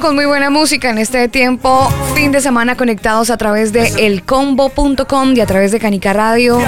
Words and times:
con 0.00 0.16
muy 0.16 0.26
buena 0.26 0.50
música 0.50 0.90
en 0.90 0.98
este 0.98 1.28
tiempo, 1.28 1.88
fin 2.14 2.32
de 2.32 2.40
semana 2.40 2.76
conectados 2.76 3.30
a 3.30 3.36
través 3.36 3.72
de 3.72 3.86
elcombo.com 4.06 5.34
y 5.34 5.40
a 5.40 5.46
través 5.46 5.70
de 5.70 5.78
Canica 5.78 6.12
Radio. 6.12 6.58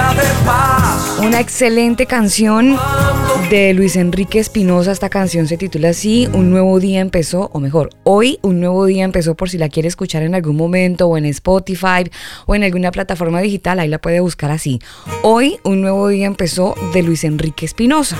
Una 1.21 1.41
excelente 1.41 2.07
canción 2.07 2.79
de 3.51 3.75
Luis 3.75 3.97
Enrique 3.97 4.39
Espinosa. 4.39 4.93
Esta 4.93 5.11
canción 5.11 5.49
se 5.49 5.59
titula 5.59 5.91
así, 5.91 6.29
Un 6.33 6.51
nuevo 6.51 6.79
día 6.79 7.01
empezó, 7.01 7.51
o 7.53 7.59
mejor, 7.59 7.91
hoy 8.05 8.39
un 8.43 8.61
nuevo 8.61 8.87
día 8.87 9.05
empezó 9.05 9.35
por 9.35 9.51
si 9.51 9.59
la 9.59 9.69
quiere 9.69 9.89
escuchar 9.89 10.23
en 10.23 10.37
algún 10.37 10.57
momento 10.57 11.09
o 11.09 11.19
en 11.19 11.27
Spotify 11.27 12.09
o 12.47 12.55
en 12.55 12.63
alguna 12.63 12.93
plataforma 12.93 13.41
digital, 13.41 13.81
ahí 13.81 13.89
la 13.89 13.99
puede 13.99 14.21
buscar 14.21 14.53
así. 14.53 14.79
Hoy 15.23 15.59
un 15.65 15.83
nuevo 15.83 16.07
día 16.09 16.27
empezó 16.27 16.75
de 16.95 17.03
Luis 17.03 17.25
Enrique 17.25 17.67
Espinosa 17.67 18.17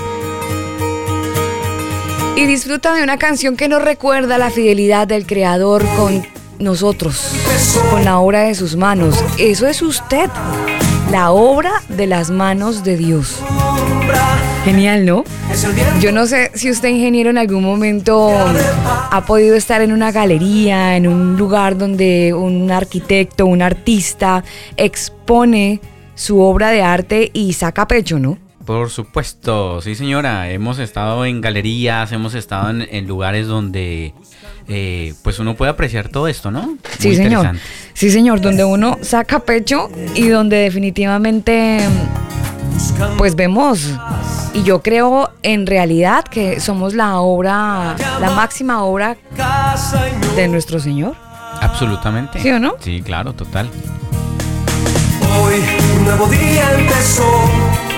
y 2.39 2.45
disfruta 2.45 2.93
de 2.93 3.03
una 3.03 3.17
canción 3.17 3.57
que 3.57 3.67
nos 3.67 3.81
recuerda 3.81 4.37
la 4.37 4.49
fidelidad 4.49 5.05
del 5.05 5.25
Creador 5.25 5.85
con 5.97 6.25
nosotros, 6.57 7.33
con 7.91 8.05
la 8.05 8.19
obra 8.19 8.43
de 8.43 8.55
sus 8.55 8.77
manos. 8.77 9.21
Eso 9.37 9.67
es 9.67 9.81
usted, 9.81 10.29
la 11.11 11.31
obra 11.31 11.71
de 11.89 12.07
las 12.07 12.29
manos 12.29 12.85
de 12.85 12.95
Dios. 12.95 13.41
Genial, 14.63 15.05
¿no? 15.05 15.25
Yo 15.99 16.13
no 16.13 16.27
sé 16.27 16.51
si 16.53 16.71
usted, 16.71 16.87
ingeniero, 16.87 17.29
en 17.29 17.37
algún 17.37 17.61
momento 17.61 18.29
ha 18.31 19.25
podido 19.25 19.57
estar 19.57 19.81
en 19.81 19.91
una 19.91 20.13
galería, 20.13 20.95
en 20.95 21.07
un 21.09 21.35
lugar 21.35 21.77
donde 21.77 22.33
un 22.33 22.71
arquitecto, 22.71 23.47
un 23.47 23.61
artista 23.61 24.45
expone 24.77 25.81
su 26.15 26.39
obra 26.39 26.69
de 26.69 26.83
arte 26.83 27.31
y 27.33 27.51
saca 27.51 27.85
pecho, 27.85 28.17
¿no? 28.17 28.37
Por 28.69 28.91
supuesto, 28.91 29.81
sí 29.81 29.95
señora, 29.95 30.51
hemos 30.51 30.77
estado 30.77 31.25
en 31.25 31.41
galerías, 31.41 32.11
hemos 32.11 32.35
estado 32.35 32.69
en, 32.69 33.07
lugares 33.07 33.47
donde 33.47 34.13
eh, 34.67 35.15
pues 35.23 35.39
uno 35.39 35.55
puede 35.55 35.71
apreciar 35.71 36.09
todo 36.09 36.27
esto, 36.27 36.51
¿no? 36.51 36.77
sí 36.99 37.15
señor, 37.15 37.53
sí 37.95 38.11
señor, 38.11 38.41
donde 38.41 38.63
uno 38.63 38.99
saca 39.01 39.39
pecho 39.39 39.89
y 40.13 40.27
donde 40.27 40.57
definitivamente 40.57 41.79
pues 43.17 43.35
vemos, 43.35 43.89
y 44.53 44.61
yo 44.61 44.83
creo 44.83 45.31
en 45.41 45.65
realidad 45.65 46.23
que 46.25 46.59
somos 46.59 46.93
la 46.93 47.21
obra, 47.21 47.95
la 48.21 48.29
máxima 48.35 48.83
obra 48.83 49.17
de 50.35 50.47
nuestro 50.47 50.79
Señor. 50.79 51.15
Absolutamente. 51.59 52.39
¿Sí 52.39 52.51
o 52.51 52.59
no? 52.59 52.75
Sí, 52.79 53.01
claro, 53.01 53.33
total. 53.33 53.67
Hoy 55.41 55.55
un 55.97 56.05
nuevo 56.05 56.27
día 56.27 56.71
empezó 56.77 57.88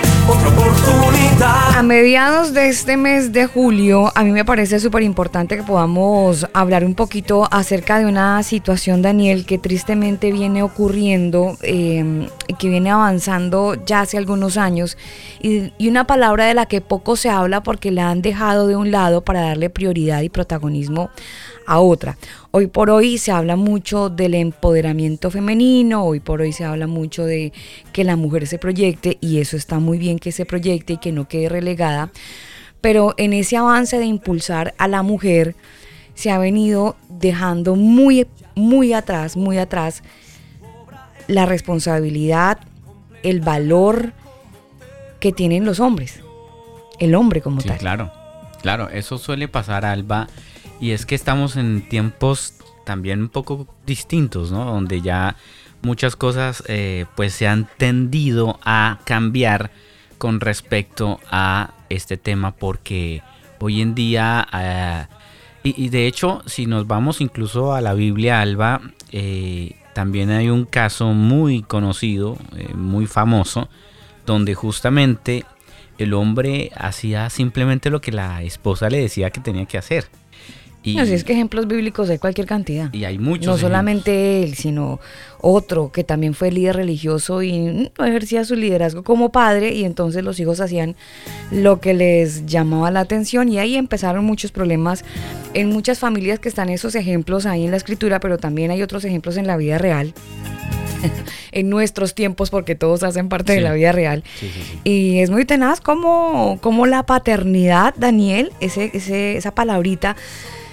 A 1.75 1.83
mediados 1.83 2.53
de 2.53 2.69
este 2.69 2.95
mes 2.95 3.31
de 3.31 3.47
julio, 3.47 4.11
a 4.13 4.23
mí 4.23 4.31
me 4.31 4.45
parece 4.45 4.79
súper 4.79 5.01
importante 5.01 5.57
que 5.57 5.63
podamos 5.63 6.47
hablar 6.53 6.85
un 6.85 6.93
poquito 6.93 7.47
acerca 7.49 7.97
de 7.97 8.05
una 8.05 8.43
situación, 8.43 9.01
Daniel, 9.01 9.45
que 9.45 9.57
tristemente 9.57 10.31
viene 10.31 10.61
ocurriendo, 10.61 11.57
eh, 11.63 12.27
que 12.59 12.69
viene 12.69 12.91
avanzando 12.91 13.73
ya 13.83 14.01
hace 14.01 14.17
algunos 14.17 14.57
años, 14.57 14.95
y, 15.41 15.73
y 15.79 15.87
una 15.87 16.05
palabra 16.05 16.45
de 16.45 16.53
la 16.53 16.67
que 16.67 16.81
poco 16.81 17.15
se 17.15 17.29
habla 17.29 17.63
porque 17.63 17.89
la 17.89 18.11
han 18.11 18.21
dejado 18.21 18.67
de 18.67 18.75
un 18.75 18.91
lado 18.91 19.21
para 19.21 19.41
darle 19.41 19.71
prioridad 19.71 20.21
y 20.21 20.29
protagonismo 20.29 21.09
a 21.67 21.79
otra. 21.79 22.17
Hoy 22.51 22.67
por 22.67 22.89
hoy 22.89 23.17
se 23.17 23.31
habla 23.31 23.55
mucho 23.55 24.09
del 24.09 24.33
empoderamiento 24.33 25.29
femenino, 25.31 26.03
hoy 26.05 26.19
por 26.19 26.41
hoy 26.41 26.51
se 26.53 26.65
habla 26.65 26.87
mucho 26.87 27.25
de 27.25 27.53
que 27.93 28.03
la 28.03 28.15
mujer 28.15 28.47
se 28.47 28.57
proyecte 28.57 29.17
y 29.21 29.39
eso 29.39 29.57
está 29.57 29.79
muy 29.79 29.97
bien 29.97 30.19
que 30.19 30.31
se 30.31 30.45
proyecte 30.45 30.93
y 30.93 30.97
que 30.97 31.11
no 31.11 31.27
quede 31.27 31.49
relegada, 31.49 32.11
pero 32.81 33.13
en 33.17 33.33
ese 33.33 33.57
avance 33.57 33.97
de 33.99 34.05
impulsar 34.05 34.73
a 34.77 34.87
la 34.87 35.01
mujer 35.03 35.55
se 36.15 36.31
ha 36.31 36.37
venido 36.37 36.95
dejando 37.09 37.75
muy, 37.75 38.27
muy 38.55 38.93
atrás, 38.93 39.37
muy 39.37 39.57
atrás 39.57 40.03
la 41.27 41.45
responsabilidad, 41.45 42.59
el 43.23 43.39
valor 43.41 44.13
que 45.19 45.31
tienen 45.31 45.63
los 45.65 45.79
hombres, 45.79 46.19
el 46.99 47.15
hombre 47.15 47.41
como 47.41 47.61
Sí, 47.61 47.67
tal. 47.69 47.77
claro. 47.77 48.11
Claro, 48.61 48.89
eso 48.89 49.17
suele 49.17 49.47
pasar, 49.47 49.85
Alba. 49.85 50.27
Y 50.81 50.91
es 50.91 51.05
que 51.05 51.15
estamos 51.15 51.55
en 51.55 51.87
tiempos 51.87 52.55
también 52.85 53.21
un 53.21 53.29
poco 53.29 53.67
distintos, 53.85 54.51
¿no? 54.51 54.65
Donde 54.65 55.01
ya 55.01 55.37
muchas 55.83 56.15
cosas 56.15 56.63
eh, 56.67 57.05
pues 57.15 57.33
se 57.33 57.47
han 57.47 57.67
tendido 57.77 58.59
a 58.63 58.99
cambiar 59.05 59.71
con 60.17 60.39
respecto 60.39 61.19
a 61.29 61.73
este 61.89 62.17
tema 62.17 62.51
porque 62.51 63.21
hoy 63.59 63.81
en 63.81 63.95
día 63.95 64.47
eh, 64.53 65.05
y, 65.63 65.89
de 65.89 66.07
hecho 66.07 66.41
si 66.45 66.65
nos 66.65 66.87
vamos 66.87 67.21
incluso 67.21 67.73
a 67.73 67.81
la 67.81 67.93
Biblia 67.93 68.41
Alba 68.41 68.81
eh, 69.11 69.75
también 69.93 70.29
hay 70.31 70.49
un 70.49 70.65
caso 70.65 71.13
muy 71.13 71.61
conocido 71.63 72.37
muy 72.75 73.07
famoso 73.07 73.69
donde 74.25 74.55
justamente 74.55 75.45
el 75.97 76.13
hombre 76.13 76.71
hacía 76.75 77.29
simplemente 77.29 77.89
lo 77.89 78.01
que 78.01 78.11
la 78.11 78.41
esposa 78.43 78.89
le 78.89 78.99
decía 78.99 79.31
que 79.31 79.41
tenía 79.41 79.65
que 79.65 79.77
hacer 79.77 80.07
y, 80.83 80.95
No, 80.95 81.05
si 81.05 81.13
es 81.13 81.23
que 81.23 81.33
ejemplos 81.33 81.67
bíblicos 81.67 82.09
hay 82.09 82.17
cualquier 82.17 82.47
cantidad. 82.47 82.91
y 82.93 83.03
hay 83.05 83.17
muchos 83.19 83.45
no 83.45 83.51
ejemplos. 83.53 83.59
solamente 83.61 84.43
él, 84.43 84.55
sino 84.55 84.99
otro 85.39 85.91
que 85.91 86.03
también 86.03 86.33
fue 86.33 86.51
líder 86.51 86.75
religioso 86.77 87.41
y 87.43 87.89
no 87.97 88.05
ejercía 88.05 88.43
su 88.45 88.55
liderazgo 88.55 89.03
como 89.03 89.31
padre 89.31 89.73
y 89.73 89.85
entonces 89.85 90.23
los 90.23 90.39
hijos 90.39 90.59
hacían 90.59 90.95
lo 91.51 91.79
que 91.79 91.93
les 91.93 92.45
llamaba 92.45 92.89
la 92.91 92.99
atención 93.01 93.49
y 93.49 93.59
ahí 93.59 93.75
empezaron 93.75 94.23
muchos 94.25 94.51
problemas 94.51 95.03
en 95.53 95.69
muchas 95.69 95.99
familias 95.99 96.39
que 96.39 96.49
están 96.49 96.69
esos 96.69 96.95
ejemplos 96.95 97.45
ahí 97.45 97.65
en 97.65 97.71
la 97.71 97.77
escritura, 97.77 98.19
pero 98.19 98.37
también 98.37 98.71
hay 98.71 98.81
otros 98.81 99.03
ejemplos 99.05 99.37
en 99.37 99.47
la 99.47 99.57
vida 99.57 99.77
real. 99.77 100.13
en 101.51 101.69
nuestros 101.69 102.13
tiempos 102.13 102.49
porque 102.51 102.75
todos 102.75 103.01
hacen 103.03 103.27
parte 103.27 103.53
de 103.53 103.61
la 103.61 103.73
vida 103.73 103.91
real 103.91 104.23
Sí, 104.39 104.51
sí, 104.53 104.61
sí. 104.71 104.79
y 104.83 105.19
es 105.19 105.31
muy 105.31 105.45
tenaz 105.45 105.81
como, 105.81 106.59
como 106.61 106.85
la 106.85 107.03
paternidad, 107.07 107.95
Daniel, 107.97 108.51
ese, 108.59 108.91
ese- 108.93 109.35
esa 109.35 109.53
palabrita, 109.55 110.15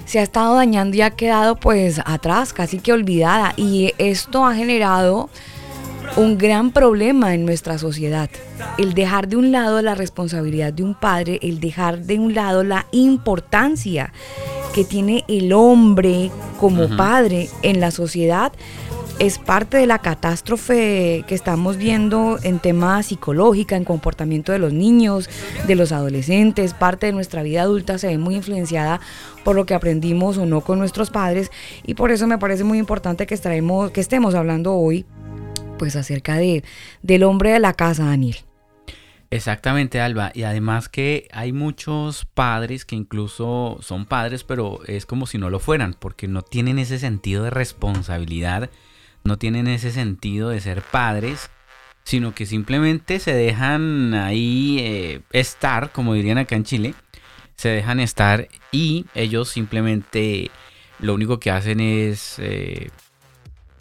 se 0.08 0.20
ha 0.20 0.22
estado 0.22 0.54
dañando 0.54 0.96
y 0.96 1.02
ha 1.02 1.10
quedado 1.10 1.56
pues 1.56 2.00
atrás, 2.06 2.54
casi 2.54 2.78
que 2.78 2.94
olvidada. 2.94 3.52
Y 3.58 3.92
esto 3.98 4.46
ha 4.46 4.54
generado 4.54 5.28
un 6.16 6.38
gran 6.38 6.70
problema 6.70 7.34
en 7.34 7.44
nuestra 7.44 7.76
sociedad. 7.76 8.30
El 8.78 8.94
dejar 8.94 9.28
de 9.28 9.36
un 9.36 9.52
lado 9.52 9.82
la 9.82 9.94
responsabilidad 9.94 10.72
de 10.72 10.82
un 10.82 10.94
padre, 10.94 11.38
el 11.42 11.60
dejar 11.60 12.00
de 12.00 12.18
un 12.18 12.34
lado 12.34 12.64
la 12.64 12.86
importancia 12.90 14.10
que 14.74 14.84
tiene 14.84 15.24
el 15.28 15.52
hombre 15.52 16.30
como 16.58 16.88
padre 16.96 17.50
en 17.62 17.78
la 17.78 17.90
sociedad 17.90 18.52
es 19.18 19.38
parte 19.38 19.78
de 19.78 19.86
la 19.86 19.98
catástrofe 19.98 21.24
que 21.26 21.34
estamos 21.34 21.76
viendo 21.76 22.38
en 22.42 22.60
tema 22.60 23.02
psicológica, 23.02 23.76
en 23.76 23.84
comportamiento 23.84 24.52
de 24.52 24.60
los 24.60 24.72
niños, 24.72 25.28
de 25.66 25.74
los 25.74 25.90
adolescentes, 25.90 26.72
parte 26.72 27.06
de 27.06 27.12
nuestra 27.12 27.42
vida 27.42 27.62
adulta 27.62 27.98
se 27.98 28.06
ve 28.06 28.18
muy 28.18 28.36
influenciada 28.36 29.00
por 29.44 29.56
lo 29.56 29.66
que 29.66 29.74
aprendimos 29.74 30.38
o 30.38 30.46
no 30.46 30.60
con 30.60 30.78
nuestros 30.78 31.10
padres 31.10 31.50
y 31.84 31.94
por 31.94 32.10
eso 32.10 32.26
me 32.26 32.38
parece 32.38 32.64
muy 32.64 32.78
importante 32.78 33.26
que, 33.26 33.34
estaremos, 33.34 33.90
que 33.90 34.00
estemos 34.00 34.34
hablando 34.34 34.74
hoy 34.74 35.06
pues 35.78 35.96
acerca 35.96 36.36
de, 36.36 36.64
del 37.02 37.22
hombre 37.22 37.52
de 37.52 37.60
la 37.60 37.72
casa, 37.72 38.04
Daniel. 38.04 38.36
Exactamente, 39.30 40.00
Alba. 40.00 40.32
Y 40.34 40.42
además 40.42 40.88
que 40.88 41.28
hay 41.32 41.52
muchos 41.52 42.24
padres 42.24 42.84
que 42.84 42.96
incluso 42.96 43.78
son 43.80 44.06
padres, 44.06 44.42
pero 44.42 44.80
es 44.86 45.06
como 45.06 45.26
si 45.26 45.38
no 45.38 45.50
lo 45.50 45.60
fueran, 45.60 45.94
porque 45.98 46.28
no 46.28 46.42
tienen 46.42 46.78
ese 46.78 46.98
sentido 46.98 47.44
de 47.44 47.50
responsabilidad, 47.50 48.70
no 49.24 49.38
tienen 49.38 49.68
ese 49.68 49.92
sentido 49.92 50.48
de 50.48 50.60
ser 50.60 50.82
padres, 50.82 51.50
sino 52.04 52.34
que 52.34 52.46
simplemente 52.46 53.18
se 53.18 53.34
dejan 53.34 54.14
ahí 54.14 54.78
eh, 54.80 55.20
estar, 55.32 55.92
como 55.92 56.14
dirían 56.14 56.38
acá 56.38 56.56
en 56.56 56.64
Chile, 56.64 56.94
se 57.58 57.68
dejan 57.68 58.00
estar 58.00 58.48
y 58.72 59.04
ellos 59.14 59.50
simplemente 59.50 60.50
lo 61.00 61.12
único 61.12 61.38
que 61.38 61.50
hacen 61.50 61.80
es 61.80 62.36
eh, 62.38 62.88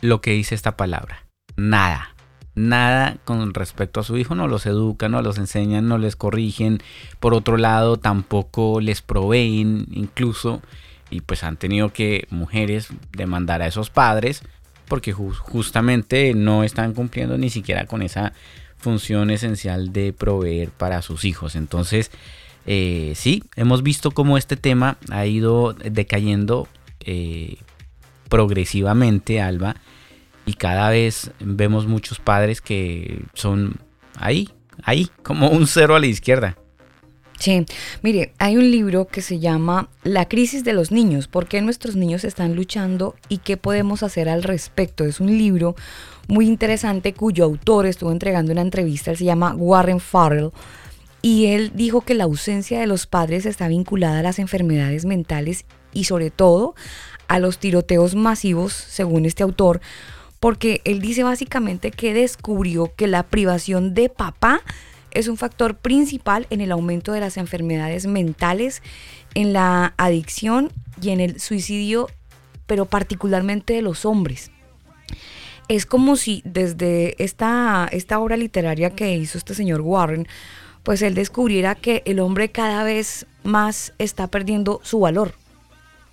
lo 0.02 0.20
que 0.20 0.32
dice 0.32 0.54
esta 0.56 0.76
palabra, 0.76 1.26
nada 1.56 2.14
nada 2.56 3.18
con 3.24 3.54
respecto 3.54 4.00
a 4.00 4.04
su 4.04 4.18
hijo, 4.18 4.34
no 4.34 4.48
los 4.48 4.66
educan, 4.66 5.12
no 5.12 5.22
los 5.22 5.38
enseñan, 5.38 5.88
no 5.88 6.00
les 6.00 6.16
corrigen. 6.16 6.82
Por 7.20 7.36
otro 7.36 7.56
lado, 7.58 7.98
tampoco 7.98 8.82
les 8.82 9.04
proveen 9.04 9.86
incluso. 9.92 10.64
Y 11.12 11.22
pues 11.22 11.44
han 11.44 11.58
tenido 11.58 11.94
que 11.94 12.26
mujeres 12.32 12.88
demandar 13.12 13.62
a 13.62 13.68
esos 13.68 13.92
padres 13.92 14.42
porque 14.88 15.14
ju- 15.14 15.36
justamente 15.36 16.34
no 16.34 16.64
están 16.64 16.96
cumpliendo 16.96 17.38
ni 17.38 17.52
siquiera 17.52 17.86
con 17.86 18.02
esa 18.02 18.34
función 18.78 19.30
esencial 19.30 19.94
de 19.94 20.12
proveer 20.12 20.72
para 20.72 21.04
sus 21.04 21.26
hijos. 21.26 21.56
Entonces, 21.56 22.10
eh, 22.68 23.14
sí, 23.16 23.44
hemos 23.56 23.82
visto 23.82 24.12
cómo 24.12 24.38
este 24.38 24.58
tema 24.58 24.98
ha 25.10 25.26
ido 25.26 25.74
decayendo 25.74 26.68
eh, 27.00 27.58
progresivamente, 28.30 29.42
Alba 29.42 29.78
y 30.48 30.54
cada 30.54 30.90
vez 30.90 31.32
vemos 31.40 31.86
muchos 31.88 32.20
padres 32.20 32.62
que 32.62 33.22
son 33.34 33.76
ahí, 34.16 34.50
ahí, 34.82 35.10
como 35.22 35.50
un 35.50 35.68
cero 35.68 35.96
a 35.96 36.00
la 36.00 36.08
izquierda. 36.08 36.58
Sí, 37.38 37.66
mire, 38.02 38.34
hay 38.40 38.58
un 38.58 38.72
libro 38.72 39.08
que 39.08 39.22
se 39.22 39.40
llama 39.40 39.90
La 40.04 40.28
crisis 40.28 40.64
de 40.64 40.74
los 40.74 40.92
niños, 40.92 41.28
¿por 41.28 41.48
qué 41.48 41.62
nuestros 41.62 41.96
niños 41.96 42.24
están 42.24 42.56
luchando 42.56 43.14
y 43.30 43.40
qué 43.40 43.58
podemos 43.58 44.02
hacer 44.02 44.28
al 44.30 44.42
respecto? 44.42 45.04
Es 45.04 45.20
un 45.20 45.38
libro 45.38 45.76
muy 46.28 46.48
interesante 46.48 47.14
cuyo 47.14 47.44
autor 47.44 47.86
estuvo 47.86 48.12
entregando 48.12 48.54
una 48.54 48.62
entrevista, 48.62 49.14
se 49.16 49.26
llama 49.26 49.54
Warren 49.54 50.00
Farrell, 50.00 50.52
y 51.22 51.48
él 51.48 51.72
dijo 51.74 52.02
que 52.02 52.14
la 52.14 52.26
ausencia 52.26 52.80
de 52.80 52.88
los 52.88 53.08
padres 53.08 53.46
está 53.46 53.68
vinculada 53.68 54.20
a 54.20 54.24
las 54.24 54.40
enfermedades 54.40 55.06
mentales 55.06 55.66
y 55.94 56.06
sobre 56.06 56.32
todo 56.32 56.76
a 57.28 57.40
los 57.40 57.60
tiroteos 57.60 58.16
masivos, 58.16 58.74
según 58.74 59.26
este 59.26 59.44
autor, 59.44 59.82
porque 60.40 60.82
él 60.86 61.02
dice 61.02 61.24
básicamente 61.24 61.92
que 61.92 62.14
descubrió 62.14 62.94
que 62.96 63.08
la 63.08 63.24
privación 63.24 63.94
de 63.94 64.10
papá 64.10 64.62
es 65.12 65.28
un 65.28 65.38
factor 65.38 65.76
principal 65.76 66.46
en 66.50 66.62
el 66.62 66.72
aumento 66.72 67.12
de 67.12 67.20
las 67.20 67.38
enfermedades 67.38 68.06
mentales, 68.06 68.84
en 69.34 69.54
la 69.54 69.94
adicción 69.98 70.72
y 71.02 71.10
en 71.10 71.20
el 71.20 71.40
suicidio, 71.40 72.08
pero 72.68 72.86
particularmente 72.86 73.74
de 73.74 73.82
los 73.82 74.06
hombres. 74.06 74.52
Es 75.70 75.86
como 75.86 76.16
si 76.16 76.42
desde 76.46 77.22
esta, 77.22 77.90
esta 77.92 78.20
obra 78.20 78.38
literaria 78.38 78.92
que 78.92 79.16
hizo 79.18 79.38
este 79.38 79.54
señor 79.54 79.82
Warren, 79.82 80.28
pues 80.88 81.02
él 81.02 81.16
descubriera 81.16 81.76
que 81.76 82.02
el 82.06 82.22
hombre 82.22 82.48
cada 82.48 82.86
vez 82.86 83.26
más 83.44 83.92
está 83.98 84.28
perdiendo 84.28 84.80
su 84.86 85.02
valor. 85.02 85.34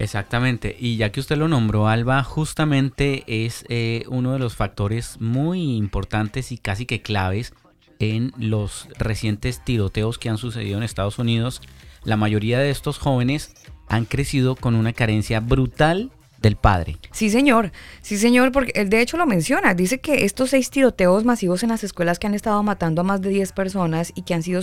Exactamente, 0.00 0.74
y 0.76 0.96
ya 0.96 1.12
que 1.12 1.20
usted 1.20 1.36
lo 1.36 1.46
nombró, 1.46 1.86
Alba, 1.86 2.24
justamente 2.24 3.22
es 3.28 3.64
eh, 3.68 4.02
uno 4.08 4.32
de 4.32 4.40
los 4.40 4.56
factores 4.56 5.20
muy 5.20 5.76
importantes 5.76 6.50
y 6.50 6.58
casi 6.58 6.86
que 6.86 7.02
claves 7.02 7.54
en 8.00 8.32
los 8.36 8.88
recientes 8.98 9.62
tiroteos 9.64 10.18
que 10.18 10.28
han 10.28 10.38
sucedido 10.38 10.76
en 10.78 10.82
Estados 10.82 11.20
Unidos. 11.20 11.62
La 12.02 12.16
mayoría 12.16 12.58
de 12.58 12.70
estos 12.70 12.98
jóvenes 12.98 13.54
han 13.86 14.06
crecido 14.06 14.56
con 14.56 14.74
una 14.74 14.92
carencia 14.92 15.38
brutal 15.38 16.10
del 16.44 16.56
padre. 16.56 16.96
Sí, 17.10 17.30
señor. 17.30 17.72
Sí, 18.00 18.16
señor, 18.16 18.52
porque 18.52 18.72
él 18.76 18.88
de 18.88 19.00
hecho 19.00 19.16
lo 19.16 19.26
menciona. 19.26 19.74
Dice 19.74 19.98
que 19.98 20.24
estos 20.24 20.50
seis 20.50 20.70
tiroteos 20.70 21.24
masivos 21.24 21.62
en 21.64 21.70
las 21.70 21.82
escuelas 21.82 22.18
que 22.20 22.28
han 22.28 22.34
estado 22.34 22.62
matando 22.62 23.00
a 23.00 23.04
más 23.04 23.20
de 23.20 23.30
10 23.30 23.52
personas 23.52 24.12
y 24.14 24.22
que 24.22 24.34
han 24.34 24.42
sido 24.42 24.62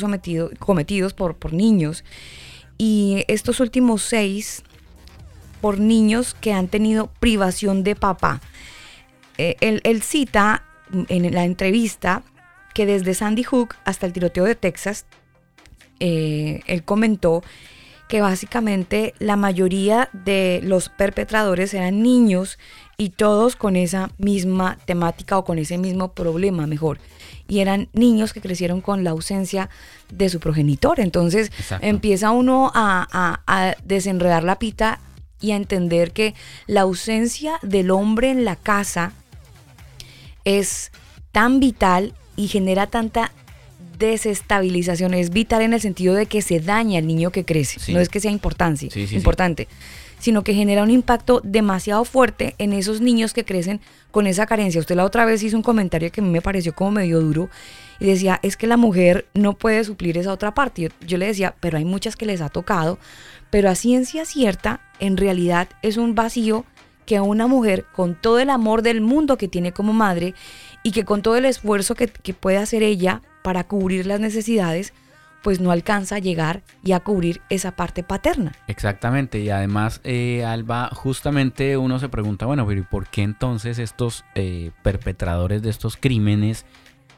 cometidos 0.59 1.13
por, 1.13 1.35
por 1.35 1.53
niños, 1.53 2.05
y 2.77 3.25
estos 3.27 3.59
últimos 3.59 4.01
seis 4.01 4.63
por 5.59 5.79
niños 5.79 6.35
que 6.39 6.53
han 6.53 6.67
tenido 6.67 7.11
privación 7.19 7.83
de 7.83 7.95
papá. 7.95 8.41
Eh, 9.37 9.55
él, 9.59 10.01
cita 10.01 10.63
en 11.09 11.33
la 11.33 11.45
entrevista 11.45 12.23
que 12.73 12.85
desde 12.85 13.13
Sandy 13.13 13.43
Hook 13.43 13.75
hasta 13.85 14.05
el 14.05 14.13
tiroteo 14.13 14.45
de 14.45 14.55
Texas, 14.55 15.05
eh, 15.99 16.61
él 16.65 16.83
comentó 16.83 17.43
que 18.11 18.19
básicamente 18.19 19.13
la 19.19 19.37
mayoría 19.37 20.09
de 20.11 20.59
los 20.65 20.89
perpetradores 20.89 21.73
eran 21.73 22.03
niños 22.03 22.59
y 22.97 23.11
todos 23.11 23.55
con 23.55 23.77
esa 23.77 24.11
misma 24.17 24.77
temática 24.83 25.37
o 25.37 25.45
con 25.45 25.57
ese 25.59 25.77
mismo 25.77 26.11
problema, 26.11 26.67
mejor. 26.67 26.99
Y 27.47 27.59
eran 27.59 27.87
niños 27.93 28.33
que 28.33 28.41
crecieron 28.41 28.81
con 28.81 29.05
la 29.05 29.11
ausencia 29.11 29.69
de 30.11 30.27
su 30.27 30.41
progenitor. 30.41 30.99
Entonces 30.99 31.53
empieza 31.79 32.31
uno 32.31 32.69
a, 32.75 33.39
a 33.47 33.75
desenredar 33.85 34.43
la 34.43 34.59
pita 34.59 34.99
y 35.39 35.51
a 35.51 35.55
entender 35.55 36.11
que 36.11 36.35
la 36.67 36.81
ausencia 36.81 37.59
del 37.61 37.91
hombre 37.91 38.29
en 38.29 38.43
la 38.43 38.57
casa 38.57 39.13
es 40.43 40.91
tan 41.31 41.61
vital 41.61 42.13
y 42.35 42.49
genera 42.49 42.87
tanta 42.87 43.31
desestabilización 44.01 45.13
es 45.13 45.29
vital 45.29 45.61
en 45.61 45.73
el 45.73 45.79
sentido 45.79 46.13
de 46.13 46.25
que 46.25 46.41
se 46.41 46.59
daña 46.59 46.99
al 46.99 47.07
niño 47.07 47.31
que 47.31 47.45
crece. 47.45 47.93
No 47.93 48.01
es 48.01 48.09
que 48.09 48.19
sea 48.19 48.31
importante, 48.31 48.89
importante, 49.11 49.69
sino 50.19 50.43
que 50.43 50.53
genera 50.53 50.83
un 50.83 50.91
impacto 50.91 51.39
demasiado 51.43 52.03
fuerte 52.03 52.55
en 52.57 52.73
esos 52.73 52.99
niños 52.99 53.33
que 53.33 53.45
crecen 53.45 53.79
con 54.11 54.27
esa 54.27 54.45
carencia. 54.45 54.81
Usted 54.81 54.95
la 54.95 55.05
otra 55.05 55.23
vez 55.23 55.41
hizo 55.43 55.55
un 55.55 55.63
comentario 55.63 56.11
que 56.11 56.19
a 56.19 56.23
mí 56.23 56.29
me 56.29 56.41
pareció 56.41 56.75
como 56.75 56.91
medio 56.91 57.21
duro 57.21 57.49
y 57.99 58.07
decía, 58.07 58.39
es 58.43 58.57
que 58.57 58.67
la 58.67 58.77
mujer 58.77 59.27
no 59.33 59.53
puede 59.53 59.83
suplir 59.83 60.17
esa 60.17 60.33
otra 60.33 60.53
parte. 60.53 60.81
Yo, 60.81 60.89
yo 61.07 61.17
le 61.17 61.27
decía, 61.27 61.55
pero 61.59 61.77
hay 61.77 61.85
muchas 61.85 62.15
que 62.15 62.25
les 62.25 62.41
ha 62.41 62.49
tocado, 62.49 62.99
pero 63.49 63.69
a 63.69 63.75
ciencia 63.75 64.25
cierta, 64.25 64.81
en 64.99 65.17
realidad 65.17 65.69
es 65.81 65.97
un 65.97 66.15
vacío 66.15 66.65
que 67.05 67.17
a 67.17 67.23
una 67.23 67.47
mujer 67.47 67.85
con 67.93 68.15
todo 68.15 68.39
el 68.39 68.49
amor 68.49 68.81
del 68.81 69.01
mundo 69.01 69.37
que 69.37 69.47
tiene 69.47 69.71
como 69.71 69.93
madre 69.93 70.33
y 70.83 70.91
que 70.91 71.05
con 71.05 71.21
todo 71.21 71.35
el 71.35 71.45
esfuerzo 71.45 71.95
que, 71.95 72.07
puede 72.07 72.57
hacer 72.57 72.83
ella 72.83 73.21
para 73.43 73.63
cubrir 73.65 74.05
las 74.05 74.19
necesidades, 74.19 74.93
pues 75.41 75.59
no 75.59 75.71
alcanza 75.71 76.15
a 76.15 76.19
llegar 76.19 76.61
y 76.83 76.91
a 76.91 76.99
cubrir 76.99 77.41
esa 77.49 77.75
parte 77.75 78.03
paterna. 78.03 78.53
Exactamente, 78.67 79.39
y 79.39 79.49
además, 79.49 80.01
eh, 80.03 80.45
Alba, 80.45 80.89
justamente 80.93 81.77
uno 81.77 81.99
se 81.99 82.09
pregunta, 82.09 82.45
bueno, 82.45 82.65
pero 82.67 82.81
¿y 82.81 82.83
por 82.83 83.07
qué 83.07 83.23
entonces 83.23 83.79
estos 83.79 84.23
eh, 84.35 84.71
perpetradores 84.83 85.61
de 85.61 85.69
estos 85.69 85.97
crímenes 85.97 86.65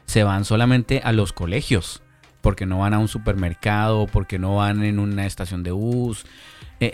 se 0.06 0.24
van 0.24 0.44
solamente 0.44 1.00
a 1.04 1.12
los 1.12 1.32
colegios? 1.32 2.02
Porque 2.40 2.66
no 2.66 2.80
van 2.80 2.94
a 2.94 2.98
un 2.98 3.08
supermercado, 3.08 4.06
porque 4.06 4.38
no 4.38 4.56
van 4.56 4.84
en 4.84 4.98
una 4.98 5.24
estación 5.26 5.62
de 5.62 5.70
bus. 5.70 6.26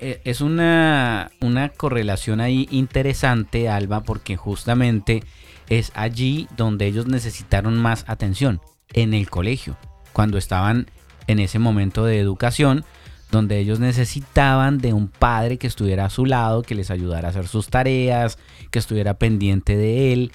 Eh, 0.01 0.21
es 0.25 0.41
una, 0.41 1.31
una 1.41 1.69
correlación 1.71 2.41
ahí 2.41 2.69
interesante, 2.71 3.69
Alba, 3.69 4.03
porque 4.03 4.37
justamente 4.37 5.23
es 5.69 5.93
allí 5.95 6.49
donde 6.57 6.87
ellos 6.87 7.07
necesitaron 7.07 7.77
más 7.77 8.05
atención 8.09 8.61
en 8.93 9.15
el 9.15 9.31
colegio, 9.31 9.77
cuando 10.13 10.37
estaban 10.37 10.91
en 11.27 11.39
ese 11.39 11.59
momento 11.59 12.05
de 12.05 12.19
educación, 12.19 12.85
donde 13.31 13.59
ellos 13.59 13.79
necesitaban 13.79 14.79
de 14.79 14.93
un 14.93 15.09
padre 15.09 15.57
que 15.57 15.69
estuviera 15.69 16.07
a 16.07 16.11
su 16.11 16.27
lado, 16.27 16.63
que 16.63 16.75
les 16.75 16.91
ayudara 16.91 17.29
a 17.29 17.31
hacer 17.31 17.47
sus 17.47 17.69
tareas, 17.69 18.39
que 18.71 18.81
estuviera 18.81 19.15
pendiente 19.15 19.77
de 19.77 20.13
él. 20.13 20.33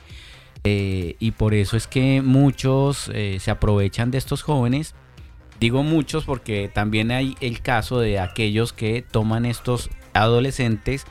Eh, 0.63 1.15
y 1.19 1.31
por 1.31 1.53
eso 1.53 1.77
es 1.77 1.88
que 1.88 2.21
muchos 2.21 3.12
eh, 3.13 3.38
se 3.39 3.51
aprovechan 3.51 4.12
de 4.12 4.17
estos 4.17 4.41
jóvenes. 4.41 4.95
Digo 5.59 5.83
muchos 5.83 6.25
porque 6.25 6.69
también 6.74 7.12
hay 7.12 7.35
el 7.39 7.62
caso 7.62 8.00
de 8.00 8.19
aquellos 8.19 8.74
que 8.74 9.03
toman 9.09 9.45
estos 9.45 9.89
adolescentes, 10.13 11.05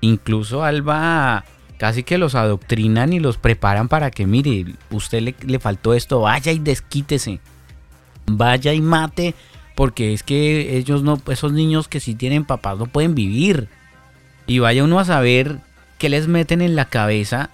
incluso 0.00 0.64
Alba 0.64 1.44
casi 1.78 2.02
que 2.02 2.18
los 2.18 2.34
adoctrinan 2.34 3.12
y 3.12 3.20
los 3.20 3.36
preparan 3.36 3.88
para 3.88 4.10
que, 4.10 4.26
mire, 4.26 4.74
usted 4.90 5.20
le, 5.20 5.34
le, 5.46 5.58
faltó 5.58 5.94
esto, 5.94 6.20
vaya 6.20 6.52
y 6.52 6.58
desquítese, 6.58 7.40
vaya 8.26 8.72
y 8.72 8.80
mate, 8.80 9.34
porque 9.74 10.14
es 10.14 10.22
que 10.22 10.78
ellos 10.78 11.02
no, 11.02 11.20
esos 11.28 11.52
niños 11.52 11.86
que 11.86 12.00
sí 12.00 12.14
tienen 12.14 12.44
papás 12.44 12.78
no 12.78 12.86
pueden 12.86 13.14
vivir. 13.14 13.68
Y 14.46 14.58
vaya 14.58 14.84
uno 14.84 14.98
a 14.98 15.04
saber 15.04 15.58
qué 15.98 16.08
les 16.08 16.28
meten 16.28 16.62
en 16.62 16.76
la 16.76 16.86
cabeza, 16.86 17.50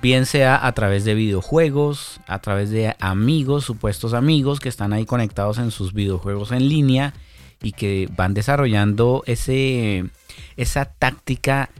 bien 0.00 0.26
sea 0.26 0.66
a 0.66 0.72
través 0.72 1.04
de 1.04 1.14
videojuegos, 1.14 2.20
a 2.26 2.38
través 2.40 2.70
de 2.70 2.94
amigos, 3.00 3.64
supuestos 3.64 4.14
amigos 4.14 4.60
que 4.60 4.68
están 4.68 4.92
ahí 4.92 5.04
conectados 5.04 5.58
en 5.58 5.70
sus 5.70 5.92
videojuegos 5.92 6.52
en 6.52 6.68
línea 6.68 7.14
y 7.62 7.72
que 7.72 8.08
van 8.16 8.34
desarrollando 8.34 9.22
ese, 9.26 10.04
esa 10.56 10.84
táctica 10.84 11.70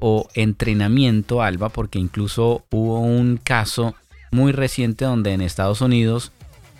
o 0.00 0.28
entrenamiento, 0.34 1.42
Alba, 1.42 1.68
porque 1.68 1.98
incluso 1.98 2.64
hubo 2.70 3.00
un 3.00 3.36
caso 3.36 3.94
muy 4.32 4.52
reciente 4.52 5.04
donde 5.04 5.32
en 5.32 5.40
Estados 5.40 5.80
Unidos 5.80 6.32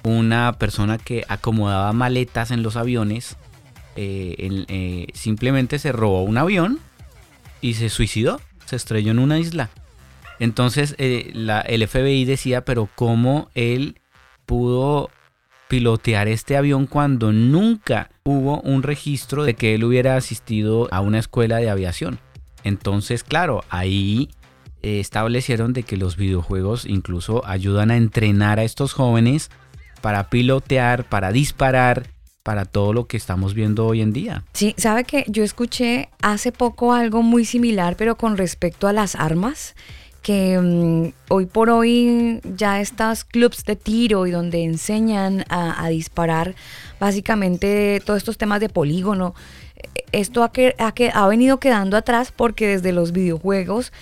una 0.03 0.55
persona 0.55 0.99
que 0.99 1.25
acomodaba 1.29 1.93
maletas 1.93 2.51
en 2.51 2.63
los 2.63 2.77
aviones 2.77 3.37
eh, 3.97 4.65
eh, 4.69 5.09
simplemente 5.15 5.79
se 5.79 5.93
robó 5.93 6.23
un 6.23 6.39
avión 6.39 6.79
y 7.61 7.75
se 7.75 7.91
suicidó, 7.91 8.41
se 8.65 8.77
estrelló 8.77 9.11
en 9.11 9.19
una 9.19 9.39
isla. 9.39 9.69
Entonces 10.41 10.97
eh, 10.99 11.31
la, 11.35 11.61
el 11.61 11.87
FBI 11.87 12.25
decía, 12.25 12.65
pero 12.65 12.89
¿cómo 12.97 13.51
él 13.55 14.01
pudo 14.47 15.11
pilotear 15.69 16.27
este 16.27 16.57
avión 16.57 16.87
cuando 16.87 17.33
nunca 17.33 18.11
hubo 18.25 18.61
un 18.63 18.83
registro 18.83 19.45
de 19.45 19.55
que 19.55 19.75
él 19.77 19.85
hubiera 19.85 20.17
asistido 20.17 20.89
a 20.91 21.01
una 21.01 21.21
escuela 21.21 21.59
de 21.59 21.71
aviación? 21.71 22.19
Entonces, 22.65 23.23
claro, 23.23 23.63
ahí 23.71 24.31
eh, 24.83 24.99
establecieron 24.99 25.73
de 25.73 25.83
que 25.83 25.97
los 25.97 26.17
videojuegos 26.17 26.87
incluso 26.87 27.47
ayudan 27.47 27.91
a 27.91 27.97
entrenar 27.97 28.59
a 28.59 28.65
estos 28.65 28.93
jóvenes 28.95 29.51
para 30.01 30.31
pilotear, 30.31 31.09
para 31.09 31.33
disparar, 31.33 32.09
para 32.43 32.65
todo 32.65 32.93
lo 32.93 33.07
que 33.07 33.17
estamos 33.17 33.55
viendo 33.55 33.87
hoy 33.87 34.01
en 34.01 34.13
día. 34.13 34.45
Sí, 34.55 34.75
sabe 34.79 35.05
que 35.05 35.25
yo 35.29 35.45
escuché 35.45 36.09
hace 36.23 36.53
poco 36.53 36.95
algo 36.95 37.23
muy 37.23 37.45
similar, 37.45 37.97
pero 37.97 38.17
con 38.17 38.37
respecto 38.37 38.89
a 38.89 38.93
las 38.93 39.15
armas, 39.15 39.75
que 40.23 40.59
mm, 40.59 41.12
hoy 41.29 41.47
por 41.47 41.71
hoy 41.71 42.41
ya 42.57 42.81
estos 42.81 43.25
clubs 43.25 43.65
de 43.65 43.77
tiro 43.77 44.27
y 44.27 44.31
donde 44.31 44.65
enseñan 44.65 45.45
a, 45.49 45.89
disparar 45.89 46.55
básicamente 46.99 48.03
todos 48.05 48.19
estos 48.19 48.39
temas 48.39 48.61
de 48.61 48.69
polígono, 48.69 49.35
esto 50.12 50.43
ha, 50.43 50.53
ha, 50.79 51.29
venido 51.29 51.59
quedando 51.59 51.97
atrás 51.97 52.33
porque 52.35 52.67
desde 52.69 52.93
los 52.93 53.12
videojuegos 53.12 53.93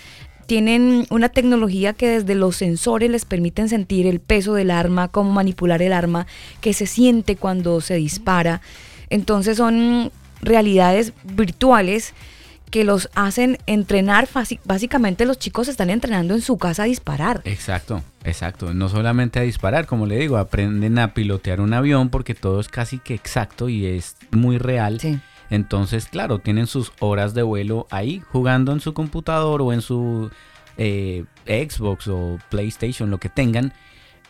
tienen 0.47 1.07
una 1.11 1.29
tecnología 1.29 1.93
que 1.93 2.09
desde 2.09 2.35
los 2.35 2.57
sensores 2.57 3.11
les 3.11 3.27
permiten 3.27 3.69
sentir 3.69 4.07
el 4.07 4.19
peso 4.19 4.55
del 4.55 4.71
arma, 4.71 5.09
cómo 5.09 5.31
manipular 5.31 5.83
el 5.83 5.93
arma, 5.93 6.27
que 6.63 6.73
se 6.73 6.87
siente 6.87 7.37
cuando 7.37 7.83
se 7.83 7.97
dispara. 7.97 8.63
Entonces 9.11 9.59
son 9.59 10.11
realidades 10.41 11.13
virtuales 11.25 12.15
que 12.71 12.85
los 12.85 13.09
hacen 13.15 13.59
entrenar, 13.67 14.29
básicamente 14.65 15.25
los 15.25 15.39
chicos 15.39 15.69
están 15.69 15.91
entrenando 15.91 16.35
en 16.35 16.43
su 16.43 16.59
casa 16.59 16.85
a 16.85 16.87
disparar. 16.87 17.41
Exacto, 17.45 18.03
exacto. 18.25 18.75
No 18.75 18.89
solamente 18.89 19.39
a 19.39 19.43
disparar, 19.43 19.87
como 19.87 20.07
le 20.07 20.19
digo, 20.19 20.37
aprenden 20.37 20.99
a 20.99 21.15
pilotear 21.15 21.61
un 21.61 21.73
avión 21.75 22.11
porque 22.11 22.35
todo 22.35 22.61
es 22.61 22.69
casi 22.69 22.99
que 22.99 23.15
exacto 23.15 23.69
y 23.69 23.87
es 23.87 24.17
muy 24.31 24.59
real. 24.59 25.01
Sí. 25.01 25.19
Entonces, 25.51 26.07
claro, 26.07 26.39
tienen 26.41 26.67
sus 26.67 26.93
horas 27.01 27.35
de 27.35 27.43
vuelo 27.43 27.87
ahí 27.91 28.23
jugando 28.31 28.73
en 28.73 28.81
su 28.81 28.93
computador 28.93 29.63
o 29.63 29.73
en 29.73 29.81
su 29.81 30.31
eh, 30.77 31.25
Xbox 31.47 32.09
o 32.09 32.39
PlayStation, 32.51 33.11
lo 33.11 33.19
que 33.19 33.29
tengan. 33.29 33.73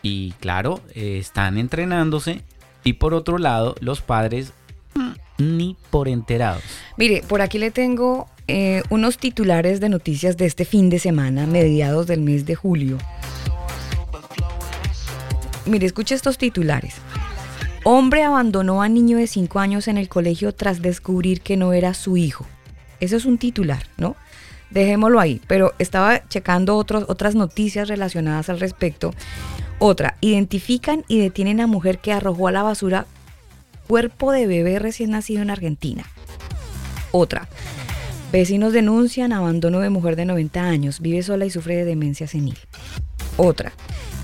Y 0.01 0.31
claro, 0.39 0.81
eh, 0.95 1.17
están 1.19 1.57
entrenándose. 1.57 2.43
Y 2.83 2.93
por 2.93 3.13
otro 3.13 3.37
lado, 3.37 3.75
los 3.81 4.01
padres 4.01 4.53
mm, 4.95 5.11
ni 5.39 5.75
por 5.89 6.07
enterados. 6.07 6.63
Mire, 6.97 7.23
por 7.27 7.41
aquí 7.41 7.57
le 7.57 7.71
tengo 7.71 8.27
eh, 8.47 8.83
unos 8.89 9.17
titulares 9.17 9.79
de 9.79 9.89
noticias 9.89 10.37
de 10.37 10.45
este 10.45 10.65
fin 10.65 10.89
de 10.89 10.99
semana, 10.99 11.47
mediados 11.47 12.07
del 12.07 12.21
mes 12.21 12.45
de 12.45 12.55
julio. 12.55 12.97
Mire, 15.65 15.85
escuche 15.85 16.15
estos 16.15 16.37
titulares. 16.37 16.95
Hombre 17.83 18.23
abandonó 18.23 18.81
a 18.81 18.89
niño 18.89 19.17
de 19.17 19.27
5 19.27 19.59
años 19.59 19.87
en 19.87 19.97
el 19.97 20.09
colegio 20.09 20.53
tras 20.53 20.81
descubrir 20.81 21.41
que 21.41 21.57
no 21.57 21.73
era 21.73 21.93
su 21.93 22.17
hijo. 22.17 22.45
Eso 22.99 23.15
es 23.15 23.25
un 23.25 23.37
titular, 23.37 23.83
¿no? 23.97 24.15
Dejémoslo 24.69 25.19
ahí, 25.19 25.41
pero 25.47 25.73
estaba 25.79 26.27
checando 26.27 26.75
otras 26.75 27.35
noticias 27.35 27.87
relacionadas 27.87 28.49
al 28.49 28.59
respecto. 28.59 29.13
Otra, 29.79 30.17
identifican 30.21 31.05
y 31.07 31.19
detienen 31.19 31.61
a 31.61 31.67
mujer 31.67 31.99
que 31.99 32.11
arrojó 32.11 32.47
a 32.49 32.51
la 32.51 32.63
basura 32.63 33.05
cuerpo 33.89 34.31
de 34.31 34.45
bebé 34.45 34.77
recién 34.77 35.09
nacido 35.09 35.41
en 35.41 35.49
Argentina. 35.49 36.05
Otra, 37.11 37.49
Vecinos 38.31 38.71
denuncian 38.71 39.33
abandono 39.33 39.79
de 39.79 39.89
mujer 39.89 40.15
de 40.15 40.25
90 40.25 40.61
años, 40.61 40.99
vive 40.99 41.23
sola 41.23 41.47
y 41.47 41.49
sufre 41.49 41.77
de 41.77 41.85
demencia 41.85 42.27
senil. 42.27 42.59
Otra, 43.35 43.71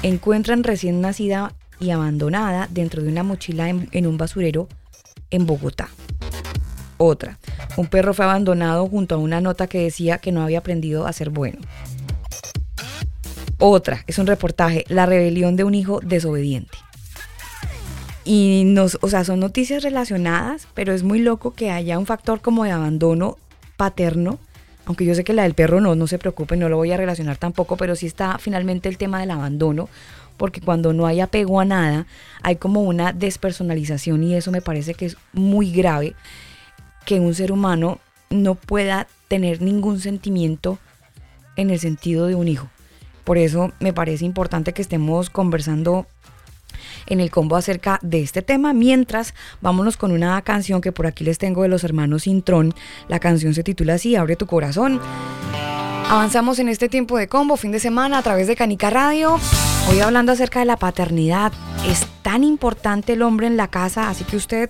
encuentran 0.03 0.63
recién 0.63 1.01
nacida 1.01 1.55
y 1.79 1.89
abandonada 1.89 2.67
dentro 2.69 3.01
de 3.01 3.09
una 3.09 3.23
mochila 3.23 3.67
en, 3.69 4.05
un 4.05 4.17
basurero 4.17 4.67
en 5.31 5.47
Bogotá. 5.47 5.89
Otra, 6.97 7.39
un 7.75 7.87
perro 7.87 8.13
fue 8.13 8.25
abandonado 8.25 8.87
junto 8.87 9.15
a 9.15 9.17
una 9.17 9.41
nota 9.41 9.65
que 9.65 9.79
decía 9.79 10.19
que 10.19 10.31
no 10.31 10.43
había 10.43 10.59
aprendido 10.59 11.07
a 11.07 11.13
ser 11.13 11.31
bueno. 11.31 11.57
Otra, 13.57 14.03
es 14.05 14.19
un 14.19 14.27
reportaje, 14.27 14.85
la 14.89 15.07
rebelión 15.07 15.55
de 15.55 15.63
un 15.63 15.73
hijo 15.73 16.01
desobediente. 16.03 16.77
Y 18.25 18.63
nos, 18.65 18.97
o 19.01 19.07
sea, 19.07 19.23
son 19.23 19.39
noticias 19.39 19.83
relacionadas, 19.83 20.67
pero 20.73 20.93
es 20.93 21.03
muy 21.03 21.19
loco 21.19 21.53
que 21.53 21.69
haya 21.69 21.99
un 21.99 22.07
factor 22.07 22.41
como 22.41 22.63
de 22.63 22.71
abandono 22.71 23.37
paterno, 23.77 24.39
aunque 24.85 25.05
yo 25.05 25.13
sé 25.13 25.23
que 25.23 25.33
la 25.33 25.43
del 25.43 25.53
perro 25.53 25.79
no, 25.79 25.95
no 25.95 26.07
se 26.07 26.17
preocupe, 26.17 26.57
no 26.57 26.67
lo 26.67 26.77
voy 26.77 26.91
a 26.91 26.97
relacionar 26.97 27.37
tampoco, 27.37 27.77
pero 27.77 27.95
sí 27.95 28.07
está 28.07 28.39
finalmente 28.39 28.89
el 28.89 28.97
tema 28.97 29.19
del 29.19 29.29
abandono, 29.29 29.89
porque 30.37 30.59
cuando 30.59 30.91
no 30.91 31.05
hay 31.05 31.21
apego 31.21 31.59
a 31.59 31.65
nada, 31.65 32.07
hay 32.41 32.55
como 32.55 32.81
una 32.81 33.13
despersonalización 33.13 34.23
y 34.23 34.35
eso 34.35 34.51
me 34.51 34.61
parece 34.61 34.95
que 34.95 35.05
es 35.05 35.17
muy 35.31 35.71
grave, 35.71 36.15
que 37.05 37.19
un 37.19 37.35
ser 37.35 37.51
humano 37.51 37.99
no 38.31 38.55
pueda 38.55 39.07
tener 39.27 39.61
ningún 39.61 39.99
sentimiento 39.99 40.79
en 41.55 41.69
el 41.69 41.79
sentido 41.79 42.25
de 42.25 42.35
un 42.35 42.47
hijo. 42.47 42.69
Por 43.23 43.37
eso 43.37 43.71
me 43.79 43.93
parece 43.93 44.25
importante 44.25 44.73
que 44.73 44.81
estemos 44.81 45.29
conversando 45.29 46.05
en 47.07 47.19
el 47.19 47.31
combo 47.31 47.55
acerca 47.55 47.99
de 48.01 48.21
este 48.21 48.41
tema. 48.41 48.73
Mientras, 48.73 49.33
vámonos 49.61 49.97
con 49.97 50.11
una 50.11 50.41
canción 50.41 50.81
que 50.81 50.91
por 50.91 51.07
aquí 51.07 51.23
les 51.23 51.37
tengo 51.37 51.63
de 51.63 51.67
los 51.67 51.83
hermanos 51.83 52.27
Intrón. 52.27 52.73
La 53.07 53.19
canción 53.19 53.53
se 53.53 53.63
titula 53.63 53.95
así, 53.95 54.15
Abre 54.15 54.35
tu 54.35 54.45
corazón. 54.45 54.99
Avanzamos 56.09 56.59
en 56.59 56.69
este 56.69 56.87
tiempo 56.87 57.17
de 57.17 57.27
combo, 57.27 57.57
fin 57.57 57.71
de 57.71 57.79
semana, 57.79 58.19
a 58.19 58.21
través 58.21 58.47
de 58.47 58.55
Canica 58.55 58.89
Radio. 58.89 59.39
Hoy 59.89 59.99
hablando 59.99 60.31
acerca 60.31 60.59
de 60.59 60.65
la 60.65 60.77
paternidad. 60.77 61.51
Es 61.87 62.05
tan 62.21 62.43
importante 62.43 63.13
el 63.13 63.21
hombre 63.23 63.47
en 63.47 63.57
la 63.57 63.67
casa, 63.67 64.09
así 64.09 64.23
que 64.23 64.37
usted 64.37 64.69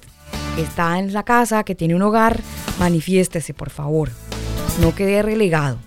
está 0.57 0.97
en 0.99 1.13
la 1.13 1.23
casa, 1.23 1.63
que 1.63 1.75
tiene 1.75 1.95
un 1.95 2.01
hogar, 2.01 2.39
manifiéstese, 2.79 3.53
por 3.53 3.69
favor. 3.69 4.11
No 4.81 4.95
quede 4.95 5.21
relegado. 5.21 5.77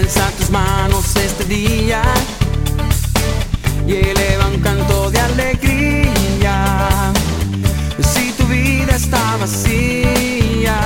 Alza 0.00 0.30
tus 0.38 0.48
manos 0.48 1.14
este 1.14 1.44
día 1.44 2.00
y 3.86 3.96
eleva 3.96 4.46
un 4.46 4.58
canto 4.62 5.10
de 5.10 5.20
alegría. 5.20 7.12
Si 8.14 8.32
tu 8.32 8.46
vida 8.46 8.96
está 8.96 9.36
vacía, 9.36 10.80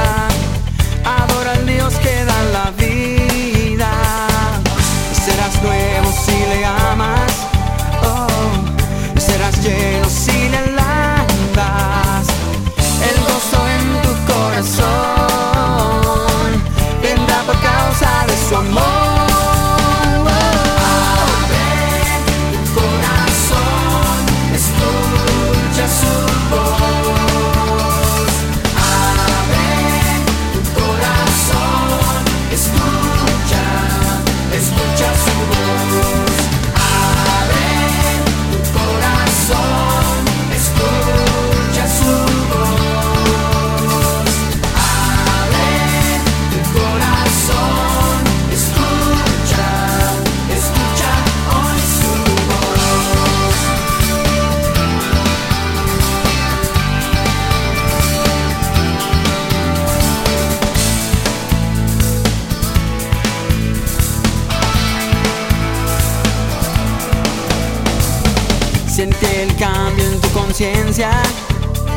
conciencia. 70.54 71.10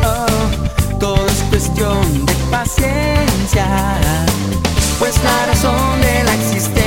Oh, 0.03 0.97
todo 0.99 1.23
es 1.27 1.43
cuestión 1.51 2.25
de 2.25 2.33
paciencia. 2.49 3.67
Pues 4.97 5.23
la 5.23 5.45
razón 5.45 6.01
de 6.01 6.23
la 6.23 6.33
existencia 6.33 6.86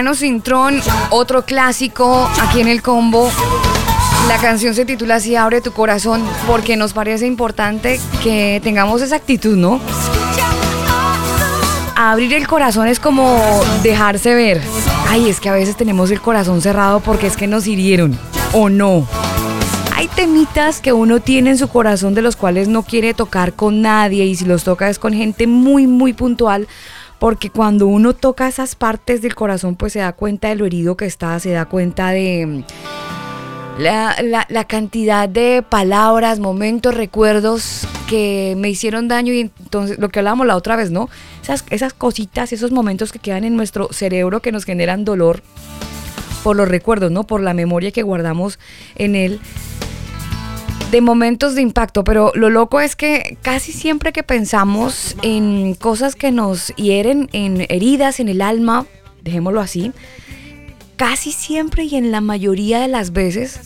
hermanos 0.00 0.20
Sintrón, 0.20 0.80
otro 1.10 1.44
clásico 1.44 2.26
aquí 2.40 2.62
en 2.62 2.68
el 2.68 2.80
combo. 2.80 3.30
La 4.28 4.38
canción 4.38 4.74
se 4.74 4.86
titula 4.86 5.16
así, 5.16 5.36
Abre 5.36 5.60
tu 5.60 5.72
corazón, 5.72 6.24
porque 6.46 6.74
nos 6.74 6.94
parece 6.94 7.26
importante 7.26 8.00
que 8.22 8.62
tengamos 8.64 9.02
esa 9.02 9.16
actitud, 9.16 9.58
¿no? 9.58 9.78
Abrir 11.96 12.32
el 12.32 12.48
corazón 12.48 12.86
es 12.86 12.98
como 12.98 13.62
dejarse 13.82 14.34
ver. 14.34 14.62
Ay, 15.06 15.28
es 15.28 15.38
que 15.38 15.50
a 15.50 15.52
veces 15.52 15.76
tenemos 15.76 16.10
el 16.10 16.22
corazón 16.22 16.62
cerrado 16.62 17.00
porque 17.00 17.26
es 17.26 17.36
que 17.36 17.46
nos 17.46 17.66
hirieron, 17.66 18.18
o 18.54 18.70
no. 18.70 19.06
Hay 19.94 20.08
temitas 20.08 20.80
que 20.80 20.94
uno 20.94 21.20
tiene 21.20 21.50
en 21.50 21.58
su 21.58 21.68
corazón 21.68 22.14
de 22.14 22.22
los 22.22 22.36
cuales 22.36 22.68
no 22.68 22.84
quiere 22.84 23.12
tocar 23.12 23.52
con 23.52 23.82
nadie 23.82 24.24
y 24.24 24.34
si 24.34 24.46
los 24.46 24.64
toca 24.64 24.88
es 24.88 24.98
con 24.98 25.12
gente 25.12 25.46
muy, 25.46 25.86
muy 25.86 26.14
puntual. 26.14 26.68
Porque 27.20 27.50
cuando 27.50 27.86
uno 27.86 28.14
toca 28.14 28.48
esas 28.48 28.74
partes 28.74 29.20
del 29.20 29.34
corazón, 29.34 29.76
pues 29.76 29.92
se 29.92 29.98
da 29.98 30.14
cuenta 30.14 30.48
de 30.48 30.56
lo 30.56 30.64
herido 30.64 30.96
que 30.96 31.04
está, 31.04 31.38
se 31.38 31.50
da 31.50 31.66
cuenta 31.66 32.10
de 32.10 32.46
mm, 32.46 32.64
La, 33.78 34.64
cantidad 34.66 35.28
de 35.28 35.62
palabras, 35.62 36.40
momentos, 36.40 36.94
recuerdos 36.94 37.86
que 38.08 38.54
me 38.56 38.70
hicieron 38.70 39.06
daño 39.06 39.34
y 39.34 39.40
entonces 39.40 39.98
lo 39.98 40.08
que 40.08 40.18
hablábamos 40.18 40.46
la 40.46 40.56
otra 40.56 40.76
vez, 40.76 40.90
¿no? 40.90 41.10
Esas, 41.42 41.64
esas 41.70 41.92
cositas, 41.92 42.52
esos 42.54 42.72
momentos 42.72 43.12
que 43.12 43.18
quedan 43.18 43.44
en 43.44 43.54
nuestro 43.54 43.92
cerebro 43.92 44.40
que 44.40 44.50
nos 44.50 44.64
generan 44.64 45.04
dolor 45.04 45.42
por 46.42 46.56
los 46.56 46.68
recuerdos, 46.68 47.12
¿no? 47.12 47.24
Por 47.24 47.42
la 47.42 47.52
memoria 47.52 47.92
que 47.92 48.02
guardamos 48.02 48.58
en 48.96 49.14
él 49.14 49.40
de 50.90 51.00
momentos 51.00 51.54
de 51.54 51.62
impacto, 51.62 52.02
pero 52.02 52.32
lo 52.34 52.50
loco 52.50 52.80
es 52.80 52.96
que 52.96 53.38
casi 53.42 53.72
siempre 53.72 54.12
que 54.12 54.24
pensamos 54.24 55.16
en 55.22 55.74
cosas 55.74 56.16
que 56.16 56.32
nos 56.32 56.74
hieren, 56.74 57.28
en 57.32 57.66
heridas 57.68 58.18
en 58.18 58.28
el 58.28 58.42
alma, 58.42 58.86
dejémoslo 59.22 59.60
así, 59.60 59.92
casi 60.96 61.30
siempre 61.30 61.84
y 61.84 61.94
en 61.94 62.10
la 62.10 62.20
mayoría 62.20 62.80
de 62.80 62.88
las 62.88 63.12
veces 63.12 63.60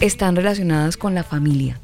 están 0.00 0.36
relacionadas 0.36 0.98
con 0.98 1.14
la 1.14 1.24
familia. 1.24 1.80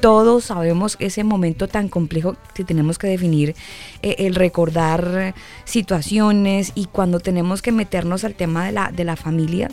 Todos 0.00 0.44
sabemos 0.46 0.96
ese 0.98 1.24
momento 1.24 1.66
tan 1.66 1.88
complejo 1.88 2.36
que 2.54 2.64
tenemos 2.64 2.98
que 2.98 3.06
definir, 3.06 3.54
eh, 4.02 4.16
el 4.18 4.34
recordar 4.34 5.34
situaciones 5.64 6.72
y 6.74 6.86
cuando 6.86 7.20
tenemos 7.20 7.62
que 7.62 7.72
meternos 7.72 8.24
al 8.24 8.34
tema 8.34 8.66
de 8.66 8.72
la, 8.72 8.90
de 8.90 9.04
la 9.04 9.16
familia, 9.16 9.70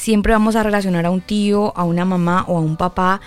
siempre 0.00 0.32
vamos 0.32 0.56
a 0.56 0.62
relacionar 0.62 1.04
a 1.04 1.10
un 1.10 1.20
tío, 1.20 1.76
a 1.76 1.84
una 1.84 2.06
mamá 2.06 2.46
o 2.48 2.56
a 2.56 2.60
un 2.60 2.76
papá 2.76 3.20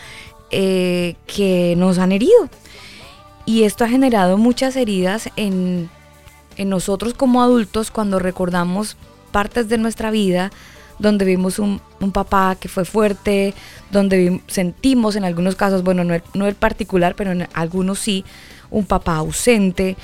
eh, 0.50 1.16
que 1.28 1.76
nos 1.78 2.00
han 2.00 2.12
herido. 2.12 2.50
Y 3.46 3.64
esto 3.64 3.84
ha 3.84 3.90
generado 3.90 4.38
muchas 4.38 4.76
heridas 4.76 5.30
en, 5.36 5.90
en 6.58 6.70
nosotros 6.70 7.14
como 7.14 7.44
adultos 7.44 7.92
cuando 7.92 8.18
recordamos 8.18 8.98
partes 9.32 9.70
de 9.70 9.78
nuestra 9.78 10.10
vida 10.10 10.52
donde 10.98 11.26
vimos 11.26 11.60
un, 11.60 11.80
un 12.00 12.12
papá 12.12 12.56
que 12.60 12.70
fue 12.70 12.86
fuerte, 12.86 13.54
donde 13.92 14.42
sentimos 14.48 15.16
en 15.16 15.26
algunos 15.26 15.56
casos, 15.56 15.84
bueno, 15.84 16.04
no 16.04 16.16
el, 16.16 16.24
no 16.34 16.48
el 16.48 16.56
particular, 16.56 17.14
pero 17.16 17.32
en 17.32 17.48
algunos 17.54 18.00
sí, 18.00 18.26
un 18.72 18.86
papá 18.86 19.18
ausente. 19.18 19.96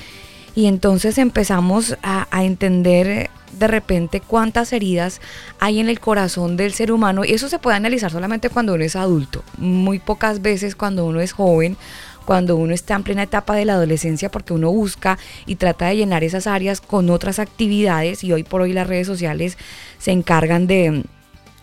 Y 0.60 0.66
entonces 0.66 1.16
empezamos 1.16 1.96
a, 2.02 2.26
entender 2.44 3.06
eh, 3.06 3.30
de 3.58 3.66
repente 3.66 4.20
cuántas 4.20 4.74
heridas 4.74 5.22
hay 5.58 5.80
en 5.80 5.88
el 5.88 6.00
corazón 6.00 6.58
del 6.58 6.74
ser 6.74 6.92
humano. 6.92 7.24
Y 7.24 7.32
eso 7.32 7.48
se 7.48 7.58
puede 7.58 7.78
analizar 7.78 8.10
solamente 8.12 8.50
cuando 8.50 8.74
uno 8.74 8.84
es 8.84 8.94
adulto. 8.94 9.42
Muy 9.56 10.00
pocas 10.00 10.42
veces 10.42 10.76
cuando 10.76 11.06
uno 11.06 11.22
es 11.22 11.32
joven, 11.32 11.78
cuando 12.26 12.56
uno 12.56 12.74
está 12.74 12.94
en 12.94 13.04
plena 13.04 13.22
etapa 13.22 13.54
de 13.54 13.64
la 13.64 13.72
adolescencia, 13.72 14.30
porque 14.30 14.52
uno 14.52 14.70
busca 14.70 15.18
y 15.46 15.54
trata 15.54 15.86
de 15.86 15.96
llenar 15.96 16.24
esas 16.24 16.46
áreas 16.46 16.82
con 16.82 17.08
otras 17.08 17.38
actividades. 17.38 18.22
Y 18.22 18.30
hoy 18.34 18.42
por 18.42 18.60
hoy 18.60 18.74
las 18.74 18.86
redes 18.86 19.06
sociales 19.06 19.56
se 19.98 20.10
encargan 20.12 20.66
de 20.66 21.04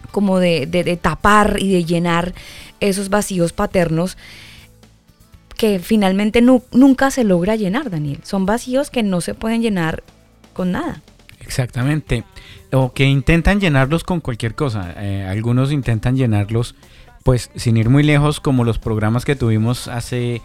como 0.09 0.39
de, 0.39 0.65
de- 0.65 0.83
de 0.83 0.97
tapar 0.97 1.57
y 1.59 1.71
de 1.71 1.85
llenar 1.85 2.33
esos 2.79 3.09
vacíos 3.09 3.53
paternos 3.53 4.17
que 5.57 5.79
finalmente 5.79 6.41
nu- 6.41 6.63
nunca 6.71 7.11
se 7.11 7.23
logra 7.23 7.55
llenar, 7.55 7.89
Daniel. 7.89 8.19
Son 8.23 8.45
vacíos 8.45 8.89
que 8.89 9.03
no 9.03 9.21
se 9.21 9.33
pueden 9.33 9.61
llenar 9.61 10.03
con 10.53 10.71
nada. 10.71 11.01
Exactamente. 11.39 12.23
O 12.71 12.93
que 12.93 13.05
intentan 13.05 13.59
llenarlos 13.59 14.03
con 14.03 14.19
cualquier 14.21 14.53
cosa. 14.55 14.93
Eh, 14.97 15.25
algunos 15.27 15.71
intentan 15.71 16.15
llenarlos, 16.15 16.75
pues, 17.23 17.49
sin 17.55 17.77
ir 17.77 17.89
muy 17.89 18.03
lejos, 18.03 18.39
como 18.39 18.63
los 18.63 18.79
programas 18.79 19.25
que 19.25 19.35
tuvimos 19.35 19.87
hace 19.87 20.41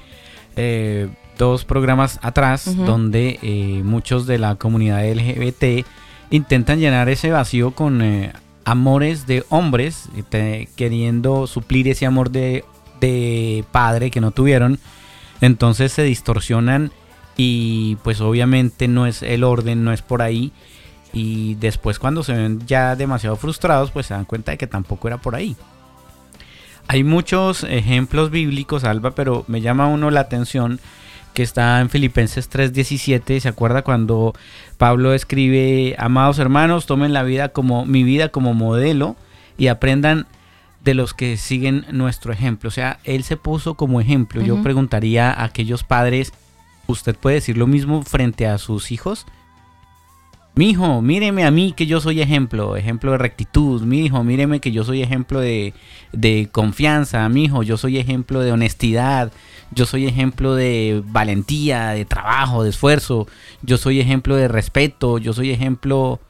eh, 0.57 1.09
dos 1.39 1.65
programas 1.65 2.19
atrás, 2.23 2.77
donde 2.77 3.39
eh, 3.43 3.83
muchos 3.85 4.27
de 4.27 4.39
la 4.39 4.55
comunidad 4.57 5.05
LGBT 5.05 5.85
intentan 6.31 6.79
llenar 6.79 7.09
ese 7.09 7.31
vacío 7.31 7.73
con 7.73 8.01
eh, 8.03 8.33
amores 8.65 9.27
de 9.27 9.45
hombres, 9.49 10.09
te- 10.29 10.69
queriendo 10.77 11.47
suplir 11.47 11.89
ese 11.89 12.07
amor 12.07 12.31
de, 12.31 12.65
de 13.01 13.65
padre 13.73 14.11
que 14.11 14.21
no 14.21 14.31
tuvieron. 14.31 14.79
Entonces 15.43 15.93
se 15.93 16.05
distorsionan 16.05 16.93
y 17.37 17.97
pues 17.97 18.21
obviamente 18.21 18.89
no 18.89 19.07
es 19.07 19.23
el 19.23 19.45
orden, 19.45 19.85
no 19.85 19.93
es 19.93 20.01
por 20.01 20.23
ahí. 20.23 20.53
Y 21.13 21.57
después 21.57 21.99
cuando 21.99 22.23
se 22.23 22.33
ven 22.33 22.61
ya 22.67 22.97
demasiado 22.97 23.37
frustrados, 23.37 23.91
pues 23.91 24.07
se 24.07 24.15
dan 24.15 24.25
cuenta 24.25 24.53
de 24.53 24.59
que 24.59 24.69
tampoco 24.69 25.09
era 25.09 25.19
por 25.19 25.35
ahí. 25.35 25.57
Hay 26.87 27.05
muchos 27.05 27.65
ejemplos 27.65 28.31
bíblicos, 28.31 28.85
Alba, 28.85 29.17
pero 29.17 29.45
me 29.49 29.61
llama 29.61 29.89
uno 29.89 30.11
la 30.11 30.21
atención 30.21 30.81
que 31.35 31.43
está 31.43 31.81
en 31.81 31.91
Filipenses 31.91 32.49
3:17. 32.49 33.41
¿Se 33.41 33.49
acuerda 33.49 33.83
cuando 33.83 34.35
Pablo 34.79 35.13
escribe, 35.13 35.97
amados 35.99 36.39
hermanos, 36.39 36.87
tomen 36.87 37.13
la 37.13 37.25
vida 37.25 37.49
como 37.49 37.85
mi 37.85 38.05
vida 38.05 38.29
como 38.29 38.55
modelo 38.55 39.17
y 39.59 39.67
aprendan 39.67 40.27
de 40.83 40.95
los 40.95 41.15
que 41.15 41.37
siguen 41.37 41.87
nuestro 41.93 42.33
ejemplo? 42.33 42.69
O 42.69 42.73
sea, 42.73 42.99
él 43.05 43.25
se 43.25 43.37
puso 43.37 43.75
como 43.75 44.01
ejemplo. 44.01 44.43
Yo 44.43 44.63
preguntaría 44.63 45.31
a 45.31 45.45
aquellos 45.45 45.85
padres, 45.85 46.33
¿usted 46.87 47.17
puede 47.17 47.37
decir 47.37 47.57
lo 47.57 47.67
mismo 47.67 48.03
frente 48.03 48.47
a 48.47 48.59
sus 48.59 48.91
hijos? 48.91 49.27
Mi 50.55 50.71
hijo, 50.71 51.01
míreme 51.01 51.45
a 51.45 51.51
mí 51.51 51.73
que 51.73 51.87
yo 51.87 51.99
soy 52.03 52.21
ejemplo, 52.21 52.77
ejemplo 52.77 53.13
de 53.13 53.19
rectitud. 53.19 53.81
Mi 53.83 54.05
hijo, 54.05 54.23
míreme 54.23 54.61
que 54.61 54.71
yo 54.71 54.85
soy 54.85 55.03
ejemplo 55.03 55.41
de, 55.41 55.73
de 56.13 56.51
confianza. 56.53 57.27
Mi 57.31 57.45
hijo, 57.45 57.63
yo 57.63 57.79
soy 57.79 57.97
ejemplo 57.97 58.41
de 58.41 58.53
honestidad. 58.53 59.33
Yo 59.71 59.87
soy 59.87 60.07
ejemplo 60.07 60.55
de 60.55 61.03
valentía, 61.07 61.91
de 61.91 62.05
trabajo, 62.05 62.65
de 62.65 62.71
esfuerzo. 62.71 63.27
Yo 63.63 63.79
soy 63.79 64.01
ejemplo 64.01 64.37
de 64.37 64.49
respeto. 64.49 65.19
Yo 65.19 65.33
soy 65.33 65.51
ejemplo... 65.51 66.21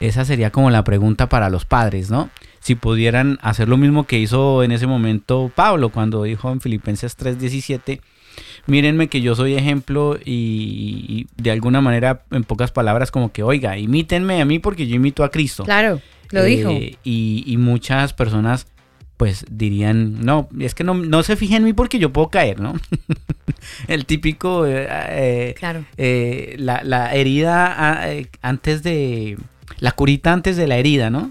Esa 0.00 0.24
sería 0.24 0.50
como 0.50 0.70
la 0.70 0.82
pregunta 0.82 1.28
para 1.28 1.48
los 1.48 1.64
padres, 1.64 2.10
¿no? 2.10 2.30
Si 2.62 2.76
pudieran 2.76 3.38
hacer 3.42 3.68
lo 3.68 3.76
mismo 3.76 4.04
que 4.06 4.20
hizo 4.20 4.62
en 4.62 4.70
ese 4.70 4.86
momento 4.86 5.50
Pablo 5.54 5.88
cuando 5.88 6.22
dijo 6.22 6.52
en 6.52 6.60
Filipenses 6.60 7.16
3:17, 7.18 8.00
mírenme 8.66 9.08
que 9.08 9.20
yo 9.20 9.34
soy 9.34 9.54
ejemplo 9.54 10.16
y, 10.24 11.26
y 11.36 11.42
de 11.42 11.50
alguna 11.50 11.80
manera, 11.80 12.22
en 12.30 12.44
pocas 12.44 12.70
palabras, 12.70 13.10
como 13.10 13.32
que, 13.32 13.42
oiga, 13.42 13.76
imítenme 13.78 14.40
a 14.40 14.44
mí 14.44 14.60
porque 14.60 14.86
yo 14.86 14.94
imito 14.94 15.24
a 15.24 15.30
Cristo. 15.32 15.64
Claro, 15.64 16.00
lo 16.30 16.42
Eh, 16.42 16.46
dijo. 16.46 16.70
Y, 17.04 17.42
y 17.46 17.56
muchas 17.56 18.12
personas 18.14 18.68
pues 19.16 19.44
dirían, 19.50 20.20
no, 20.24 20.48
es 20.58 20.74
que 20.74 20.82
no, 20.84 20.94
no 20.94 21.22
se 21.22 21.36
fije 21.36 21.54
en 21.56 21.62
mí 21.64 21.72
porque 21.72 21.98
yo 22.00 22.12
puedo 22.12 22.28
caer, 22.28 22.58
¿no? 22.60 22.74
El 23.88 24.04
típico, 24.06 24.66
eh, 24.66 24.86
eh, 24.88 25.54
Claro. 25.58 25.84
eh, 25.96 26.56
la, 26.58 26.82
la 26.82 27.14
herida 27.14 27.72
ah, 27.76 28.08
antes 28.40 28.82
de, 28.82 29.36
la 29.78 29.92
curita 29.92 30.32
antes 30.32 30.56
de 30.56 30.66
la 30.66 30.76
herida, 30.76 31.10
¿no? 31.10 31.30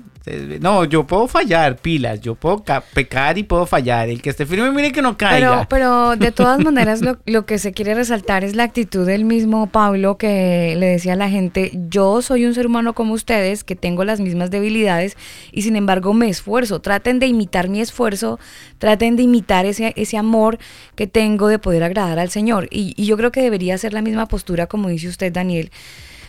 No, 0.59 0.85
yo 0.85 1.07
puedo 1.07 1.27
fallar, 1.27 1.77
pilas, 1.77 2.21
yo 2.21 2.35
puedo 2.35 2.63
ca- 2.63 2.81
pecar 2.93 3.39
y 3.39 3.43
puedo 3.43 3.65
fallar. 3.65 4.07
El 4.07 4.21
que 4.21 4.29
esté 4.29 4.45
firme, 4.45 4.69
mire 4.71 4.91
que 4.91 5.01
no 5.01 5.17
Pero, 5.17 5.29
caiga. 5.31 5.67
pero 5.67 6.15
de 6.15 6.31
todas 6.31 6.59
maneras 6.59 7.01
lo, 7.01 7.17
lo 7.25 7.47
que 7.47 7.57
se 7.57 7.71
quiere 7.71 7.95
resaltar 7.95 8.43
es 8.43 8.55
la 8.55 8.63
actitud 8.63 9.05
del 9.07 9.25
mismo 9.25 9.65
Pablo 9.67 10.17
que 10.19 10.75
le 10.77 10.85
decía 10.85 11.13
a 11.13 11.15
la 11.15 11.27
gente, 11.29 11.71
yo 11.89 12.21
soy 12.21 12.45
un 12.45 12.53
ser 12.53 12.67
humano 12.67 12.93
como 12.93 13.13
ustedes, 13.13 13.63
que 13.63 13.75
tengo 13.75 14.03
las 14.03 14.19
mismas 14.19 14.51
debilidades 14.51 15.17
y 15.51 15.63
sin 15.63 15.75
embargo 15.75 16.13
me 16.13 16.29
esfuerzo. 16.29 16.81
Traten 16.81 17.17
de 17.17 17.25
imitar 17.25 17.67
mi 17.67 17.81
esfuerzo, 17.81 18.39
traten 18.77 19.15
de 19.15 19.23
imitar 19.23 19.65
ese, 19.65 19.93
ese 19.95 20.17
amor 20.17 20.59
que 20.95 21.07
tengo 21.07 21.47
de 21.47 21.57
poder 21.57 21.81
agradar 21.83 22.19
al 22.19 22.29
Señor. 22.29 22.67
Y, 22.69 22.93
y 22.95 23.05
yo 23.07 23.17
creo 23.17 23.31
que 23.31 23.41
debería 23.41 23.75
ser 23.79 23.91
la 23.93 24.03
misma 24.03 24.27
postura, 24.27 24.67
como 24.67 24.89
dice 24.89 25.07
usted, 25.07 25.33
Daniel, 25.33 25.71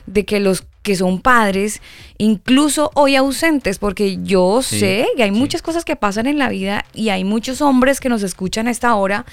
de 0.06 0.24
que 0.24 0.40
los 0.40 0.64
que 0.82 0.96
son 0.96 1.20
padres, 1.20 1.80
incluso 2.18 2.90
hoy 2.94 3.14
ausentes, 3.14 3.78
porque 3.78 4.18
yo 4.22 4.62
Sí, 4.62 4.80
sé 4.80 5.06
que 5.16 5.22
hay 5.22 5.30
sí. 5.30 5.36
muchas 5.38 5.62
cosas 5.62 5.84
que 5.84 5.94
pasan 5.96 6.26
en 6.26 6.38
la 6.38 6.48
vida 6.48 6.84
y 6.92 7.10
hay 7.10 7.22
muchos 7.24 7.60
hombres 7.60 8.00
que 8.00 8.08
nos 8.08 8.22
escuchan 8.24 8.66
a 8.66 8.72
esta 8.72 8.94
hora 8.96 9.24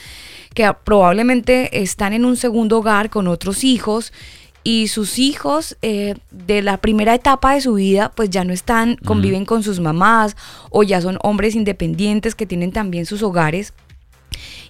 que 0.53 0.71
probablemente 0.83 1.81
están 1.81 2.13
en 2.13 2.25
un 2.25 2.35
segundo 2.37 2.79
hogar 2.79 3.09
con 3.09 3.27
otros 3.27 3.63
hijos 3.63 4.13
y 4.63 4.89
sus 4.89 5.17
hijos 5.17 5.77
eh, 5.81 6.15
de 6.31 6.61
la 6.61 6.77
primera 6.77 7.15
etapa 7.15 7.53
de 7.55 7.61
su 7.61 7.75
vida 7.75 8.11
pues 8.15 8.29
ya 8.29 8.43
no 8.43 8.53
están, 8.53 8.97
conviven 8.97 9.45
con 9.45 9.63
sus 9.63 9.79
mamás 9.79 10.35
o 10.69 10.83
ya 10.83 11.01
son 11.01 11.17
hombres 11.23 11.55
independientes 11.55 12.35
que 12.35 12.45
tienen 12.45 12.71
también 12.71 13.05
sus 13.07 13.23
hogares. 13.23 13.73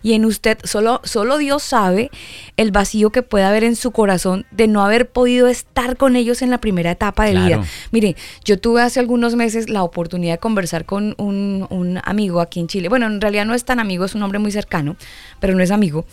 Y 0.02 0.14
en 0.14 0.26
usted, 0.26 0.58
solo, 0.64 1.02
solo 1.04 1.38
Dios 1.38 1.62
sabe 1.64 2.10
el 2.58 2.72
vacío 2.72 3.10
que 3.10 3.22
puede 3.24 3.46
haber 3.46 3.64
en 3.64 3.76
su 3.76 3.92
corazón 3.92 4.46
de 4.52 4.68
no 4.68 4.84
haber 4.84 5.10
podido 5.10 5.48
estar 5.48 5.98
con 5.98 6.16
ellos 6.16 6.42
en 6.42 6.50
la 6.50 6.60
primera 6.60 6.92
etapa 6.92 7.26
de 7.26 7.32
Claro. 7.32 7.46
vida. 7.48 7.64
Mire, 7.92 8.16
yo 8.46 8.60
tuve 8.60 8.82
hace 8.82 9.00
algunos 9.00 9.36
meses 9.36 9.70
la 9.70 9.84
oportunidad 9.84 10.34
de 10.36 10.40
conversar 10.40 10.86
con 10.86 11.16
un, 11.18 11.68
un 11.70 12.00
amigo 12.04 12.40
aquí 12.42 12.60
en 12.60 12.68
Chile. 12.68 12.90
Bueno, 12.90 13.08
en 13.08 13.20
realidad 13.22 13.46
no 13.46 13.54
es 13.54 13.66
tan 13.66 13.80
amigo, 13.80 14.06
es 14.06 14.16
un 14.16 14.24
hombre 14.24 14.40
muy 14.40 14.52
cercano, 14.52 14.96
pero 15.40 15.54
no 15.56 15.62
es 15.64 15.72
amigo. 15.72 16.06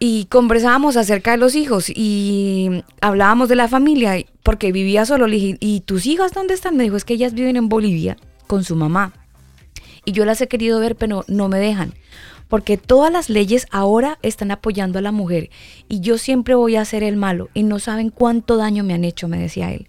Y 0.00 0.26
conversábamos 0.26 0.96
acerca 0.96 1.32
de 1.32 1.38
los 1.38 1.56
hijos 1.56 1.90
y 1.90 2.84
hablábamos 3.00 3.48
de 3.48 3.56
la 3.56 3.66
familia, 3.66 4.14
porque 4.44 4.70
vivía 4.70 5.04
solo. 5.06 5.26
Le 5.26 5.36
dije, 5.36 5.56
¿y 5.58 5.80
tus 5.80 6.06
hijas 6.06 6.32
dónde 6.32 6.54
están? 6.54 6.76
Me 6.76 6.84
dijo, 6.84 6.96
es 6.96 7.04
que 7.04 7.14
ellas 7.14 7.34
viven 7.34 7.56
en 7.56 7.68
Bolivia 7.68 8.16
con 8.46 8.62
su 8.62 8.76
mamá. 8.76 9.12
Y 10.04 10.12
yo 10.12 10.24
las 10.24 10.40
he 10.40 10.46
querido 10.46 10.78
ver, 10.78 10.94
pero 10.94 11.24
no 11.26 11.48
me 11.48 11.58
dejan. 11.58 11.94
Porque 12.48 12.76
todas 12.76 13.12
las 13.12 13.28
leyes 13.28 13.66
ahora 13.70 14.18
están 14.22 14.50
apoyando 14.50 14.98
a 14.98 15.02
la 15.02 15.12
mujer. 15.12 15.50
Y 15.88 16.00
yo 16.00 16.18
siempre 16.18 16.54
voy 16.54 16.76
a 16.76 16.84
ser 16.84 17.02
el 17.02 17.16
malo. 17.16 17.50
Y 17.54 17.62
no 17.62 17.78
saben 17.78 18.10
cuánto 18.10 18.56
daño 18.56 18.84
me 18.84 18.94
han 18.94 19.04
hecho, 19.04 19.28
me 19.28 19.38
decía 19.38 19.72
él. 19.72 19.86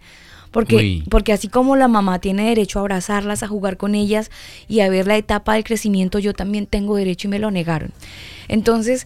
Porque, 0.52 0.76
Uy. 0.76 1.04
porque 1.10 1.32
así 1.32 1.48
como 1.48 1.76
la 1.76 1.88
mamá 1.88 2.19
tiene 2.19 2.50
derecho 2.50 2.80
a 2.80 2.82
abrazarlas, 2.82 3.43
a 3.43 3.48
jugar 3.48 3.78
con 3.78 3.93
ellas 3.93 4.32
y 4.67 4.80
a 4.80 4.89
ver 4.89 5.06
la 5.06 5.15
etapa 5.15 5.54
del 5.54 5.63
crecimiento, 5.63 6.17
yo 6.19 6.34
también 6.34 6.65
tengo 6.65 6.95
derecho 6.95 7.28
y 7.28 7.32
me 7.32 7.39
lo 7.39 7.52
negaron. 7.52 7.91
Entonces, 8.48 9.06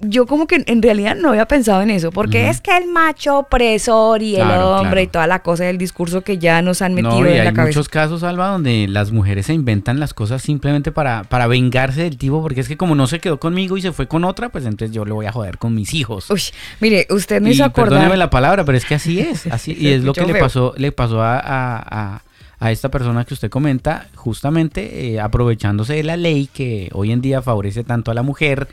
yo 0.00 0.26
como 0.26 0.46
que 0.46 0.62
en 0.66 0.82
realidad 0.82 1.16
no 1.16 1.30
había 1.30 1.46
pensado 1.46 1.80
en 1.80 1.88
eso, 1.88 2.10
porque 2.10 2.48
es 2.50 2.60
que 2.60 2.76
el 2.76 2.88
macho 2.88 3.38
opresor 3.38 4.22
y 4.22 4.36
el 4.36 4.42
hombre 4.42 4.90
claro. 4.90 5.00
y 5.00 5.06
toda 5.06 5.26
la 5.26 5.38
cosa 5.38 5.64
del 5.64 5.78
discurso 5.78 6.20
que 6.22 6.36
ya 6.36 6.60
nos 6.62 6.82
han 6.82 6.92
metido 6.94 7.20
No, 7.20 7.26
y 7.26 7.32
en 7.32 7.38
hay 7.40 7.44
la 7.46 7.52
cabeza. 7.54 7.78
muchos 7.78 7.88
casos, 7.88 8.22
Alba, 8.22 8.48
donde 8.48 8.86
las 8.88 9.12
mujeres 9.12 9.46
se 9.46 9.54
inventan 9.54 10.00
las 10.00 10.12
cosas 10.12 10.42
simplemente 10.42 10.92
para, 10.92 11.24
para 11.24 11.46
vengarse 11.46 12.02
del 12.02 12.18
tipo, 12.18 12.42
porque 12.42 12.60
es 12.60 12.68
que 12.68 12.76
como 12.76 12.94
no 12.94 13.06
se 13.06 13.18
quedó 13.20 13.38
conmigo 13.40 13.76
y 13.78 13.82
se 13.82 13.92
fue 13.92 14.06
con 14.06 14.24
otra, 14.24 14.50
pues 14.50 14.66
entonces 14.66 14.94
yo 14.94 15.04
le 15.04 15.12
voy 15.12 15.26
a 15.26 15.32
joder 15.32 15.56
con 15.58 15.74
mis 15.74 15.94
hijos. 15.94 16.28
Uy, 16.30 16.42
mire, 16.80 17.06
usted 17.10 17.40
me 17.40 17.50
y 17.50 17.52
hizo 17.52 17.64
acordar. 17.64 17.90
perdóneme 17.90 18.16
la 18.18 18.28
palabra, 18.30 18.64
pero 18.64 18.76
es 18.76 18.84
que 18.84 18.96
así 18.96 19.20
es, 19.20 19.46
así, 19.50 19.74
y 19.78 19.88
es 19.88 20.02
lo 20.04 20.12
que 20.12 20.26
le 20.26 20.34
pasó, 20.34 20.74
le 20.76 20.92
pasó 20.92 21.22
a, 21.22 21.38
a- 21.38 22.14
a- 22.16 22.22
a 22.60 22.70
esta 22.72 22.88
persona 22.90 23.24
que 23.24 23.34
usted 23.34 23.50
comenta, 23.50 24.06
justamente 24.14 25.12
eh, 25.14 25.20
aprovechándose 25.20 25.94
de 25.94 26.02
la 26.02 26.16
ley 26.16 26.48
que 26.52 26.88
hoy 26.94 27.12
en 27.12 27.20
día 27.20 27.42
favorece 27.42 27.84
tanto 27.84 28.10
a 28.10 28.14
la 28.14 28.22
mujer, 28.22 28.68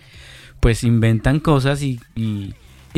pues 0.61 0.83
inventan 0.85 1.39
cosas 1.41 1.81
y, 1.81 1.99
y, 2.15 2.53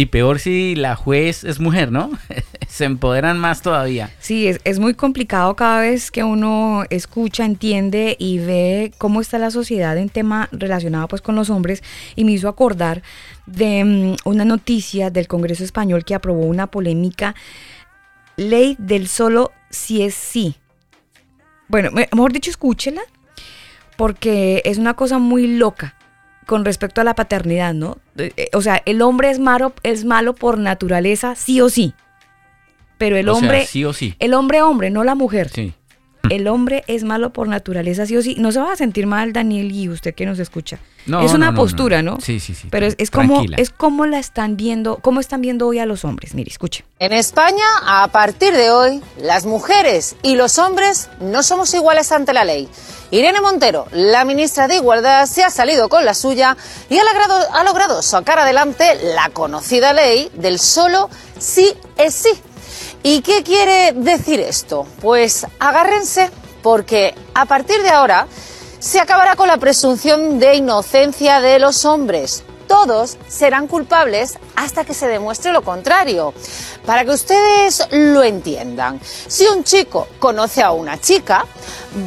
peor 0.08 0.40
si 0.40 0.76
la 0.76 0.96
juez 0.96 1.44
es 1.44 1.60
mujer, 1.60 1.92
¿no? 1.92 2.12
se 2.68 2.86
empoderan 2.86 3.40
más 3.40 3.62
todavía. 3.62 4.12
Sí, 4.20 4.48
es, 4.48 4.60
es 4.66 4.80
muy 4.80 4.94
complicado 4.96 5.56
cada 5.56 5.80
vez 5.82 6.12
que 6.12 6.24
uno 6.24 6.84
escucha, 6.90 7.46
entiende 7.46 8.16
y 8.20 8.38
ve 8.40 8.92
cómo 8.98 9.22
está 9.22 9.38
la 9.40 9.50
sociedad 9.50 9.98
en 9.98 10.10
tema 10.10 10.50
relacionado 10.52 11.08
pues 11.08 11.22
con 11.22 11.36
los 11.36 11.50
hombres 11.50 11.82
y 12.16 12.26
me 12.26 12.34
hizo 12.34 12.48
acordar 12.50 13.02
de 13.46 13.84
mm, 13.84 14.16
una 14.26 14.46
noticia 14.46 15.10
del 15.10 15.28
Congreso 15.28 15.64
Español 15.64 16.04
que 16.06 16.16
aprobó 16.16 16.42
una 16.42 16.68
polémica 16.68 17.34
ley 18.36 18.76
del 18.80 19.08
solo 19.08 19.52
si 19.70 20.02
es 20.02 20.16
sí. 20.16 20.56
Bueno, 21.70 21.92
me- 21.92 22.10
mejor 22.12 22.34
dicho, 22.34 22.50
escúchela 22.52 23.02
porque 23.96 24.62
es 24.66 24.78
una 24.80 24.96
cosa 24.96 25.18
muy 25.20 25.48
loca 25.48 25.96
con 26.46 26.66
respecto 26.66 27.02
a 27.02 27.04
la 27.04 27.16
paternidad, 27.16 27.74
¿no? 27.74 27.98
Eh, 28.18 28.50
O 28.54 28.62
sea, 28.62 28.82
el 28.86 29.02
hombre 29.02 29.30
es 29.30 29.40
malo, 29.40 29.74
es 29.84 30.06
malo 30.06 30.34
por 30.36 30.58
naturaleza, 30.58 31.36
sí 31.36 31.62
o 31.62 31.70
sí. 31.70 31.94
Pero 32.98 33.18
el 33.18 33.28
O 33.30 33.34
sea, 33.36 33.42
hombre, 33.42 33.66
sí 33.66 33.84
o 33.86 33.94
sí. 33.94 34.16
el 34.20 34.34
hombre 34.34 34.62
hombre, 34.62 34.90
no 34.90 35.04
la 35.04 35.16
mujer. 35.16 35.50
Sí. 35.50 35.74
El 36.30 36.48
hombre 36.48 36.86
es 36.88 37.04
malo 37.04 37.34
por 37.34 37.50
naturaleza, 37.50 38.06
sí 38.06 38.16
o 38.16 38.22
sí. 38.22 38.36
No 38.40 38.54
se 38.54 38.60
va 38.62 38.72
a 38.72 38.76
sentir 38.78 39.08
mal, 39.08 39.34
Daniel, 39.34 39.70
y 39.74 39.90
usted 39.90 40.16
que 40.16 40.26
nos 40.26 40.40
escucha. 40.40 40.80
No, 41.06 41.20
es 41.20 41.34
una 41.34 41.48
no, 41.48 41.52
no, 41.52 41.58
postura, 41.58 42.02
no. 42.02 42.12
¿no? 42.12 42.22
Sí, 42.22 42.40
sí, 42.40 42.56
sí. 42.56 42.70
Pero 42.72 42.86
es, 42.86 42.96
es 42.98 43.12
como, 43.12 43.44
es 43.58 43.70
como 43.72 44.06
la 44.06 44.20
están 44.20 44.56
viendo, 44.56 45.00
cómo 45.02 45.20
están 45.20 45.42
viendo 45.42 45.68
hoy 45.68 45.80
a 45.80 45.86
los 45.86 46.06
hombres. 46.06 46.34
Mire, 46.34 46.50
escuche. 46.50 46.86
En 47.00 47.12
España, 47.12 47.66
a 47.86 48.08
partir 48.08 48.54
de 48.54 48.72
hoy, 48.72 49.02
las 49.18 49.46
mujeres 49.46 50.16
y 50.24 50.36
los 50.36 50.60
hombres 50.60 51.10
no 51.20 51.44
somos 51.44 51.74
iguales 51.74 52.10
ante 52.14 52.32
la 52.32 52.46
ley. 52.46 52.70
Irene 53.12 53.42
Montero, 53.42 53.88
la 53.92 54.24
ministra 54.24 54.70
de 54.70 54.78
Igualdad, 54.78 55.26
se 55.26 55.44
ha 55.44 55.50
salido 55.50 55.90
con 55.90 56.06
la 56.06 56.14
suya 56.14 56.56
y 56.90 56.98
ha 56.98 57.04
logrado, 57.04 57.36
ha 57.54 57.66
logrado 57.66 58.02
sacar 58.02 58.40
adelante 58.40 58.86
la 59.14 59.30
conocida 59.30 59.92
ley 59.92 60.32
del 60.36 60.58
solo 60.58 61.10
sí 61.38 61.74
es 61.98 62.14
sí. 62.14 62.30
¿Y 63.06 63.22
qué 63.22 63.44
quiere 63.44 63.92
decir 63.92 64.40
esto? 64.40 64.88
Pues 65.02 65.46
agárrense 65.60 66.32
porque 66.62 67.14
a 67.34 67.44
partir 67.44 67.82
de 67.82 67.90
ahora 67.90 68.28
se 68.80 69.02
acabará 69.02 69.36
con 69.36 69.50
la 69.50 69.58
presunción 69.58 70.40
de 70.40 70.56
inocencia 70.56 71.42
de 71.42 71.60
los 71.60 71.84
hombres. 71.84 72.46
Todos 72.66 73.18
serán 73.28 73.68
culpables 73.68 74.40
hasta 74.56 74.86
que 74.86 74.94
se 74.94 75.10
demuestre 75.10 75.52
lo 75.52 75.64
contrario. 75.64 76.34
Para 76.86 77.04
que 77.04 77.12
ustedes 77.12 77.86
lo 77.92 78.24
entiendan, 78.24 79.02
si 79.04 79.48
un 79.48 79.66
chico 79.66 80.08
conoce 80.20 80.62
a 80.64 80.72
una 80.72 80.98
chica, 80.98 81.46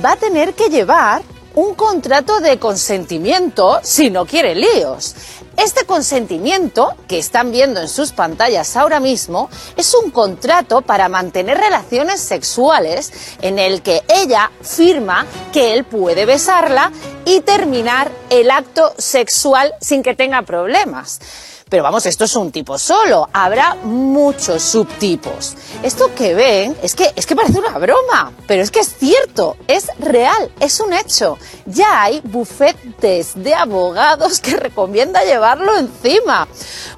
va 0.03 0.13
a 0.13 0.17
tener 0.17 0.55
que 0.55 0.71
llevar 0.71 1.21
un 1.57 1.75
contrato 1.75 2.41
de 2.41 2.59
consentimiento 2.59 3.81
si 3.83 4.11
no 4.11 4.27
quiere 4.27 4.55
líos. 4.55 5.15
Este 5.57 5.87
consentimiento 5.87 6.95
que 7.09 7.19
están 7.19 7.51
viendo 7.51 7.81
en 7.81 7.89
sus 7.89 8.13
pantallas 8.13 8.77
ahora 8.77 9.01
mismo 9.01 9.49
es 9.75 9.95
un 9.95 10.11
contrato 10.11 10.83
para 10.83 11.09
mantener 11.09 11.57
relaciones 11.57 12.21
sexuales 12.21 13.11
en 13.41 13.59
el 13.59 13.81
que 13.81 14.03
ella 14.09 14.51
firma 14.61 15.25
que 15.51 15.73
él 15.73 15.85
puede 15.85 16.27
besarla 16.27 16.93
y 17.25 17.41
terminar 17.41 18.13
el 18.29 18.51
acto 18.51 18.93
sexual 18.99 19.75
sin 19.81 20.03
que 20.03 20.15
tenga 20.15 20.43
problemas. 20.43 21.21
Pero 21.69 21.83
vamos, 21.83 22.07
esto 22.07 22.27
es 22.27 22.37
un 22.37 22.53
tipo 22.53 22.79
solo, 22.79 23.29
habrá 23.33 23.75
muchos 23.75 24.63
subtipos. 24.63 25.57
Esto 25.83 26.15
que 26.15 26.33
ven 26.33 26.77
es 26.81 26.95
que, 26.95 27.13
es 27.17 27.27
que 27.27 27.35
parece 27.35 27.59
una 27.59 27.77
broma, 27.77 28.33
pero 28.47 28.63
es 28.63 28.71
que 28.71 28.79
es 28.79 28.95
cierto, 28.97 29.57
es 29.67 29.89
real, 29.99 30.53
es 30.61 30.79
un 30.79 30.93
hecho. 30.93 31.39
Ya 31.65 32.05
hay 32.05 32.21
bufetes 32.23 33.33
de 33.35 33.53
abogados 33.53 34.41
que 34.41 34.57
recomienda 34.57 35.25
llevarlo 35.25 35.77
encima. 35.77 36.47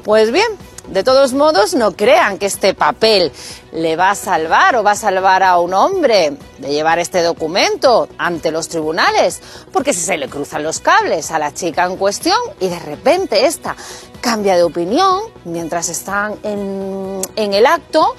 Pues 0.04 0.32
bien, 0.32 0.48
de 0.88 1.02
todos 1.02 1.32
modos, 1.32 1.72
no 1.72 1.92
crean 1.92 2.36
que 2.36 2.44
este 2.44 2.74
papel 2.74 3.32
le 3.72 3.96
va 3.96 4.10
a 4.10 4.14
salvar 4.14 4.76
o 4.76 4.82
va 4.82 4.92
a 4.92 4.96
salvar 4.96 5.42
a 5.42 5.58
un 5.58 5.74
hombre 5.74 6.36
de 6.58 6.68
llevar 6.68 6.98
este 6.98 7.22
documento 7.22 8.08
ante 8.18 8.50
los 8.50 8.68
tribunales, 8.68 9.40
porque 9.72 9.92
si 9.92 10.00
se 10.00 10.16
le 10.16 10.28
cruzan 10.28 10.62
los 10.62 10.80
cables 10.80 11.30
a 11.30 11.38
la 11.38 11.52
chica 11.52 11.84
en 11.84 11.96
cuestión 11.96 12.38
y 12.60 12.68
de 12.68 12.78
repente 12.78 13.46
esta 13.46 13.76
cambia 14.20 14.56
de 14.56 14.62
opinión 14.62 15.22
mientras 15.44 15.88
están 15.88 16.36
en, 16.42 17.20
en 17.36 17.54
el 17.54 17.66
acto, 17.66 18.14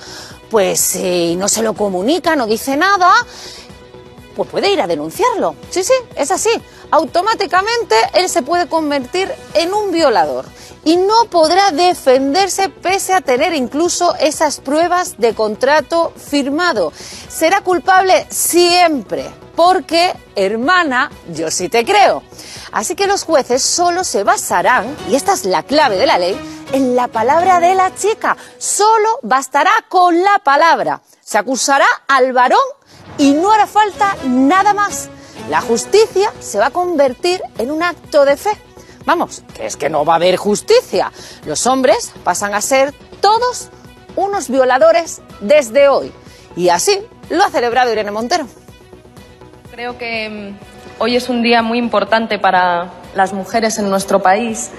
pues 0.49 0.79
si 0.79 1.35
no 1.35 1.47
se 1.47 1.61
lo 1.61 1.73
comunica, 1.73 2.35
no 2.35 2.47
dice 2.47 2.77
nada, 2.77 3.11
pues 4.35 4.49
puede 4.49 4.71
ir 4.71 4.81
a 4.81 4.87
denunciarlo. 4.87 5.55
Sí, 5.69 5.83
sí, 5.83 5.93
es 6.15 6.31
así. 6.31 6.49
Automáticamente 6.91 7.95
él 8.13 8.29
se 8.29 8.41
puede 8.41 8.67
convertir 8.67 9.31
en 9.53 9.73
un 9.73 9.91
violador 9.91 10.45
y 10.83 10.97
no 10.97 11.25
podrá 11.29 11.71
defenderse 11.71 12.69
pese 12.69 13.13
a 13.13 13.21
tener 13.21 13.53
incluso 13.53 14.15
esas 14.15 14.59
pruebas 14.59 15.17
de 15.17 15.33
contrato 15.33 16.13
firmado. 16.15 16.91
Será 17.27 17.61
culpable 17.61 18.25
siempre, 18.29 19.29
porque, 19.55 20.13
hermana, 20.35 21.11
yo 21.33 21.51
sí 21.51 21.69
te 21.69 21.85
creo. 21.85 22.23
Así 22.71 22.95
que 22.95 23.07
los 23.07 23.23
jueces 23.23 23.61
solo 23.61 24.03
se 24.03 24.23
basarán, 24.23 24.95
y 25.09 25.15
esta 25.15 25.33
es 25.33 25.45
la 25.45 25.63
clave 25.63 25.97
de 25.97 26.05
la 26.05 26.17
ley, 26.17 26.39
en 26.71 26.95
la 26.95 27.07
palabra 27.07 27.59
de 27.59 27.75
la 27.75 27.93
chica. 27.95 28.37
Solo 28.57 29.19
bastará 29.21 29.71
con 29.89 30.21
la 30.21 30.39
palabra. 30.39 31.01
Se 31.21 31.37
acusará 31.37 31.87
al 32.07 32.31
varón 32.33 32.59
y 33.17 33.33
no 33.33 33.51
hará 33.51 33.67
falta 33.67 34.15
nada 34.25 34.73
más. 34.73 35.09
La 35.49 35.61
justicia 35.61 36.31
se 36.39 36.59
va 36.59 36.67
a 36.67 36.71
convertir 36.71 37.41
en 37.57 37.71
un 37.71 37.83
acto 37.83 38.23
de 38.23 38.37
fe. 38.37 38.51
Vamos, 39.05 39.43
que 39.55 39.65
es 39.65 39.75
que 39.75 39.89
no 39.89 40.05
va 40.05 40.13
a 40.13 40.15
haber 40.17 40.35
justicia. 40.35 41.11
Los 41.45 41.65
hombres 41.67 42.13
pasan 42.23 42.53
a 42.53 42.61
ser 42.61 42.93
todos 43.21 43.69
unos 44.15 44.49
violadores 44.49 45.21
desde 45.39 45.87
hoy. 45.87 46.11
Y 46.55 46.69
así 46.69 46.99
lo 47.29 47.43
ha 47.43 47.49
celebrado 47.49 47.91
Irene 47.91 48.11
Montero. 48.11 48.47
Creo 49.71 49.97
que 49.97 50.29
mm, 50.29 51.01
hoy 51.01 51.15
es 51.15 51.29
un 51.29 51.41
día 51.41 51.61
muy 51.61 51.77
importante 51.77 52.37
para 52.39 52.91
las 53.15 53.33
mujeres 53.33 53.77
en 53.79 53.89
nuestro 53.89 54.21
país. 54.21 54.71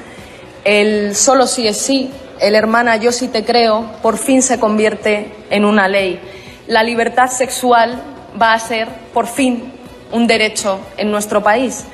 El 0.65 1.17
solo 1.17 1.47
sí 1.47 1.67
es 1.67 1.79
sí, 1.79 2.11
el 2.41 2.55
hermana 2.55 2.97
yo 2.97 3.13
sí 3.13 3.29
te 3.29 3.45
creo, 3.45 3.91
por 4.03 4.19
fin 4.19 4.43
se 4.43 4.61
convierte 4.61 5.33
en 5.51 5.65
una 5.65 5.89
ley. 5.89 6.21
La 6.67 6.83
libertad 6.83 7.31
sexual 7.31 8.03
va 8.41 8.53
a 8.53 8.59
ser, 8.59 8.89
por 9.13 9.27
fin, 9.27 9.73
un 10.13 10.27
derecho 10.27 10.81
en 10.97 11.11
nuestro 11.11 11.43
país. 11.43 11.85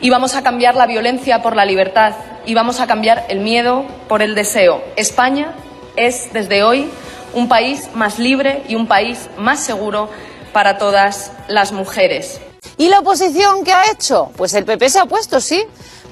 Y 0.00 0.08
vamos 0.08 0.34
a 0.34 0.42
cambiar 0.42 0.76
la 0.76 0.86
violencia 0.86 1.42
por 1.42 1.54
la 1.54 1.64
libertad 1.64 2.14
y 2.46 2.54
vamos 2.54 2.80
a 2.80 2.86
cambiar 2.86 3.26
el 3.28 3.40
miedo 3.40 3.84
por 4.08 4.22
el 4.22 4.34
deseo. 4.34 4.82
España 4.96 5.52
es, 5.96 6.32
desde 6.32 6.62
hoy, 6.62 6.90
un 7.34 7.48
país 7.48 7.90
más 7.94 8.18
libre 8.18 8.62
y 8.66 8.76
un 8.76 8.86
país 8.86 9.28
más 9.36 9.60
seguro 9.60 10.08
para 10.52 10.78
todas 10.78 11.32
las 11.48 11.72
mujeres. 11.72 12.40
¿Y 12.78 12.88
la 12.88 13.00
oposición 13.00 13.62
qué 13.62 13.72
ha 13.72 13.90
hecho? 13.90 14.30
Pues 14.36 14.54
el 14.54 14.64
PP 14.64 14.88
se 14.88 15.00
ha 15.00 15.02
opuesto, 15.02 15.38
sí, 15.38 15.62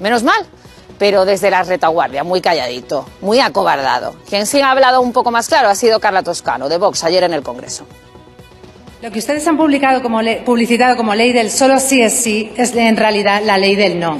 menos 0.01 0.23
mal, 0.23 0.47
pero 0.99 1.25
desde 1.25 1.51
la 1.51 1.63
retaguardia, 1.63 2.25
muy 2.25 2.43
calladito, 2.43 3.07
muy 3.23 3.41
acobardado. 3.41 4.15
Quien 4.29 4.47
sí 4.47 4.61
ha 4.61 4.71
hablado 4.71 5.01
un 5.01 5.15
poco 5.15 5.31
más 5.31 5.49
claro 5.49 5.69
ha 5.71 5.75
sido 5.75 5.99
Carla 5.99 6.23
Toscano, 6.23 6.69
de 6.69 6.77
Vox, 6.77 7.05
ayer 7.05 7.25
en 7.25 7.33
el 7.33 7.43
Congreso. 7.43 7.87
Lo 9.01 9.13
que 9.13 9.21
ustedes 9.21 9.47
han 9.47 9.57
publicado 9.57 10.03
como 10.03 10.21
publicitado 10.45 10.97
como 10.97 11.15
ley 11.15 11.33
del 11.33 11.53
solo 11.53 11.79
sí 11.79 12.03
es 12.03 12.15
sí 12.15 12.51
es 12.57 12.75
en 12.75 12.97
realidad 12.97 13.43
la 13.45 13.57
ley 13.57 13.77
del 13.77 14.01
no. 14.01 14.19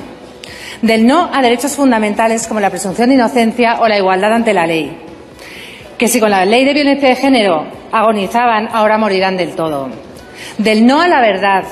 Del 0.83 1.05
no 1.05 1.29
a 1.33 1.43
derechos 1.43 1.75
fundamentales 1.75 2.47
como 2.47 2.61
la 2.61 2.71
presunción 2.71 3.09
de 3.09 3.17
inocencia 3.17 3.81
o 3.81 3.89
la 3.89 3.99
igualdad 3.99 4.33
ante 4.33 4.55
la 4.55 4.69
ley. 4.69 4.97
Que 5.99 6.07
si 6.07 6.21
con 6.21 6.31
la 6.31 6.45
ley 6.45 6.65
de 6.65 6.75
violencia 6.75 7.09
de 7.09 7.17
género 7.17 7.67
agonizaban, 7.91 8.69
ahora 8.73 8.99
morirán 8.99 9.37
del 9.37 9.57
todo. 9.57 9.89
Del 10.59 10.87
no 10.87 11.01
a 11.01 11.09
la 11.09 11.21
verdad, 11.23 11.65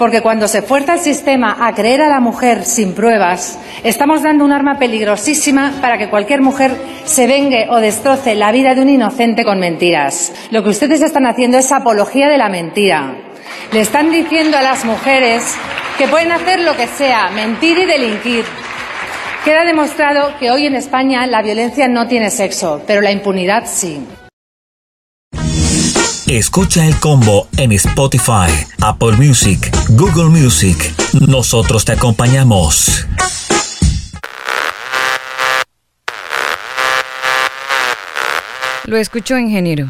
porque 0.00 0.22
cuando 0.22 0.48
se 0.48 0.62
fuerza 0.62 0.94
el 0.94 1.00
sistema 1.00 1.58
a 1.60 1.74
creer 1.74 2.00
a 2.00 2.08
la 2.08 2.20
mujer 2.20 2.64
sin 2.64 2.94
pruebas, 2.94 3.58
estamos 3.84 4.22
dando 4.22 4.46
un 4.46 4.50
arma 4.50 4.78
peligrosísima 4.78 5.74
para 5.82 5.98
que 5.98 6.08
cualquier 6.08 6.40
mujer 6.40 6.74
se 7.04 7.26
vengue 7.26 7.66
o 7.68 7.76
destroce 7.76 8.34
la 8.34 8.50
vida 8.50 8.74
de 8.74 8.80
un 8.80 8.88
inocente 8.88 9.44
con 9.44 9.60
mentiras. 9.60 10.32
Lo 10.52 10.64
que 10.64 10.70
ustedes 10.70 11.02
están 11.02 11.26
haciendo 11.26 11.58
es 11.58 11.70
apología 11.70 12.30
de 12.30 12.38
la 12.38 12.48
mentira. 12.48 13.14
Le 13.72 13.82
están 13.82 14.10
diciendo 14.10 14.56
a 14.56 14.62
las 14.62 14.86
mujeres 14.86 15.54
que 15.98 16.08
pueden 16.08 16.32
hacer 16.32 16.60
lo 16.60 16.74
que 16.78 16.86
sea, 16.86 17.28
mentir 17.34 17.76
y 17.76 17.84
delinquir. 17.84 18.46
Queda 19.44 19.66
demostrado 19.66 20.32
que 20.40 20.50
hoy 20.50 20.64
en 20.64 20.76
España 20.76 21.26
la 21.26 21.42
violencia 21.42 21.88
no 21.88 22.08
tiene 22.08 22.30
sexo, 22.30 22.82
pero 22.86 23.02
la 23.02 23.12
impunidad 23.12 23.64
sí. 23.66 24.00
Escucha 26.30 26.86
el 26.86 26.94
combo 27.00 27.48
en 27.56 27.72
Spotify, 27.72 28.52
Apple 28.80 29.16
Music, 29.16 29.68
Google 29.88 30.26
Music. 30.26 30.76
Nosotros 31.26 31.84
te 31.84 31.90
acompañamos. 31.90 33.04
Lo 38.84 38.96
escucho, 38.96 39.36
ingeniero. 39.36 39.88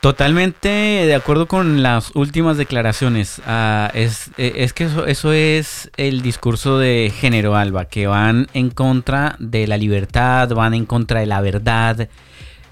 Totalmente 0.00 0.68
de 0.68 1.14
acuerdo 1.14 1.48
con 1.48 1.82
las 1.82 2.14
últimas 2.14 2.58
declaraciones. 2.58 3.40
Ah, 3.46 3.90
es, 3.94 4.30
eh, 4.36 4.52
es 4.56 4.74
que 4.74 4.84
eso, 4.84 5.06
eso 5.06 5.32
es 5.32 5.90
el 5.96 6.20
discurso 6.20 6.78
de 6.78 7.10
género, 7.18 7.56
Alba, 7.56 7.86
que 7.86 8.06
van 8.06 8.46
en 8.52 8.68
contra 8.68 9.36
de 9.38 9.66
la 9.66 9.78
libertad, 9.78 10.50
van 10.50 10.74
en 10.74 10.84
contra 10.84 11.20
de 11.20 11.26
la 11.26 11.40
verdad. 11.40 12.10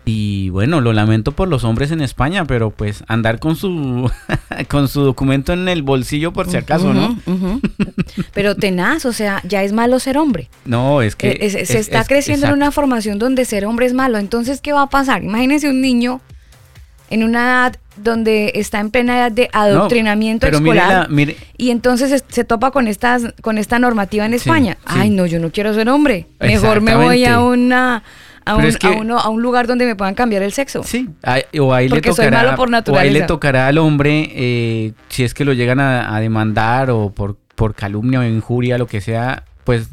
Y 0.08 0.50
bueno, 0.50 0.80
lo 0.80 0.92
lamento 0.92 1.32
por 1.32 1.48
los 1.48 1.64
hombres 1.64 1.90
en 1.90 2.00
España, 2.00 2.44
pero 2.44 2.70
pues 2.70 3.02
andar 3.08 3.40
con 3.40 3.56
su 3.56 4.08
con 4.70 4.86
su 4.86 5.00
documento 5.02 5.52
en 5.52 5.68
el 5.68 5.82
bolsillo 5.82 6.32
por 6.32 6.48
si 6.48 6.56
acaso, 6.56 6.94
¿no? 6.94 7.18
Pero 8.32 8.54
tenaz, 8.54 9.04
o 9.04 9.12
sea, 9.12 9.40
ya 9.44 9.64
es 9.64 9.72
malo 9.72 9.98
ser 9.98 10.16
hombre. 10.16 10.48
No, 10.64 11.02
es 11.02 11.16
que 11.16 11.30
Eh, 11.30 11.38
es- 11.40 11.54
es- 11.56 11.68
se 11.68 11.78
está 11.80 12.02
es- 12.02 12.08
creciendo 12.08 12.46
en 12.46 12.52
una 12.52 12.70
formación 12.70 13.18
donde 13.18 13.44
ser 13.44 13.66
hombre 13.66 13.86
es 13.86 13.94
malo. 13.94 14.18
Entonces, 14.18 14.60
¿qué 14.60 14.72
va 14.72 14.82
a 14.82 14.86
pasar? 14.90 15.24
Imagínense 15.24 15.68
un 15.68 15.80
niño 15.80 16.20
en 17.10 17.24
una 17.24 17.40
edad 17.40 17.76
donde 17.96 18.52
está 18.54 18.78
en 18.78 18.90
plena 18.90 19.16
edad 19.18 19.32
de 19.32 19.48
adoctrinamiento 19.52 20.46
mire 20.46 20.56
escolar 20.58 20.88
la- 20.88 21.08
mire- 21.08 21.36
y 21.56 21.70
entonces 21.70 22.12
es- 22.12 22.24
se 22.28 22.44
topa 22.44 22.70
con 22.70 22.86
estas 22.88 23.34
con 23.40 23.58
esta 23.58 23.78
normativa 23.80 24.24
en 24.24 24.34
España. 24.34 24.76
sí. 24.86 24.94
Ay, 25.00 25.10
no, 25.10 25.26
yo 25.26 25.40
no 25.40 25.50
quiero 25.50 25.74
ser 25.74 25.88
hombre. 25.88 26.26
Mejor 26.38 26.80
me 26.80 26.94
voy 26.94 27.24
a 27.24 27.40
una 27.40 28.02
a 28.46 28.54
un, 28.54 28.58
Pero 28.60 28.68
es 28.68 28.78
que- 28.78 28.86
a 28.86 28.90
uno- 28.92 29.18
a 29.18 29.28
un 29.28 29.42
lugar 29.42 29.66
donde 29.66 29.84
me 29.84 29.94
puedan 29.96 30.14
cambiar 30.14 30.42
el 30.42 30.52
sexo. 30.52 30.82
Sí, 30.82 31.08
o 31.60 31.74
ahí 31.74 31.88
Porque 31.88 32.08
le 32.08 32.14
soy 32.14 32.24
tocará, 32.26 32.42
malo 32.44 32.56
por 32.56 32.94
o 32.94 32.98
ahí 32.98 33.10
le 33.10 33.22
tocará 33.22 33.66
al 33.68 33.76
hombre, 33.78 34.30
eh, 34.34 34.92
si 35.08 35.24
es 35.24 35.34
que 35.34 35.44
lo 35.44 35.52
llegan 35.52 35.80
a, 35.80 36.14
a 36.16 36.20
demandar 36.20 36.90
o 36.90 37.10
por, 37.10 37.36
por 37.54 37.74
calumnia 37.74 38.20
o 38.20 38.24
injuria, 38.24 38.78
lo 38.78 38.86
que 38.86 39.00
sea, 39.00 39.44
pues 39.64 39.88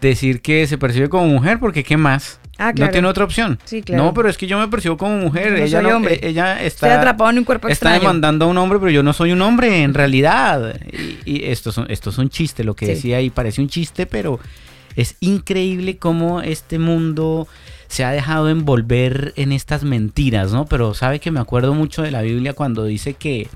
decir 0.00 0.42
que 0.42 0.66
se 0.66 0.76
percibe 0.78 1.08
como 1.08 1.26
mujer, 1.28 1.58
porque 1.58 1.82
¿qué 1.84 1.96
más? 1.96 2.38
Ah, 2.58 2.68
No 2.68 2.74
claro. 2.74 2.92
tiene 2.92 3.08
otra 3.08 3.24
opción. 3.24 3.58
Sí, 3.64 3.82
claro. 3.82 4.02
No, 4.04 4.14
pero 4.14 4.30
es 4.30 4.38
que 4.38 4.46
yo 4.46 4.58
me 4.58 4.66
percibo 4.68 4.96
como 4.96 5.18
mujer. 5.18 5.52
No 5.52 5.58
ella 5.58 5.80
soy 5.82 5.90
no- 5.90 5.96
hombre. 5.96 6.14
eh, 6.14 6.20
ella 6.28 6.54
está 6.54 6.86
Estoy 6.86 6.90
atrapado 6.90 7.28
en 7.30 7.38
un 7.38 7.44
cuerpo 7.44 7.68
está 7.68 7.90
extraño. 7.90 8.00
demandando 8.00 8.46
a 8.46 8.48
un 8.48 8.56
hombre, 8.56 8.78
pero 8.78 8.90
yo 8.90 9.02
no 9.02 9.12
soy 9.12 9.32
un 9.32 9.42
hombre 9.42 9.82
en 9.82 9.92
realidad. 9.92 10.74
Y, 11.26 11.32
y 11.36 11.44
esto, 11.50 11.68
es 11.70 11.76
un, 11.78 11.90
esto 11.90 12.08
es 12.10 12.16
un 12.18 12.30
chiste, 12.30 12.64
lo 12.64 12.74
que 12.74 12.86
Sí. 12.86 12.92
decía 12.92 13.18
ahí 13.18 13.28
parece 13.28 13.60
un 13.60 13.68
chiste, 13.68 14.06
pero 14.06 14.40
es 14.96 15.16
increíble 15.20 15.98
cómo 15.98 16.40
este 16.40 16.78
mundo 16.78 17.46
se 17.88 18.04
ha 18.04 18.10
dejado 18.10 18.48
envolver 18.50 19.32
en 19.36 19.52
estas 19.52 19.84
mentiras, 19.84 20.52
¿no? 20.52 20.66
Pero 20.66 20.94
sabe 20.94 21.20
que 21.20 21.30
me 21.30 21.40
acuerdo 21.40 21.74
mucho 21.74 22.02
de 22.02 22.10
la 22.10 22.22
Biblia 22.22 22.52
cuando 22.52 22.84
dice 22.84 23.14
que 23.14 23.48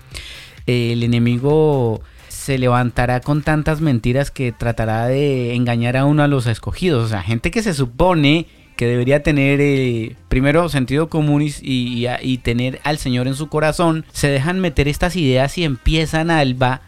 eh, 0.66 0.92
el 0.92 1.02
enemigo 1.02 2.00
se 2.28 2.58
levantará 2.58 3.20
con 3.20 3.42
tantas 3.42 3.80
mentiras 3.80 4.30
que 4.30 4.52
tratará 4.52 5.06
de 5.06 5.54
engañar 5.54 5.96
a 5.96 6.04
uno 6.06 6.22
a 6.22 6.28
los 6.28 6.46
escogidos. 6.46 7.04
O 7.04 7.08
sea, 7.08 7.22
gente 7.22 7.50
que 7.50 7.62
se 7.62 7.74
supone 7.74 8.46
que 8.76 8.86
debería 8.86 9.22
tener 9.22 9.60
eh, 9.60 10.16
primero 10.30 10.68
sentido 10.70 11.10
común 11.10 11.42
y, 11.42 11.52
y- 11.62 12.06
y 12.22 12.38
tener 12.38 12.80
al 12.82 12.96
Señor 12.96 13.26
en 13.28 13.34
su 13.34 13.48
corazón, 13.48 14.06
se 14.12 14.28
dejan 14.28 14.58
meter 14.58 14.88
estas 14.88 15.16
ideas 15.16 15.58
y 15.58 15.64
empiezan, 15.64 16.30
Alba, 16.30 16.80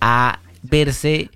a 0.00 0.40
verse 0.62 1.30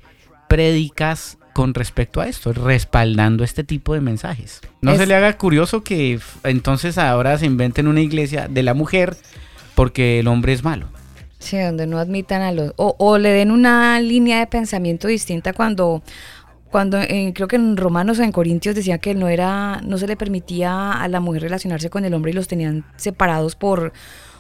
prédicas 0.48 1.38
con 1.52 1.74
respecto 1.74 2.20
a 2.20 2.28
esto, 2.28 2.52
respaldando 2.52 3.44
este 3.44 3.64
tipo 3.64 3.94
de 3.94 4.00
mensajes. 4.00 4.60
No 4.80 4.92
Es- 4.92 4.98
se 4.98 5.06
le 5.06 5.14
haga 5.14 5.36
curioso 5.36 5.82
que 5.84 6.18
entonces 6.44 6.98
ahora 6.98 7.36
se 7.38 7.46
inventen 7.46 7.88
una 7.88 8.00
iglesia 8.00 8.48
de 8.48 8.62
la 8.62 8.74
mujer 8.74 9.16
porque 9.74 10.20
el 10.20 10.28
hombre 10.28 10.52
es 10.52 10.64
malo. 10.64 10.86
Sí, 11.38 11.58
donde 11.58 11.86
no 11.86 11.98
admitan 11.98 12.40
a 12.42 12.52
los... 12.52 12.72
O, 12.76 12.94
o 12.98 13.18
le 13.18 13.30
den 13.30 13.50
una 13.50 13.98
línea 14.00 14.38
de 14.38 14.46
pensamiento 14.46 15.08
distinta 15.08 15.52
cuando... 15.52 16.02
Cuando 16.70 16.98
eh, 16.98 17.32
creo 17.34 17.48
que 17.48 17.56
en 17.56 17.76
Romanos 17.76 18.18
o 18.18 18.22
en 18.22 18.32
Corintios 18.32 18.74
decía 18.74 18.96
que 18.96 19.14
no 19.14 19.28
era, 19.28 19.82
no 19.84 19.98
se 19.98 20.06
le 20.06 20.16
permitía 20.16 20.92
a 20.92 21.06
la 21.08 21.20
mujer 21.20 21.42
relacionarse 21.42 21.90
con 21.90 22.06
el 22.06 22.14
hombre 22.14 22.30
y 22.30 22.34
los 22.34 22.48
tenían 22.48 22.84
separados 22.96 23.56
por, 23.56 23.92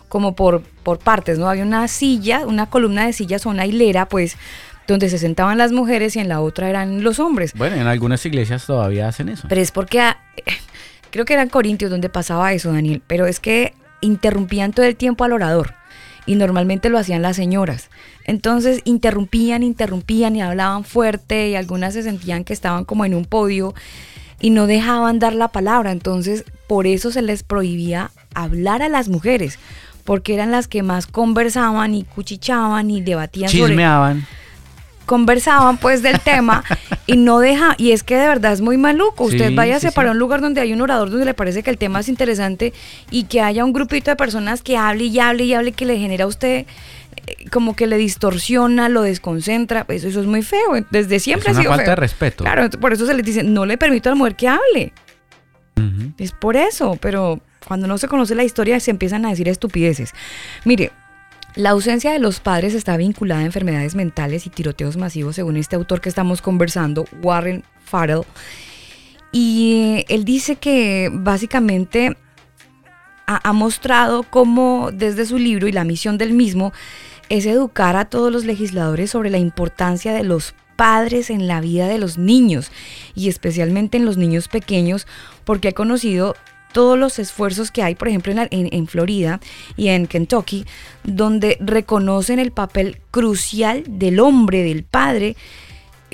como 0.08 0.34
por, 0.34 0.62
por 0.82 0.98
partes, 0.98 1.38
¿no? 1.38 1.46
Había 1.46 1.62
una 1.64 1.86
silla, 1.88 2.46
una 2.46 2.70
columna 2.70 3.04
de 3.04 3.12
sillas 3.12 3.44
o 3.44 3.50
una 3.50 3.66
hilera, 3.66 4.06
pues, 4.08 4.38
donde 4.86 5.08
se 5.08 5.18
sentaban 5.18 5.58
las 5.58 5.72
mujeres 5.72 6.16
y 6.16 6.20
en 6.20 6.28
la 6.28 6.40
otra 6.40 6.68
eran 6.68 7.02
los 7.02 7.18
hombres. 7.18 7.52
Bueno, 7.54 7.76
en 7.76 7.86
algunas 7.86 8.24
iglesias 8.26 8.66
todavía 8.66 9.08
hacen 9.08 9.28
eso. 9.28 9.46
Pero 9.48 9.60
es 9.60 9.70
porque 9.70 10.00
ah, 10.00 10.18
creo 11.10 11.24
que 11.24 11.34
eran 11.34 11.48
Corintios 11.48 11.90
donde 11.90 12.08
pasaba 12.08 12.52
eso, 12.52 12.72
Daniel. 12.72 13.02
Pero 13.06 13.26
es 13.26 13.40
que 13.40 13.74
interrumpían 14.00 14.72
todo 14.72 14.86
el 14.86 14.96
tiempo 14.96 15.24
al 15.24 15.32
orador. 15.32 15.74
Y 16.24 16.36
normalmente 16.36 16.88
lo 16.88 16.98
hacían 16.98 17.22
las 17.22 17.36
señoras. 17.36 17.90
Entonces 18.24 18.80
interrumpían, 18.84 19.62
interrumpían 19.62 20.36
y 20.36 20.42
hablaban 20.42 20.84
fuerte 20.84 21.50
y 21.50 21.56
algunas 21.56 21.94
se 21.94 22.04
sentían 22.04 22.44
que 22.44 22.52
estaban 22.52 22.84
como 22.84 23.04
en 23.04 23.14
un 23.14 23.24
podio 23.24 23.74
y 24.40 24.50
no 24.50 24.66
dejaban 24.66 25.18
dar 25.18 25.34
la 25.34 25.48
palabra. 25.48 25.90
Entonces 25.90 26.44
por 26.68 26.86
eso 26.86 27.10
se 27.10 27.22
les 27.22 27.42
prohibía 27.42 28.10
hablar 28.34 28.82
a 28.82 28.88
las 28.88 29.08
mujeres. 29.08 29.58
Porque 30.04 30.34
eran 30.34 30.50
las 30.50 30.66
que 30.66 30.82
más 30.82 31.06
conversaban 31.06 31.94
y 31.94 32.02
cuchichaban 32.02 32.90
y 32.90 33.02
debatían 33.02 33.48
sobre 33.48 33.68
Chismeaban. 33.68 34.26
Conversaban 35.06 35.76
pues 35.78 36.02
del 36.02 36.20
tema 36.20 36.62
y 37.06 37.16
no 37.16 37.38
deja, 37.40 37.74
y 37.78 37.92
es 37.92 38.02
que 38.02 38.16
de 38.16 38.26
verdad 38.28 38.52
es 38.52 38.60
muy 38.60 38.76
maluco. 38.76 39.24
Usted 39.24 39.48
Sí, 39.48 39.54
váyase 39.54 39.88
sí, 39.90 39.94
para 39.94 40.08
sí. 40.08 40.12
un 40.12 40.18
lugar 40.18 40.40
donde 40.40 40.60
hay 40.60 40.72
un 40.72 40.80
orador 40.80 41.10
donde 41.10 41.24
le 41.24 41.34
parece 41.34 41.62
que 41.62 41.70
el 41.70 41.78
tema 41.78 42.00
es 42.00 42.08
interesante 42.08 42.72
y 43.10 43.24
que 43.24 43.40
haya 43.40 43.64
un 43.64 43.72
grupito 43.72 44.10
de 44.10 44.16
personas 44.16 44.62
que 44.62 44.76
hable 44.76 45.04
y 45.04 45.18
hable 45.18 45.44
y 45.44 45.54
hable 45.54 45.72
que 45.72 45.84
le 45.86 45.98
genera 45.98 46.24
a 46.24 46.26
usted 46.28 46.66
eh, 47.26 47.48
como 47.50 47.76
que 47.76 47.86
le 47.86 47.96
distorsiona, 47.98 48.88
lo 48.88 49.02
desconcentra, 49.02 49.84
pues 49.84 50.04
eso 50.04 50.20
es 50.20 50.26
muy 50.26 50.42
feo. 50.42 50.60
Desde 50.90 51.20
siempre 51.20 51.50
Es 51.50 51.56
ha 51.58 51.60
sido 51.60 51.70
falta 51.70 51.84
feo. 51.84 51.90
de 51.92 51.96
respeto. 51.96 52.44
Claro, 52.44 52.70
por 52.80 52.92
eso 52.92 53.06
se 53.06 53.14
les 53.14 53.24
dice, 53.24 53.42
no 53.42 53.66
le 53.66 53.76
permito 53.78 54.08
a 54.08 54.12
la 54.12 54.16
mujer 54.16 54.36
que 54.36 54.48
hable. 54.48 54.92
Es 56.18 56.32
por 56.32 56.56
eso, 56.56 56.96
pero 57.00 57.40
cuando 57.66 57.86
no 57.86 57.98
se 57.98 58.06
conoce 58.06 58.34
la 58.34 58.44
historia 58.44 58.78
se 58.80 58.90
empiezan 58.92 59.24
a 59.26 59.30
decir 59.30 59.48
estupideces. 59.48 60.12
Mire, 60.64 60.92
la 61.54 61.70
ausencia 61.70 62.12
de 62.12 62.18
los 62.18 62.40
padres 62.40 62.74
está 62.74 62.96
vinculada 62.96 63.42
a 63.42 63.44
enfermedades 63.44 63.94
mentales 63.94 64.46
y 64.46 64.50
tiroteos 64.50 64.96
masivos, 64.96 65.36
según 65.36 65.56
este 65.56 65.76
autor 65.76 66.00
que 66.00 66.08
estamos 66.08 66.40
conversando, 66.40 67.04
Warren 67.22 67.64
Farrell. 67.84 68.22
Y 69.32 70.04
él 70.08 70.24
dice 70.24 70.56
que 70.56 71.10
básicamente 71.12 72.16
ha, 73.26 73.48
ha 73.48 73.52
mostrado 73.52 74.22
cómo 74.24 74.90
desde 74.92 75.26
su 75.26 75.38
libro 75.38 75.68
y 75.68 75.72
la 75.72 75.84
misión 75.84 76.18
del 76.18 76.32
mismo 76.32 76.72
es 77.28 77.46
educar 77.46 77.96
a 77.96 78.06
todos 78.06 78.32
los 78.32 78.44
legisladores 78.44 79.10
sobre 79.10 79.30
la 79.30 79.38
importancia 79.38 80.12
de 80.12 80.24
los 80.24 80.54
padres 80.76 81.30
en 81.30 81.46
la 81.46 81.60
vida 81.60 81.86
de 81.86 81.98
los 81.98 82.18
niños 82.18 82.72
y 83.14 83.28
especialmente 83.28 83.98
en 83.98 84.04
los 84.04 84.16
niños 84.16 84.48
pequeños 84.48 85.06
porque 85.44 85.68
ha 85.68 85.72
conocido 85.72 86.34
todos 86.72 86.98
los 86.98 87.18
esfuerzos 87.18 87.70
que 87.70 87.82
hay, 87.82 87.94
por 87.94 88.08
ejemplo, 88.08 88.32
en, 88.32 88.36
la- 88.38 88.48
en- 88.50 88.68
en 88.72 88.86
Florida 88.86 89.40
y 89.76 89.88
en 89.88 90.06
Kentucky, 90.06 90.64
donde 91.04 91.56
reconocen 91.60 92.38
el 92.38 92.50
papel 92.50 92.98
crucial 93.10 93.84
del 93.86 94.20
hombre, 94.20 94.62
del 94.62 94.82
padre, 94.84 95.36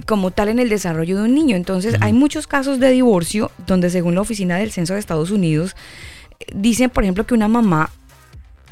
como 0.06 0.30
tal 0.30 0.48
en 0.48 0.58
el 0.58 0.68
desarrollo 0.68 1.16
de 1.18 1.24
un 1.24 1.34
niño. 1.34 1.56
Entonces, 1.56 1.96
hay 2.00 2.12
muchos 2.12 2.46
casos 2.46 2.78
de 2.78 2.90
divorcio 2.90 3.50
donde, 3.66 3.90
según 3.90 4.14
la 4.14 4.20
Oficina 4.20 4.56
del 4.56 4.70
Censo 4.70 4.94
de 4.94 5.00
Estados 5.00 5.30
Unidos, 5.30 5.74
dicen, 6.54 6.90
por 6.90 7.02
ejemplo, 7.02 7.26
que 7.26 7.34
una 7.34 7.48
mamá 7.48 7.90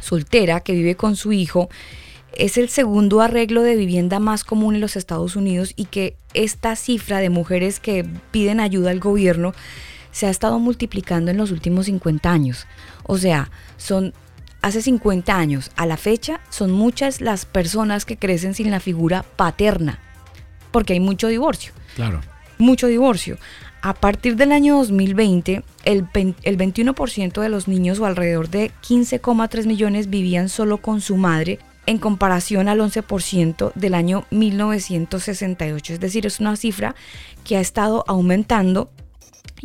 soltera 0.00 0.60
que 0.60 0.72
vive 0.72 0.94
con 0.94 1.16
su 1.16 1.32
hijo 1.32 1.68
es 2.36 2.58
el 2.58 2.68
segundo 2.68 3.22
arreglo 3.22 3.62
de 3.62 3.76
vivienda 3.76 4.18
más 4.20 4.44
común 4.44 4.74
en 4.74 4.80
los 4.82 4.94
Estados 4.94 5.36
Unidos 5.36 5.72
y 5.74 5.86
que 5.86 6.14
esta 6.34 6.76
cifra 6.76 7.18
de 7.18 7.30
mujeres 7.30 7.80
que 7.80 8.04
piden 8.30 8.60
ayuda 8.60 8.90
al 8.90 9.00
gobierno 9.00 9.54
se 10.16 10.26
ha 10.26 10.30
estado 10.30 10.58
multiplicando 10.58 11.30
en 11.30 11.36
los 11.36 11.50
últimos 11.50 11.84
50 11.84 12.32
años. 12.32 12.66
O 13.02 13.18
sea, 13.18 13.50
son 13.76 14.14
hace 14.62 14.80
50 14.80 15.36
años 15.36 15.70
a 15.76 15.84
la 15.84 15.98
fecha 15.98 16.40
son 16.48 16.72
muchas 16.72 17.20
las 17.20 17.44
personas 17.44 18.06
que 18.06 18.16
crecen 18.16 18.54
sin 18.54 18.70
la 18.70 18.80
figura 18.80 19.26
paterna, 19.36 19.98
porque 20.70 20.94
hay 20.94 21.00
mucho 21.00 21.28
divorcio 21.28 21.74
Claro. 21.96 22.22
mucho 22.56 22.86
divorcio. 22.86 23.36
A 23.82 23.92
partir 23.92 24.36
del 24.36 24.52
año 24.52 24.78
2020, 24.78 25.62
el, 25.84 26.06
el 26.14 26.56
21% 26.56 27.42
de 27.42 27.48
los 27.50 27.68
niños 27.68 27.98
o 27.98 28.06
alrededor 28.06 28.48
de 28.48 28.70
15,3 28.88 29.66
millones 29.66 30.08
vivían 30.08 30.48
solo 30.48 30.78
con 30.78 31.02
su 31.02 31.18
madre 31.18 31.58
en 31.84 31.98
comparación 31.98 32.68
al 32.68 32.80
11% 32.80 33.72
del 33.74 33.92
año 33.92 34.24
1968. 34.30 35.92
Es 35.92 36.00
decir, 36.00 36.24
es 36.24 36.40
una 36.40 36.56
cifra 36.56 36.94
que 37.44 37.58
ha 37.58 37.60
estado 37.60 38.02
aumentando 38.08 38.90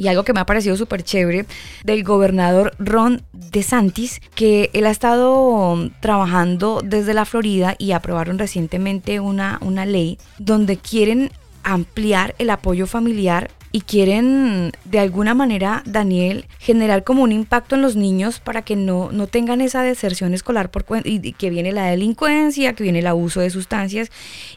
y 0.02 0.08
algo 0.08 0.24
que 0.24 0.34
me 0.34 0.40
ha 0.40 0.48
parecido 0.48 0.76
súper 0.76 1.04
chévere 1.04 1.46
del 1.84 2.04
gobernador 2.04 2.74
Ron 2.80 3.22
DeSantis, 3.34 4.20
que 4.34 4.72
él 4.74 4.88
ha 4.88 4.90
estado 4.90 5.92
trabajando 6.00 6.82
desde 6.84 7.14
la 7.14 7.26
Florida 7.26 7.76
y 7.78 7.92
aprobaron 7.92 8.40
recientemente 8.40 9.20
una, 9.20 9.60
una 9.62 9.86
ley 9.86 10.18
donde 10.40 10.78
quieren 10.78 11.32
ampliar 11.64 12.34
el 12.40 12.50
apoyo 12.50 12.88
familiar 12.88 13.52
y 13.74 13.82
quieren 13.82 14.72
de 14.86 15.00
alguna 15.00 15.34
manera, 15.34 15.82
Daniel, 15.86 16.46
generar 16.60 17.04
como 17.04 17.24
un 17.24 17.32
impacto 17.32 17.76
en 17.76 17.82
los 17.82 17.96
niños 17.96 18.40
para 18.40 18.64
que 18.64 18.76
no, 18.76 19.12
no 19.12 19.28
tengan 19.28 19.62
esa 19.62 19.82
deserción 19.82 20.34
escolar 20.34 20.70
por 20.72 20.86
y 21.06 21.22
y 21.26 21.34
que 21.34 21.50
viene 21.50 21.72
la 21.72 21.86
delincuencia, 21.86 22.74
que 22.74 22.84
viene 22.84 23.00
el 23.00 23.08
abuso 23.08 23.40
de 23.40 23.50
sustancias 23.50 24.10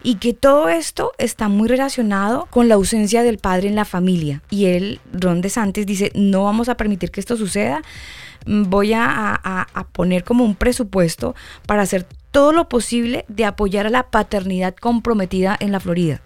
y 0.03 0.17
que 0.17 0.33
todo 0.33 0.69
esto 0.69 1.12
está 1.19 1.49
muy 1.49 1.69
relacionado 1.69 2.47
con 2.51 2.69
la 2.69 2.75
ausencia 2.75 3.23
del 3.23 3.39
padre 3.39 3.69
en 3.69 3.77
la 3.77 3.85
familia. 3.85 4.43
Y 4.51 4.67
él, 4.67 5.01
Ron 5.12 5.41
DeSantis, 5.43 5.87
dice, 5.87 6.11
no 6.15 6.45
vamos 6.45 6.69
a 6.69 6.77
permitir 6.77 7.11
que 7.11 7.21
esto 7.21 7.37
suceda, 7.37 7.83
voy 8.47 8.93
a- 8.95 9.41
a 9.43 9.85
poner 9.93 10.25
como 10.25 10.45
un 10.45 10.55
presupuesto 10.55 11.35
para 11.67 11.83
hacer 11.83 12.07
todo 12.31 12.53
lo 12.53 12.69
posible 12.69 13.25
de 13.29 13.45
apoyar 13.45 13.87
a 13.87 13.91
la 13.91 14.11
paternidad 14.11 14.75
comprometida 14.75 15.57
en 15.61 15.71
la 15.71 15.79
Florida 15.81 16.21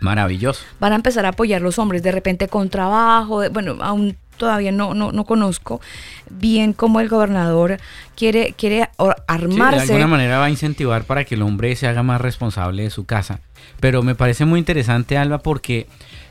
Maravilloso. 0.00 0.62
van 0.80 0.92
a 0.92 0.96
empezar 0.96 1.24
a 1.26 1.30
apoyar 1.30 1.62
los 1.62 1.78
hombres 1.78 2.02
de 2.02 2.12
repente 2.12 2.48
con 2.48 2.68
trabajo, 2.68 3.40
de- 3.40 3.48
bueno, 3.48 3.76
aún 3.80 4.16
todavía 4.36 4.70
no, 4.70 4.92
no, 4.92 5.12
no 5.12 5.24
conozco 5.24 5.80
bien 6.30 6.74
cómo 6.74 7.00
el 7.00 7.08
gobernador 7.08 7.78
quiere, 8.16 8.52
quiere 8.56 8.90
Sí, 8.98 9.04
de 9.06 9.14
armarse. 9.26 9.80
alguna 9.92 10.06
manera 10.06 10.38
va 10.38 10.44
a 10.46 10.50
incentivar 10.50 11.04
para 11.04 11.24
que 11.24 11.36
el 11.36 11.42
hombre 11.42 11.74
se 11.76 11.86
haga 11.86 12.02
más 12.02 12.20
responsable 12.20 12.82
de 12.82 12.90
su 12.90 13.06
casa. 13.06 13.40
Pero 13.80 14.02
me 14.02 14.14
parece 14.14 14.44
muy 14.44 14.58
interesante, 14.58 15.16
Alba, 15.16 15.38
porque 15.38 15.86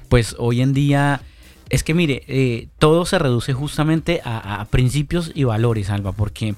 pues 0.09 0.35
hoy 0.37 0.61
en 0.61 0.73
día 0.73 1.21
es 1.69 1.83
que 1.83 1.95
mire, 1.95 2.21
eh, 2.27 2.67
todo 2.77 3.07
se 3.07 3.17
reduce 3.17 3.53
justamente 3.53 4.21
a, 4.23 4.61
a 4.61 4.65
principios 4.65 5.31
y 5.33 5.43
valores, 5.45 5.89
Alba, 5.89 6.11
porque 6.11 6.53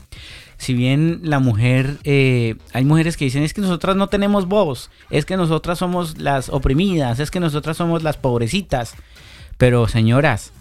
si 0.57 0.73
bien 0.73 1.19
la 1.23 1.39
mujer, 1.39 1.97
eh, 2.03 2.55
hay 2.73 2.83
mujeres 2.83 3.15
que 3.15 3.25
dicen 3.25 3.43
es 3.43 3.53
que 3.53 3.61
nosotras 3.61 3.95
no 3.95 4.07
tenemos 4.07 4.47
voz, 4.47 4.89
es 5.09 5.25
que 5.25 5.37
nosotras 5.37 5.79
somos 5.79 6.17
las 6.17 6.49
oprimidas, 6.49 7.19
es 7.19 7.31
que 7.31 7.39
nosotras 7.39 7.77
somos 7.77 8.03
las 8.03 8.17
pobrecitas. 8.17 8.95
Pero 9.57 9.87
señoras, 9.87 10.51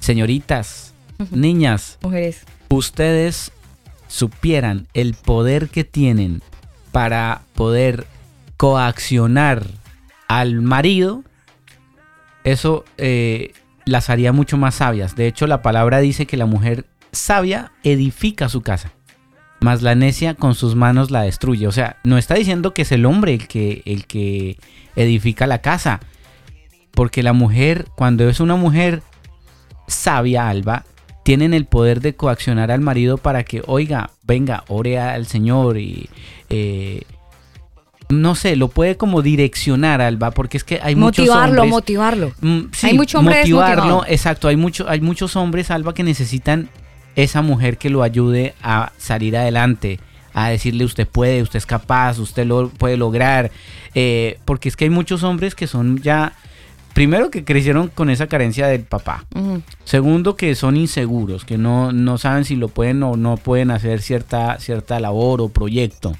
señoritas, 0.00 0.94
niñas, 1.30 1.98
Mujeres. 2.02 2.44
ustedes 2.68 3.52
supieran 4.08 4.88
el 4.94 5.14
poder 5.14 5.68
que 5.68 5.84
tienen 5.84 6.42
para 6.92 7.42
poder 7.54 8.06
coaccionar 8.56 9.66
al 10.28 10.60
marido, 10.60 11.22
eso 12.44 12.84
eh, 12.98 13.52
las 13.84 14.10
haría 14.10 14.32
mucho 14.32 14.56
más 14.56 14.76
sabias. 14.76 15.16
De 15.16 15.26
hecho, 15.26 15.46
la 15.46 15.62
palabra 15.62 15.98
dice 15.98 16.26
que 16.26 16.36
la 16.36 16.46
mujer 16.46 16.86
sabia 17.12 17.72
edifica 17.82 18.48
su 18.48 18.62
casa, 18.62 18.92
mas 19.60 19.82
la 19.82 19.94
necia 19.94 20.34
con 20.34 20.54
sus 20.54 20.74
manos 20.74 21.10
la 21.10 21.22
destruye. 21.22 21.66
O 21.66 21.72
sea, 21.72 21.96
no 22.04 22.18
está 22.18 22.34
diciendo 22.34 22.74
que 22.74 22.82
es 22.82 22.92
el 22.92 23.06
hombre 23.06 23.34
el 23.34 23.46
que, 23.46 23.82
el 23.84 24.06
que 24.06 24.56
edifica 24.96 25.46
la 25.46 25.60
casa, 25.60 26.00
porque 26.92 27.22
la 27.22 27.32
mujer, 27.32 27.86
cuando 27.96 28.28
es 28.28 28.40
una 28.40 28.56
mujer 28.56 29.02
sabia, 29.86 30.48
Alba, 30.48 30.84
tienen 31.24 31.54
el 31.54 31.66
poder 31.66 32.00
de 32.00 32.14
coaccionar 32.14 32.70
al 32.70 32.80
marido 32.80 33.18
para 33.18 33.44
que, 33.44 33.62
oiga, 33.66 34.10
venga, 34.22 34.64
ore 34.68 34.98
al 34.98 35.26
Señor 35.26 35.78
y... 35.78 36.08
eh, 36.48 37.02
no 38.08 38.34
sé, 38.34 38.56
lo 38.56 38.68
puede 38.68 38.96
como 38.96 39.22
direccionar, 39.22 40.00
Alba, 40.00 40.32
porque 40.32 40.56
es 40.56 40.64
que 40.64 40.80
hay 40.82 40.96
muchos 40.96 41.26
motivarlo, 41.26 41.62
hombres... 41.62 41.70
motivarlo. 41.70 42.32
Mm, 42.40 42.60
sí, 42.72 42.88
Hay 42.88 42.94
mucho 42.94 43.20
hombre 43.20 43.38
motivarlo, 43.38 44.04
exacto, 44.08 44.48
hay, 44.48 44.56
mucho, 44.56 44.88
hay 44.88 45.00
muchos 45.00 45.36
hombres, 45.36 45.70
Alba, 45.70 45.94
que 45.94 46.02
necesitan 46.02 46.68
esa 47.22 47.42
mujer 47.42 47.78
que 47.78 47.90
lo 47.90 48.02
ayude 48.02 48.54
a 48.62 48.92
salir 48.98 49.36
adelante, 49.36 50.00
a 50.32 50.48
decirle 50.48 50.84
usted 50.84 51.06
puede, 51.06 51.42
usted 51.42 51.58
es 51.58 51.66
capaz, 51.66 52.18
usted 52.18 52.46
lo 52.46 52.68
puede 52.68 52.96
lograr, 52.96 53.50
eh, 53.94 54.38
porque 54.44 54.68
es 54.68 54.76
que 54.76 54.84
hay 54.84 54.90
muchos 54.90 55.22
hombres 55.22 55.54
que 55.54 55.66
son 55.66 56.00
ya, 56.02 56.34
primero 56.92 57.30
que 57.30 57.44
crecieron 57.44 57.88
con 57.88 58.10
esa 58.10 58.26
carencia 58.26 58.66
del 58.66 58.82
papá. 58.82 59.24
Segundo, 59.84 60.36
que 60.36 60.54
son 60.54 60.76
inseguros, 60.76 61.44
que 61.44 61.58
no, 61.58 61.92
no 61.92 62.18
saben 62.18 62.44
si 62.44 62.56
lo 62.56 62.68
pueden 62.68 63.02
o 63.02 63.16
no 63.16 63.36
pueden 63.36 63.70
hacer 63.70 64.02
cierta, 64.02 64.58
cierta 64.60 65.00
labor 65.00 65.40
o 65.40 65.48
proyecto. 65.48 66.16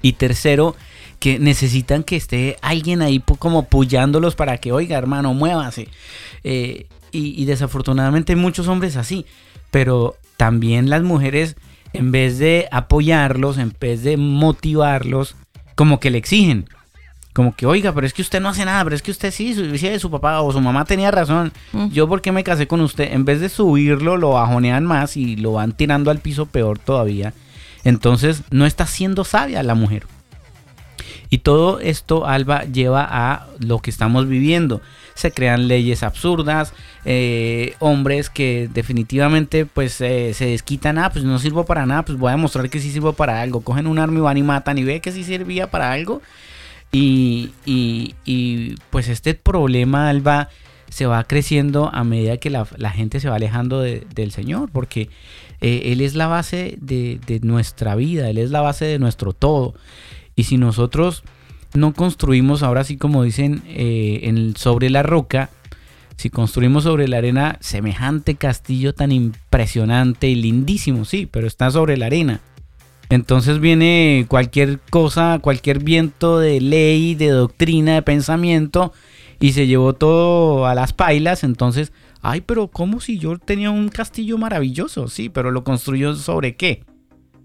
Y 0.00 0.14
tercero, 0.14 0.74
que 1.20 1.38
necesitan 1.38 2.02
que 2.02 2.16
esté 2.16 2.56
alguien 2.62 3.00
ahí 3.02 3.22
como 3.38 3.60
apoyándolos 3.60 4.34
para 4.34 4.58
que, 4.58 4.72
oiga, 4.72 4.98
hermano, 4.98 5.34
muévase. 5.34 5.86
Eh, 6.42 6.86
y, 7.12 7.40
y 7.40 7.44
desafortunadamente 7.44 8.32
hay 8.32 8.38
muchos 8.38 8.66
hombres 8.66 8.96
así. 8.96 9.24
Pero 9.72 10.14
también 10.36 10.88
las 10.88 11.02
mujeres, 11.02 11.56
en 11.92 12.12
vez 12.12 12.38
de 12.38 12.68
apoyarlos, 12.70 13.58
en 13.58 13.74
vez 13.80 14.04
de 14.04 14.16
motivarlos, 14.16 15.34
como 15.74 15.98
que 15.98 16.10
le 16.10 16.18
exigen. 16.18 16.68
Como 17.32 17.56
que, 17.56 17.64
oiga, 17.64 17.92
pero 17.92 18.06
es 18.06 18.12
que 18.12 18.22
usted 18.22 18.40
no 18.40 18.50
hace 18.50 18.64
nada, 18.64 18.84
pero 18.84 18.94
es 18.94 19.00
que 19.00 19.10
usted 19.10 19.30
sí, 19.30 19.54
su, 19.54 19.76
sí, 19.78 19.98
su 19.98 20.10
papá 20.10 20.42
o 20.42 20.52
su 20.52 20.60
mamá 20.60 20.84
tenía 20.84 21.10
razón. 21.10 21.52
Mm. 21.72 21.88
Yo, 21.88 22.06
¿por 22.06 22.20
qué 22.20 22.30
me 22.30 22.44
casé 22.44 22.66
con 22.66 22.82
usted? 22.82 23.12
En 23.12 23.24
vez 23.24 23.40
de 23.40 23.48
subirlo, 23.48 24.18
lo 24.18 24.30
bajonean 24.30 24.84
más 24.84 25.16
y 25.16 25.36
lo 25.36 25.52
van 25.52 25.72
tirando 25.72 26.10
al 26.10 26.18
piso 26.18 26.46
peor 26.46 26.78
todavía. 26.78 27.32
Entonces, 27.84 28.42
no 28.50 28.66
está 28.66 28.86
siendo 28.86 29.24
sabia 29.24 29.62
la 29.62 29.74
mujer. 29.74 30.06
Y 31.30 31.38
todo 31.38 31.80
esto, 31.80 32.26
Alba, 32.26 32.64
lleva 32.64 33.06
a 33.10 33.46
lo 33.60 33.78
que 33.80 33.90
estamos 33.90 34.28
viviendo. 34.28 34.80
Se 35.14 35.30
crean 35.30 35.68
leyes 35.68 36.02
absurdas, 36.02 36.72
eh, 37.04 37.74
hombres 37.80 38.30
que 38.30 38.68
definitivamente 38.72 39.66
pues 39.66 40.00
eh, 40.00 40.32
se 40.34 40.46
desquitan, 40.46 40.98
ah, 40.98 41.10
pues 41.10 41.24
no 41.24 41.38
sirvo 41.38 41.64
para 41.64 41.84
nada, 41.86 42.02
pues 42.04 42.18
voy 42.18 42.28
a 42.28 42.32
demostrar 42.32 42.70
que 42.70 42.80
sí 42.80 42.90
sirvo 42.90 43.12
para 43.12 43.40
algo. 43.42 43.60
Cogen 43.60 43.86
un 43.86 43.98
arma 43.98 44.18
y 44.18 44.22
van 44.22 44.36
y 44.38 44.42
matan 44.42 44.78
y 44.78 44.84
ve 44.84 45.00
que 45.00 45.12
sí 45.12 45.22
servía 45.24 45.70
para 45.70 45.92
algo. 45.92 46.22
Y, 46.92 47.50
y- 47.64 48.14
y, 48.24 48.74
pues 48.90 49.08
este 49.08 49.34
problema, 49.34 50.08
Alba, 50.10 50.48
se 50.90 51.06
va 51.06 51.24
creciendo 51.24 51.88
a 51.92 52.04
medida 52.04 52.36
que 52.36 52.50
la, 52.50 52.66
gente 52.90 53.18
se 53.20 53.28
va 53.30 53.36
alejando 53.36 53.80
de- 53.80 54.06
del 54.14 54.30
Señor, 54.30 54.68
porque 54.70 55.08
eh, 55.62 55.92
Él 55.92 56.00
es 56.02 56.14
la 56.14 56.26
base 56.26 56.76
de 56.80 57.18
nuestra 57.42 57.94
vida, 57.94 58.28
Él 58.28 58.36
es 58.38 58.50
la 58.50 58.60
base 58.60 58.84
de 58.84 58.98
nuestro 58.98 59.32
todo. 59.32 59.74
Y 60.36 60.44
si 60.44 60.56
nosotros 60.56 61.22
no 61.74 61.94
construimos, 61.94 62.62
ahora 62.62 62.84
sí 62.84 62.96
como 62.96 63.22
dicen, 63.22 63.62
eh, 63.66 64.52
sobre 64.56 64.90
la 64.90 65.02
roca, 65.02 65.50
si 66.16 66.30
construimos 66.30 66.84
sobre 66.84 67.08
la 67.08 67.18
arena 67.18 67.56
semejante 67.60 68.36
castillo 68.36 68.94
tan 68.94 69.12
impresionante 69.12 70.28
y 70.28 70.34
lindísimo, 70.34 71.04
sí, 71.04 71.26
pero 71.26 71.46
está 71.46 71.70
sobre 71.70 71.96
la 71.96 72.06
arena. 72.06 72.40
Entonces 73.08 73.58
viene 73.60 74.24
cualquier 74.28 74.78
cosa, 74.88 75.38
cualquier 75.42 75.82
viento 75.82 76.38
de 76.38 76.60
ley, 76.60 77.14
de 77.14 77.28
doctrina, 77.28 77.94
de 77.94 78.02
pensamiento 78.02 78.92
y 79.38 79.52
se 79.52 79.66
llevó 79.66 79.92
todo 79.92 80.66
a 80.66 80.74
las 80.74 80.94
pailas. 80.94 81.44
Entonces, 81.44 81.92
ay, 82.22 82.40
pero 82.40 82.68
¿cómo 82.68 83.00
si 83.00 83.18
yo 83.18 83.36
tenía 83.38 83.70
un 83.70 83.88
castillo 83.90 84.38
maravilloso? 84.38 85.08
Sí, 85.08 85.28
pero 85.28 85.50
lo 85.50 85.64
construyó 85.64 86.14
sobre 86.14 86.56
qué? 86.56 86.84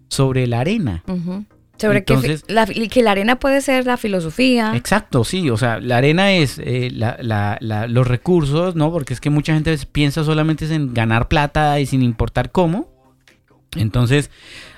Sobre 0.07 0.47
la 0.47 0.61
arena. 0.61 1.03
Ujú. 1.07 1.45
Sobre 1.77 2.03
que, 2.03 2.13
Entonces- 2.13 2.43
fi- 2.47 2.53
la, 2.53 2.65
que 2.65 3.03
la 3.03 3.11
arena 3.11 3.39
puede 3.39 3.61
ser 3.61 3.85
la 3.85 3.97
filosofía. 3.97 4.73
Exacto, 4.75 5.23
sí, 5.23 5.49
o 5.49 5.57
sea, 5.57 5.79
la 5.79 5.97
arena 5.97 6.31
es 6.33 6.59
eh, 6.59 6.89
la- 6.91 7.17
la- 7.21 7.57
la- 7.61 7.87
los 7.87 8.07
recursos, 8.07 8.75
¿no? 8.75 8.91
Porque 8.91 9.13
es 9.13 9.21
que 9.21 9.29
mucha 9.29 9.53
gente 9.53 9.77
piensa 9.91 10.23
solamente 10.23 10.65
en 10.73 10.93
ganar 10.93 11.27
plata 11.27 11.79
y 11.79 11.85
sin 11.85 12.01
importar 12.01 12.51
cómo. 12.51 12.89
Entonces, 13.75 14.31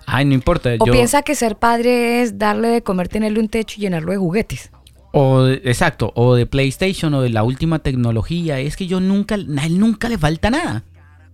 ay, 0.05 0.25
no 0.25 0.33
importa. 0.33 0.71
o 0.79 0.85
yo, 0.85 0.91
piensa 0.91 1.21
que 1.21 1.35
ser 1.35 1.55
padre 1.55 2.21
es 2.21 2.37
darle 2.37 2.67
de 2.69 2.81
comer, 2.81 3.07
tenerle 3.07 3.39
un 3.39 3.47
techo 3.47 3.75
y 3.77 3.81
llenarlo 3.81 4.11
de 4.11 4.17
juguetes. 4.17 4.71
O 5.11 5.43
de- 5.43 5.61
exacto, 5.65 6.11
o 6.15 6.35
de 6.35 6.45
PlayStation 6.45 7.13
o 7.13 7.21
de 7.21 7.29
la 7.29 7.43
última 7.43 7.79
tecnología. 7.79 8.59
Es 8.59 8.75
que 8.75 8.87
yo 8.87 8.99
nunca, 8.99 9.35
a 9.35 9.65
él 9.65 9.79
nunca 9.79 10.09
le 10.09 10.17
falta 10.17 10.49
nada. 10.49 10.83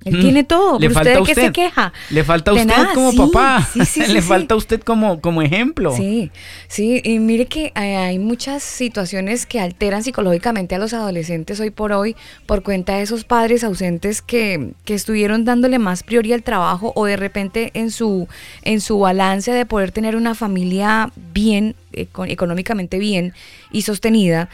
Él 0.05 0.17
Mm. 0.17 0.21
tiene 0.21 0.43
todo. 0.43 0.79
Le 0.79 0.87
¿Pero 0.87 0.93
falta 0.93 1.19
usted 1.19 1.19
de 1.19 1.25
qué 1.27 1.33
se 1.41 1.47
usted. 1.47 1.51
queja? 1.53 1.93
Le 2.11 2.23
falta 2.23 2.51
a 2.51 2.53
usted 2.53 2.67
nada, 2.67 2.93
como 2.93 3.11
sí, 3.11 3.17
papá. 3.17 3.67
sí, 3.73 3.85
sí, 3.85 4.01
sí, 4.05 4.13
le 4.13 4.21
falta 4.21 4.53
a 4.53 4.57
usted 4.57 4.79
como, 4.81 5.19
como 5.19 5.41
ejemplo. 5.41 5.91
Sí, 5.97 6.31
sí, 6.67 7.01
y 7.03 7.17
mire 7.19 7.47
que 7.47 7.71
hay, 7.75 7.93
hay 7.93 8.19
muchas 8.19 8.61
situaciones 8.61 9.45
que 9.47 9.59
alteran 9.59 10.03
psicológicamente 10.03 10.75
a 10.75 10.77
los 10.77 10.93
adolescentes 10.93 11.59
hoy 11.59 11.71
por 11.71 11.91
hoy 11.91 12.15
por 12.45 12.61
cuenta 12.61 12.95
de 12.97 13.01
esos 13.01 13.23
padres 13.23 13.63
ausentes 13.63 14.21
que, 14.21 14.73
que 14.85 14.93
estuvieron 14.93 15.43
dándole 15.43 15.79
más 15.79 16.03
prioridad 16.03 16.35
al 16.35 16.43
trabajo 16.43 16.93
o 16.95 17.05
de 17.05 17.17
repente 17.17 17.71
en 17.73 17.89
su, 17.89 18.27
en 18.61 18.81
su 18.81 18.99
balance 18.99 19.51
de 19.51 19.65
poder 19.65 19.91
tener 19.91 20.15
una 20.15 20.35
familia 20.35 21.11
bien, 21.33 21.75
eco- 21.93 22.25
económicamente 22.25 22.99
bien 22.99 23.33
y 23.71 23.81
sostenida, 23.81 24.49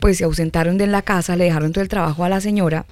pues 0.00 0.16
se 0.18 0.24
ausentaron 0.24 0.78
de 0.78 0.86
la 0.86 1.02
casa, 1.02 1.36
le 1.36 1.44
dejaron 1.44 1.72
todo 1.72 1.82
el 1.82 1.88
trabajo 1.88 2.24
a 2.24 2.28
la 2.30 2.40
señora 2.40 2.86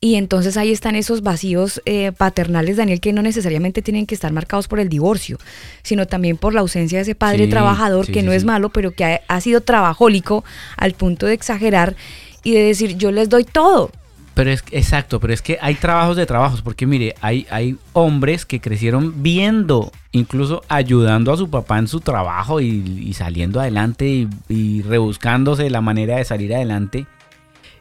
Y 0.00 0.14
entonces 0.14 0.56
ahí 0.56 0.70
están 0.70 0.94
esos 0.94 1.22
vacíos 1.22 1.82
eh, 1.84 2.12
paternales, 2.12 2.76
Daniel, 2.76 3.00
que 3.00 3.12
no 3.12 3.22
necesariamente 3.22 3.82
tienen 3.82 4.06
que 4.06 4.14
estar 4.14 4.32
marcados 4.32 4.68
por 4.68 4.78
el 4.78 4.88
divorcio, 4.88 5.38
sino 5.82 6.06
también 6.06 6.36
por 6.36 6.54
la 6.54 6.60
ausencia 6.60 6.98
de 6.98 7.02
ese 7.02 7.14
padre 7.14 7.44
Sí, 7.44 7.50
trabajador 7.50 8.06
sí, 8.06 8.12
que 8.12 8.20
sí, 8.20 8.26
no 8.26 8.32
es 8.32 8.44
malo, 8.44 8.68
pero 8.68 8.92
que 8.92 9.04
ha, 9.04 9.20
ha 9.26 9.40
sido 9.40 9.60
trabajólico 9.60 10.44
al 10.76 10.92
punto 10.92 11.26
de 11.26 11.34
exagerar 11.34 11.96
y 12.44 12.52
de 12.52 12.62
decir, 12.62 12.96
yo 12.96 13.10
les 13.10 13.28
doy 13.28 13.44
todo. 13.44 13.90
Pero 14.34 14.52
es 14.52 14.62
exacto, 14.70 15.18
pero 15.18 15.32
es 15.32 15.42
que 15.42 15.58
hay 15.60 15.74
trabajos 15.74 16.16
de 16.16 16.24
trabajos, 16.24 16.62
porque 16.62 16.86
mire, 16.86 17.16
hay, 17.20 17.44
hay 17.50 17.76
hombres 17.92 18.46
que 18.46 18.60
crecieron 18.60 19.20
viendo, 19.20 19.90
incluso 20.12 20.62
ayudando 20.68 21.32
a 21.32 21.36
su 21.36 21.50
papá 21.50 21.76
en 21.80 21.88
su 21.88 21.98
trabajo 21.98 22.60
y, 22.60 22.66
y 23.04 23.14
saliendo 23.14 23.58
adelante 23.58 24.06
y, 24.06 24.28
y 24.48 24.82
rebuscándose 24.82 25.68
la 25.70 25.80
manera 25.80 26.18
de 26.18 26.24
salir 26.24 26.54
adelante. 26.54 27.06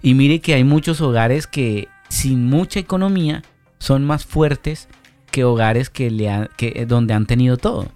Y 0.01 0.15
mire 0.15 0.39
que 0.39 0.55
hay 0.55 0.63
muchos 0.63 0.99
hogares 0.99 1.45
que 1.45 1.89
sin 2.10 2.45
mucha 2.45 2.80
economía 2.80 3.43
son 3.80 4.03
más 4.05 4.26
fuertes 4.26 4.88
que 5.32 5.43
hogares 5.43 5.89
que 5.89 6.10
le 6.10 6.30
han- 6.30 6.49
que, 6.58 6.86
donde 6.88 7.14
han 7.14 7.26
tenido 7.26 7.58
todo. 7.58 7.88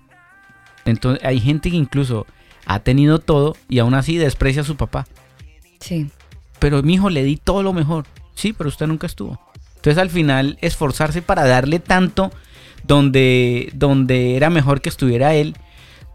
Entonces 0.86 1.24
hay 1.24 1.39
gente 1.39 1.70
que 1.72 1.78
incluso 1.78 2.26
ha 2.66 2.80
tenido 2.80 3.20
todo 3.20 3.55
y 3.70 3.80
aún 3.80 3.93
así 3.93 4.18
desprecia 4.18 4.62
a 4.62 4.66
su 4.66 4.76
papá 4.76 5.07
Sí. 5.80 6.09
pero 6.59 6.84
mi 6.84 6.93
hijo 6.95 7.09
le 7.09 7.24
di 7.24 7.38
todo 7.38 7.64
lo 7.64 7.74
mejor. 7.74 8.05
Sí, 8.36 8.53
pero 8.53 8.68
usted 8.70 8.88
nunca 8.88 9.07
estuvo. 9.07 9.39
Entonces 9.78 9.97
al 9.97 10.09
final 10.12 10.57
esforzarse 10.62 11.22
para 11.22 11.45
darle 11.47 11.80
tanto 11.80 12.32
donde, 12.84 13.72
donde 13.74 14.36
era 14.36 14.49
mejor 14.49 14.82
que 14.82 14.89
estuviera 14.89 15.34
él. 15.34 15.55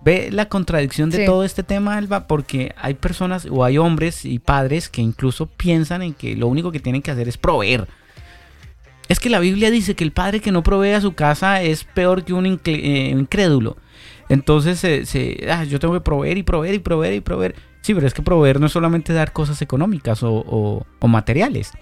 Ve 0.07 0.29
la 0.31 0.49
contradicción 0.49 1.11
de 1.11 1.19
Sí. 1.19 1.27
todo 1.27 1.43
este 1.43 1.65
tema, 1.65 1.97
Alba, 1.97 2.29
porque 2.29 2.73
hay 2.81 2.95
personas 2.95 3.49
o 3.51 3.65
hay 3.65 3.77
hombres 3.77 4.25
y 4.25 4.39
padres 4.39 4.89
que 4.89 5.03
incluso 5.03 5.47
piensan 5.47 6.01
en 6.01 6.15
que 6.15 6.37
lo 6.37 6.47
único 6.47 6.71
que 6.71 6.79
tienen 6.79 7.03
que 7.03 7.11
hacer 7.11 7.27
es 7.29 7.37
proveer. 7.37 7.89
Es 9.09 9.19
que 9.19 9.29
la 9.31 9.41
Biblia 9.41 9.71
dice 9.73 9.97
que 9.97 10.05
el 10.05 10.13
padre 10.13 10.39
que 10.41 10.53
no 10.53 10.63
provee 10.63 10.93
a 10.93 11.01
su 11.01 11.15
casa 11.15 11.61
es 11.61 11.83
peor 11.83 12.25
que 12.25 12.33
un 12.35 12.47
eh, 12.65 13.11
incrédulo. 13.17 13.77
Entonces 14.29 14.79
se, 14.79 15.07
se- 15.07 15.45
ah, 15.51 15.65
yo 15.65 15.81
tengo 15.81 15.95
que 15.95 16.01
proveer 16.01 16.39
y 16.39 16.45
proveer 16.45 16.75
y 16.75 16.79
proveer 16.79 17.15
y 17.15 17.21
proveer. 17.21 17.57
Sí, 17.81 17.93
pero 17.93 18.07
es 18.07 18.15
que 18.15 18.23
proveer 18.23 18.61
no 18.61 18.67
es 18.67 18.73
solamente 18.73 19.13
dar 19.13 19.33
cosas 19.33 19.61
económicas 19.61 20.23
o, 20.23 20.33
o- 20.35 20.87
o 21.01 21.09
materiales. 21.09 21.73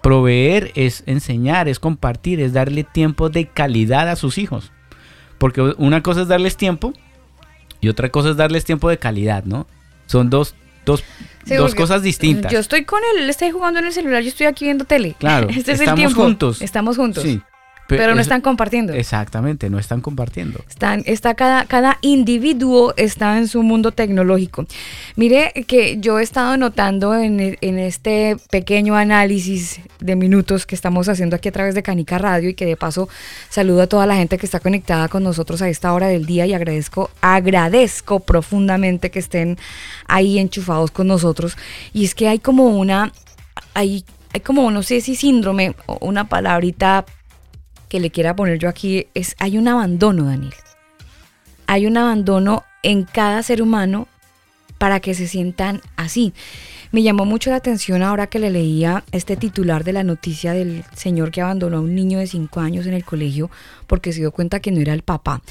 Proveer 0.00 0.70
es 0.76 1.02
enseñar, 1.06 1.68
es 1.68 1.80
compartir, 1.80 2.40
es 2.40 2.52
darle 2.52 2.84
tiempo 2.84 3.30
de 3.30 3.46
calidad 3.48 4.08
a 4.08 4.14
sus 4.16 4.38
hijos. 4.38 4.70
Porque 5.38 5.60
una 5.78 6.02
cosa 6.04 6.22
es 6.22 6.28
darles 6.28 6.56
tiempo 6.56 6.92
y 7.80 7.88
otra 7.88 8.08
cosa 8.10 8.30
es 8.30 8.36
darles 8.36 8.64
tiempo 8.64 8.88
de 8.88 8.98
calidad, 8.98 9.44
¿no? 9.44 9.66
Son 10.06 10.30
dos, 10.30 10.54
dos, 10.84 11.04
Sí, 11.44 11.54
dos 11.54 11.74
cosas 11.74 12.02
distintas. 12.02 12.52
Yo 12.52 12.58
estoy 12.58 12.84
con 12.84 13.00
él, 13.14 13.22
él 13.22 13.30
está 13.30 13.50
jugando 13.50 13.80
en 13.80 13.86
el 13.86 13.92
celular, 13.92 14.22
yo 14.22 14.28
estoy 14.28 14.46
aquí 14.46 14.66
viendo 14.66 14.84
tele. 14.84 15.16
Claro, 15.18 15.48
este 15.50 15.72
es 15.72 15.80
el 15.80 15.84
estamos 15.84 15.98
tiempo. 15.98 16.22
juntos. 16.22 16.62
Estamos 16.62 16.96
juntos. 16.96 17.22
Sí, 17.22 17.40
pe- 17.88 17.96
pero 17.96 18.14
no 18.14 18.20
están 18.20 18.40
compartiendo. 18.42 18.92
Exactamente, 18.92 19.68
no 19.70 19.78
están 19.80 20.00
compartiendo. 20.00 20.60
Están, 20.68 21.02
está 21.06 21.34
cada, 21.34 21.64
cada 21.64 21.98
individuo 22.02 22.94
está 22.96 23.36
en 23.38 23.48
su 23.48 23.62
mundo 23.64 23.90
tecnológico. 23.90 24.66
Mire 25.16 25.52
que 25.66 25.96
yo 25.98 26.20
he 26.20 26.22
estado 26.22 26.56
notando 26.56 27.14
en, 27.16 27.40
e- 27.40 27.58
en 27.60 27.78
este 27.80 28.36
pequeño 28.50 28.94
análisis 28.94 29.80
de 29.98 30.14
minutos 30.14 30.66
que 30.66 30.74
estamos 30.76 31.08
haciendo 31.08 31.34
aquí 31.34 31.48
a 31.48 31.52
través 31.52 31.74
de 31.74 31.82
Canica 31.82 32.18
Radio 32.18 32.50
y 32.50 32.54
que 32.54 32.66
de 32.66 32.76
paso 32.76 33.08
saludo 33.48 33.82
a 33.82 33.86
toda 33.88 34.06
la 34.06 34.14
gente 34.14 34.38
que 34.38 34.46
está 34.46 34.60
conectada 34.60 35.08
con 35.08 35.24
nosotros 35.24 35.60
a 35.62 35.68
esta 35.68 35.92
hora 35.92 36.06
del 36.08 36.26
día 36.26 36.46
y 36.46 36.54
agradezco, 36.54 37.10
agradezco 37.20 38.20
profundamente 38.20 39.10
que 39.10 39.18
estén 39.18 39.58
ahí 40.06 40.38
enchufados 40.38 40.90
con 40.90 41.06
nosotros. 41.08 41.56
Y 41.92 42.04
es 42.04 42.14
que 42.14 42.28
hay 42.28 42.38
como 42.38 42.66
una, 42.66 43.12
hay, 43.74 44.04
hay 44.32 44.40
como, 44.40 44.70
no 44.70 44.82
sé 44.82 45.00
si 45.00 45.16
síndrome 45.16 45.74
o 45.86 45.98
una 46.06 46.28
palabrita 46.28 47.04
que 47.88 48.00
le 48.00 48.10
quiera 48.10 48.36
poner 48.36 48.58
yo 48.58 48.68
aquí 48.68 49.06
es 49.14 49.34
hay 49.38 49.58
un 49.58 49.68
abandono, 49.68 50.24
Daniel. 50.24 50.54
Hay 51.66 51.86
un 51.86 51.96
abandono 51.96 52.64
en 52.82 53.04
cada 53.04 53.42
ser 53.42 53.60
humano 53.62 54.08
para 54.78 55.00
que 55.00 55.14
se 55.14 55.26
sientan 55.26 55.80
así. 55.96 56.32
Me 56.92 57.02
llamó 57.02 57.24
mucho 57.26 57.50
la 57.50 57.56
atención 57.56 58.02
ahora 58.02 58.28
que 58.28 58.38
le 58.38 58.50
leía 58.50 59.04
este 59.12 59.36
titular 59.36 59.84
de 59.84 59.92
la 59.92 60.04
noticia 60.04 60.52
del 60.52 60.84
señor 60.94 61.30
que 61.30 61.42
abandonó 61.42 61.78
a 61.78 61.80
un 61.80 61.94
niño 61.94 62.18
de 62.18 62.26
5 62.26 62.60
años 62.60 62.86
en 62.86 62.94
el 62.94 63.04
colegio 63.04 63.50
porque 63.86 64.12
se 64.12 64.20
dio 64.20 64.30
cuenta 64.32 64.60
que 64.60 64.70
no 64.70 64.80
era 64.80 64.94
el 64.94 65.02
papá. 65.02 65.42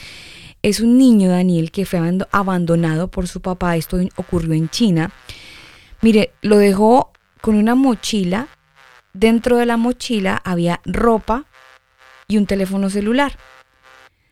Es 0.63 0.79
un 0.79 0.97
niño, 0.97 1.29
Daniel, 1.29 1.69
que 1.71 1.85
fue 1.85 1.99
abando- 1.99 2.27
abandonado 2.31 3.09
por 3.09 3.27
su 3.27 3.41
papá. 3.41 3.77
Esto 3.77 3.99
ocurrió 4.15 4.53
en 4.53 4.69
China. 4.69 5.11
Mire, 6.01 6.31
lo 6.41 6.57
dejó 6.57 7.11
con 7.41 7.55
una 7.55 7.75
mochila. 7.75 8.47
Dentro 9.13 9.57
de 9.57 9.65
la 9.67 9.77
mochila 9.77 10.41
había 10.43 10.79
ropa, 10.85 11.45
y 12.29 12.37
un 12.37 12.45
teléfono 12.45 12.89
celular. 12.89 13.37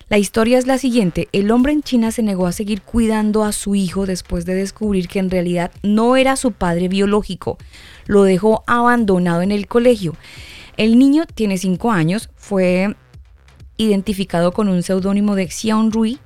La 0.10 0.18
historia 0.18 0.58
es 0.58 0.68
la 0.68 0.78
siguiente, 0.78 1.30
el 1.32 1.50
hombre 1.50 1.72
en 1.72 1.82
China 1.82 2.12
se 2.12 2.22
negó 2.22 2.46
a 2.46 2.52
seguir 2.52 2.82
cuidando 2.82 3.44
a 3.44 3.54
su 3.54 3.74
hijo 3.74 4.06
después 4.06 4.46
de 4.46 4.54
descubrir 4.54 5.08
que 5.08 5.20
en 5.20 5.32
realidad 5.32 5.72
no 5.82 6.18
era 6.18 6.36
su 6.36 6.52
padre 6.52 6.90
biológico, 6.90 7.58
lo 8.06 8.24
dejó 8.24 8.64
abandonado 8.68 9.42
en 9.42 9.52
el 9.52 9.68
colegio. 9.68 10.14
El 10.78 11.00
niño 11.00 11.26
tiene 11.26 11.58
5 11.58 11.92
años, 11.92 12.30
fue 12.36 12.96
identificado 13.78 14.52
con 14.52 14.68
un 14.68 14.84
seudónimo 14.84 15.36
de 15.36 15.50
Xiaon 15.50 15.92
Rui 15.92 16.20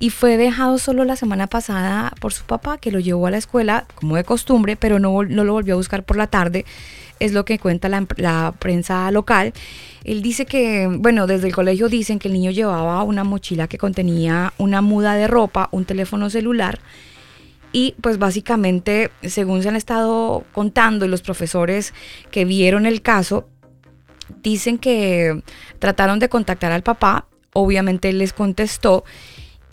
y 0.00 0.10
fue 0.10 0.36
dejado 0.36 0.78
solo 0.78 1.04
la 1.04 1.16
semana 1.16 1.46
pasada 1.46 2.12
por 2.20 2.32
su 2.32 2.44
papá 2.44 2.76
que 2.78 2.90
lo 2.90 2.98
llevó 2.98 3.28
a 3.28 3.30
la 3.30 3.38
escuela 3.38 3.86
como 3.94 4.16
de 4.16 4.24
costumbre, 4.24 4.74
pero 4.76 4.98
no, 4.98 5.22
lo 5.22 5.52
volvió 5.52 5.74
a 5.74 5.76
buscar 5.76 6.04
por 6.04 6.16
la 6.16 6.26
tarde, 6.26 6.66
es 7.20 7.32
lo 7.32 7.44
que 7.44 7.58
cuenta 7.58 7.88
la 7.88 8.54
prensa 8.58 9.10
local. 9.12 9.54
Él 10.08 10.22
dice 10.22 10.46
que, 10.46 10.88
bueno, 10.90 11.26
desde 11.26 11.48
el 11.48 11.54
colegio 11.54 11.90
dicen 11.90 12.18
que 12.18 12.28
el 12.28 12.34
niño 12.34 12.50
llevaba 12.50 13.02
una 13.02 13.24
mochila 13.24 13.68
que 13.68 13.76
contenía 13.76 14.54
una 14.56 14.80
muda 14.80 15.12
de 15.12 15.26
ropa, 15.26 15.68
un 15.70 15.84
teléfono 15.84 16.30
celular 16.30 16.80
y 17.72 17.94
pues 18.00 18.18
básicamente, 18.18 19.10
según 19.22 19.62
se 19.62 19.68
han 19.68 19.76
estado 19.76 20.44
contando 20.52 21.04
y 21.04 21.08
los 21.08 21.20
profesores 21.20 21.92
que 22.30 22.46
vieron 22.46 22.86
el 22.86 23.02
caso, 23.02 23.50
dicen 24.42 24.78
que 24.78 25.42
trataron 25.78 26.18
de 26.20 26.30
contactar 26.30 26.72
al 26.72 26.82
papá, 26.82 27.26
obviamente 27.52 28.08
él 28.08 28.16
les 28.16 28.32
contestó 28.32 29.04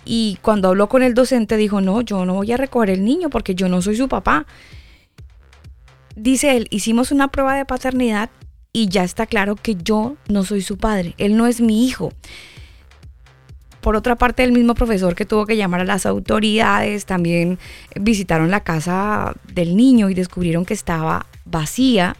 y 0.03 0.37
cuando 0.41 0.67
habló 0.67 0.89
con 0.89 1.01
el 1.01 1.13
docente 1.13 1.55
dijo, 1.55 1.79
no, 1.79 2.01
yo 2.01 2.25
no 2.25 2.33
voy 2.33 2.51
a 2.51 2.57
recoger 2.57 2.89
el 2.89 3.05
niño 3.05 3.29
porque 3.29 3.55
yo 3.55 3.69
no 3.69 3.81
soy 3.81 3.95
su 3.95 4.09
papá. 4.09 4.45
Dice 6.17 6.57
él, 6.57 6.67
hicimos 6.71 7.13
una 7.13 7.29
prueba 7.29 7.55
de 7.55 7.63
paternidad 7.63 8.29
y 8.75 8.89
ya 8.89 9.05
está 9.05 9.25
claro 9.25 9.55
que 9.55 9.75
yo 9.75 10.17
no 10.27 10.43
soy 10.43 10.61
su 10.61 10.77
padre, 10.77 11.15
él 11.17 11.37
no 11.37 11.47
es 11.47 11.61
mi 11.61 11.87
hijo. 11.87 12.11
Por 13.79 13.95
otra 13.95 14.17
parte, 14.17 14.43
el 14.43 14.51
mismo 14.51 14.75
profesor 14.75 15.15
que 15.15 15.23
tuvo 15.23 15.45
que 15.45 15.55
llamar 15.55 15.79
a 15.79 15.85
las 15.85 16.05
autoridades 16.05 17.05
también 17.05 17.57
visitaron 17.97 18.51
la 18.51 18.65
casa 18.65 19.33
del 19.53 19.77
niño 19.77 20.09
y 20.09 20.13
descubrieron 20.13 20.65
que 20.65 20.73
estaba 20.73 21.25
vacía. 21.45 22.17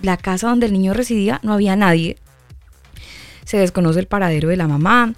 La 0.00 0.16
casa 0.16 0.48
donde 0.48 0.64
el 0.64 0.72
niño 0.72 0.94
residía 0.94 1.40
no 1.42 1.52
había 1.52 1.76
nadie. 1.76 2.16
Se 3.44 3.58
desconoce 3.58 4.00
el 4.00 4.06
paradero 4.06 4.48
de 4.48 4.56
la 4.56 4.68
mamá. 4.68 5.12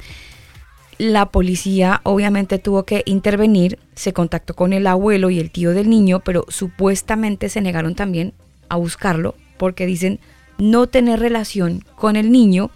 La 0.99 1.27
policía 1.27 2.01
obviamente 2.03 2.59
tuvo 2.59 2.83
que 2.83 3.05
intervenir, 3.07 3.79
se 3.95 4.13
contactó 4.13 4.55
con 4.55 4.73
el 4.73 4.89
abuelo 4.89 5.31
y 5.31 5.39
el 5.39 5.53
tío 5.53 5.71
del 5.71 5.89
niño, 5.89 6.19
pero 6.19 6.47
supuestamente 6.49 7.49
se 7.49 7.61
negaron 7.61 7.95
también 7.95 8.35
a 8.69 8.75
buscarlo 8.75 9.37
porque 9.57 9.87
dicen 9.87 10.19
no 10.59 10.87
tener 10.87 11.21
relación 11.21 11.85
con 11.97 12.17
el 12.17 12.31
niño. 12.31 12.71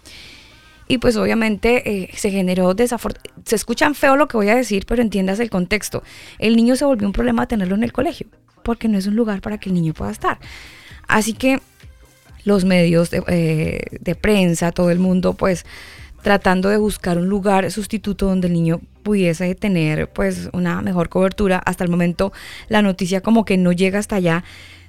Y 0.87 0.97
pues 0.97 1.15
obviamente 1.15 1.89
eh, 1.89 2.09
se 2.15 2.31
generó 2.31 2.73
desafortunadamente. 2.73 3.41
Se 3.49 3.55
escuchan 3.55 3.95
feo 3.95 4.15
lo 4.15 4.27
que 4.27 4.37
voy 4.37 4.49
a 4.49 4.55
decir, 4.55 4.85
pero 4.85 5.01
entiendas 5.01 5.39
el 5.39 5.49
contexto. 5.49 6.03
El 6.39 6.55
niño 6.55 6.75
se 6.75 6.85
volvió 6.85 7.07
un 7.07 7.13
problema 7.13 7.47
tenerlo 7.47 7.75
en 7.75 7.83
el 7.83 7.93
colegio, 7.93 8.27
porque 8.63 8.87
no 8.87 8.97
es 8.97 9.07
un 9.07 9.15
lugar 9.15 9.41
para 9.41 9.57
que 9.57 9.69
el 9.69 9.75
niño 9.75 9.93
pueda 9.93 10.11
estar. 10.11 10.39
Así 11.07 11.33
que 11.33 11.59
los 12.45 12.65
medios 12.65 13.09
de, 13.09 13.23
eh, 13.27 13.97
de 13.99 14.15
prensa, 14.15 14.71
todo 14.71 14.91
el 14.91 14.99
mundo, 14.99 15.33
pues 15.33 15.65
tratando 16.23 16.69
de 16.69 16.77
buscar 16.77 17.17
un 17.17 17.27
lugar 17.27 17.69
sustituto 17.69 18.27
donde 18.27 18.47
el 18.47 18.53
niño 18.53 18.79
pudiese 19.03 19.53
tener 19.55 20.09
pues 20.09 20.49
una 20.53 20.81
mejor 20.81 21.09
cobertura. 21.09 21.61
Hasta 21.63 21.83
el 21.83 21.89
momento 21.89 22.33
la 22.69 22.81
noticia 22.81 23.21
como 23.21 23.45
que 23.45 23.57
no 23.57 23.71
llega 23.71 23.99
hasta 23.99 24.15
allá. 24.15 24.43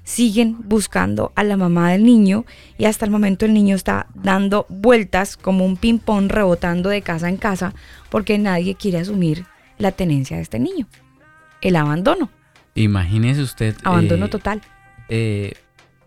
Siguen 0.05 0.57
buscando 0.69 1.33
a 1.35 1.43
la 1.45 1.57
mamá 1.57 1.91
del 1.93 2.05
niño 2.05 2.45
y 2.77 2.85
hasta 2.85 3.07
el 3.07 3.11
momento 3.11 3.47
el 3.47 3.55
niño 3.55 3.75
está 3.75 4.07
dando 4.15 4.67
vueltas 4.69 5.37
como 5.39 5.65
un 5.65 5.77
ping-pong 5.79 6.31
rebotando 6.31 6.91
de 6.91 7.01
casa 7.01 7.29
en 7.31 7.39
casa 7.39 7.73
porque 8.11 8.37
nadie 8.39 8.75
quiere 8.75 8.99
asumir 8.99 9.47
la 9.79 9.93
tenencia 9.93 10.37
de 10.37 10.43
este 10.43 10.59
niño. 10.59 10.87
El 11.63 11.77
abandono, 11.77 12.29
Imagínese 12.75 13.41
usted. 13.43 13.77
abandono 13.83 14.27
eh, 14.27 14.29
total. 14.29 14.61
eh, 15.09 15.55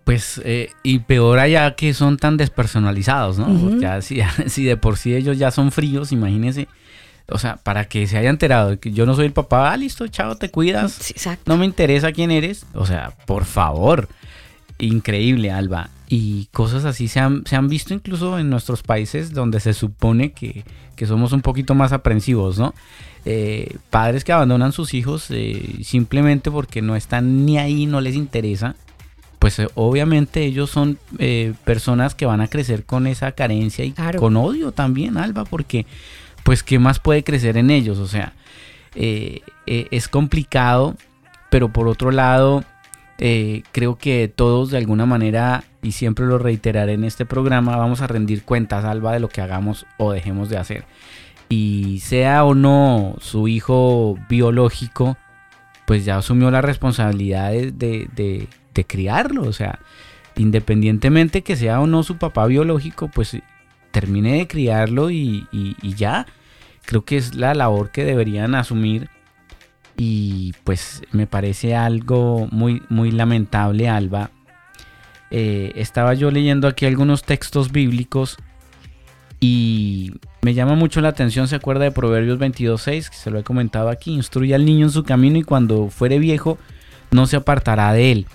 pues, 0.03 0.39
eh, 0.45 0.69
y 0.83 0.99
peor 0.99 1.39
allá 1.39 1.75
que 1.75 1.93
son 1.93 2.15
tan 2.17 2.37
despersonalizados, 2.37 3.39
¿no? 3.39 3.77
Ya, 3.79 4.01
si, 4.01 4.21
si 4.45 4.63
de 4.63 4.77
por 4.77 4.95
sí 4.97 5.13
ellos 5.15 5.37
ya 5.37 5.51
son 5.51 5.71
fríos, 5.71 6.11
imagínese. 6.13 6.67
O 7.29 7.37
sea, 7.37 7.57
para 7.57 7.85
que 7.85 8.07
se 8.07 8.17
haya 8.17 8.29
enterado 8.29 8.79
que 8.79 8.91
yo 8.91 9.05
no 9.05 9.13
soy 9.15 9.25
el 9.25 9.33
papá, 9.33 9.71
ah, 9.71 9.77
listo, 9.77 10.07
chao, 10.07 10.35
te 10.37 10.49
cuidas. 10.49 10.93
Sí, 10.93 11.13
exacto. 11.13 11.43
No 11.51 11.57
me 11.57 11.65
interesa 11.65 12.11
quién 12.13 12.31
eres. 12.31 12.65
O 12.73 12.85
sea, 12.85 13.13
por 13.25 13.43
favor. 13.45 14.07
Increíble, 14.79 15.51
Alba. 15.51 15.89
y 16.07 16.45
cosas 16.53 16.85
así 16.85 17.07
se 17.07 17.19
han, 17.19 17.43
se 17.47 17.55
han 17.55 17.67
visto 17.67 17.93
incluso 17.95 18.37
en 18.37 18.49
nuestros 18.49 18.83
países 18.83 19.33
donde 19.33 19.59
se 19.59 19.73
supone 19.73 20.31
que, 20.33 20.63
que 20.95 21.07
somos 21.07 21.31
un 21.33 21.41
poquito 21.41 21.73
más 21.73 21.91
aprensivos, 21.93 22.59
¿no? 22.59 22.75
Eh, 23.25 23.75
padres 23.89 24.23
que 24.23 24.31
abandonan 24.33 24.71
sus 24.71 24.93
hijos 24.93 25.25
eh, 25.31 25.79
simplemente 25.83 26.51
porque 26.51 26.81
no 26.83 26.95
están 26.95 27.43
ni 27.45 27.57
ahí, 27.57 27.87
no 27.87 27.99
les 28.01 28.15
interesa, 28.15 28.75
pues 29.39 29.57
eh, 29.59 29.67
obviamente 29.73 30.45
ellos 30.45 30.69
son 30.69 30.99
eh, 31.17 31.53
personas 31.65 32.13
que 32.13 32.27
van 32.27 32.39
a 32.41 32.47
crecer 32.47 32.85
con 32.85 33.07
esa 33.07 33.31
carencia 33.31 33.83
y 33.83 33.91
Claro. 33.93 34.19
con 34.19 34.37
odio 34.37 34.71
también, 34.71 35.17
Alba, 35.17 35.43
porque 35.43 35.87
pues 36.47 36.63
qué 36.63 36.79
más 36.79 36.99
puede 36.99 37.25
crecer 37.25 37.57
en 37.57 37.69
ellos, 37.69 37.97
o 37.97 38.07
sea, 38.07 38.31
eh, 38.95 39.41
eh, 39.65 39.89
es 39.91 40.07
complicado, 40.07 40.95
pero 41.49 41.73
por 41.73 41.89
otro 41.89 42.09
lado, 42.09 42.63
eh, 43.17 43.63
creo 43.73 43.97
que 43.97 44.31
todos 44.33 44.71
de 44.71 44.77
alguna 44.77 45.05
manera, 45.05 45.65
y 45.81 45.91
siempre 45.91 46.25
lo 46.25 46.37
reiteraré 46.37 46.93
en 46.93 47.03
este 47.03 47.25
programa, 47.25 47.75
vamos 47.75 47.99
a 47.99 48.07
rendir 48.07 48.43
cuentas, 48.43 48.85
Alba, 48.85 49.11
de 49.11 49.19
lo 49.19 49.27
que 49.27 49.41
hagamos 49.41 49.85
o 49.97 50.13
dejemos 50.13 50.47
de 50.47 50.57
hacer. 50.57 50.85
Y 51.49 51.99
sea 51.99 52.45
o 52.45 52.55
no 52.55 53.17
su 53.19 53.49
hijo 53.49 54.17
biológico, 54.29 55.17
pues 55.85 56.05
ya 56.05 56.15
asumió 56.15 56.49
la 56.49 56.61
responsabilidad 56.61 57.51
de, 57.51 57.73
de- 57.73 58.47
criarlo. 58.87 59.41
O 59.43 59.51
sea, 59.51 59.79
independientemente 60.37 61.41
que 61.41 61.57
sea 61.57 61.81
o 61.81 61.87
no 61.87 62.03
su 62.03 62.15
papá 62.15 62.45
biológico, 62.45 63.09
pues 63.13 63.35
termine 63.91 64.37
de 64.37 64.47
criarlo 64.47 65.11
y 65.11 65.45
ya. 65.81 66.25
Creo 66.87 67.03
que 67.03 67.17
es 67.17 67.35
la 67.35 67.53
labor 67.53 67.91
que 67.91 68.05
deberían 68.05 68.55
asumir. 68.55 69.09
Y 69.97 70.53
pues 70.63 71.01
me 71.11 71.27
parece 71.27 71.75
algo 71.75 72.47
muy, 72.49 72.81
muy 72.87 73.11
lamentable, 73.11 73.89
Alba. 73.89 74.31
Eh, 75.29 75.73
estaba 75.75 76.13
yo 76.13 76.31
leyendo 76.31 76.65
aquí 76.65 76.85
algunos 76.85 77.23
textos 77.23 77.73
bíblicos 77.73 78.37
y 79.41 80.13
me 80.41 80.53
llama 80.53 80.75
mucho 80.75 81.01
la 81.01 81.09
atención, 81.09 81.49
se 81.49 81.57
acuerda 81.57 81.83
de 81.83 81.91
Proverbios 81.91 82.39
22.6, 82.39 83.09
que 83.09 83.17
se 83.17 83.31
lo 83.31 83.39
he 83.39 83.43
comentado 83.43 83.89
aquí, 83.89 84.13
instruye 84.13 84.55
al 84.55 84.63
niño 84.63 84.85
en 84.85 84.91
su 84.91 85.03
camino 85.03 85.37
y 85.37 85.43
cuando 85.43 85.89
fuere 85.89 86.19
viejo 86.19 86.57
no 87.11 87.25
se 87.25 87.35
apartará 87.35 87.91
de 87.91 88.13
él. 88.13 88.27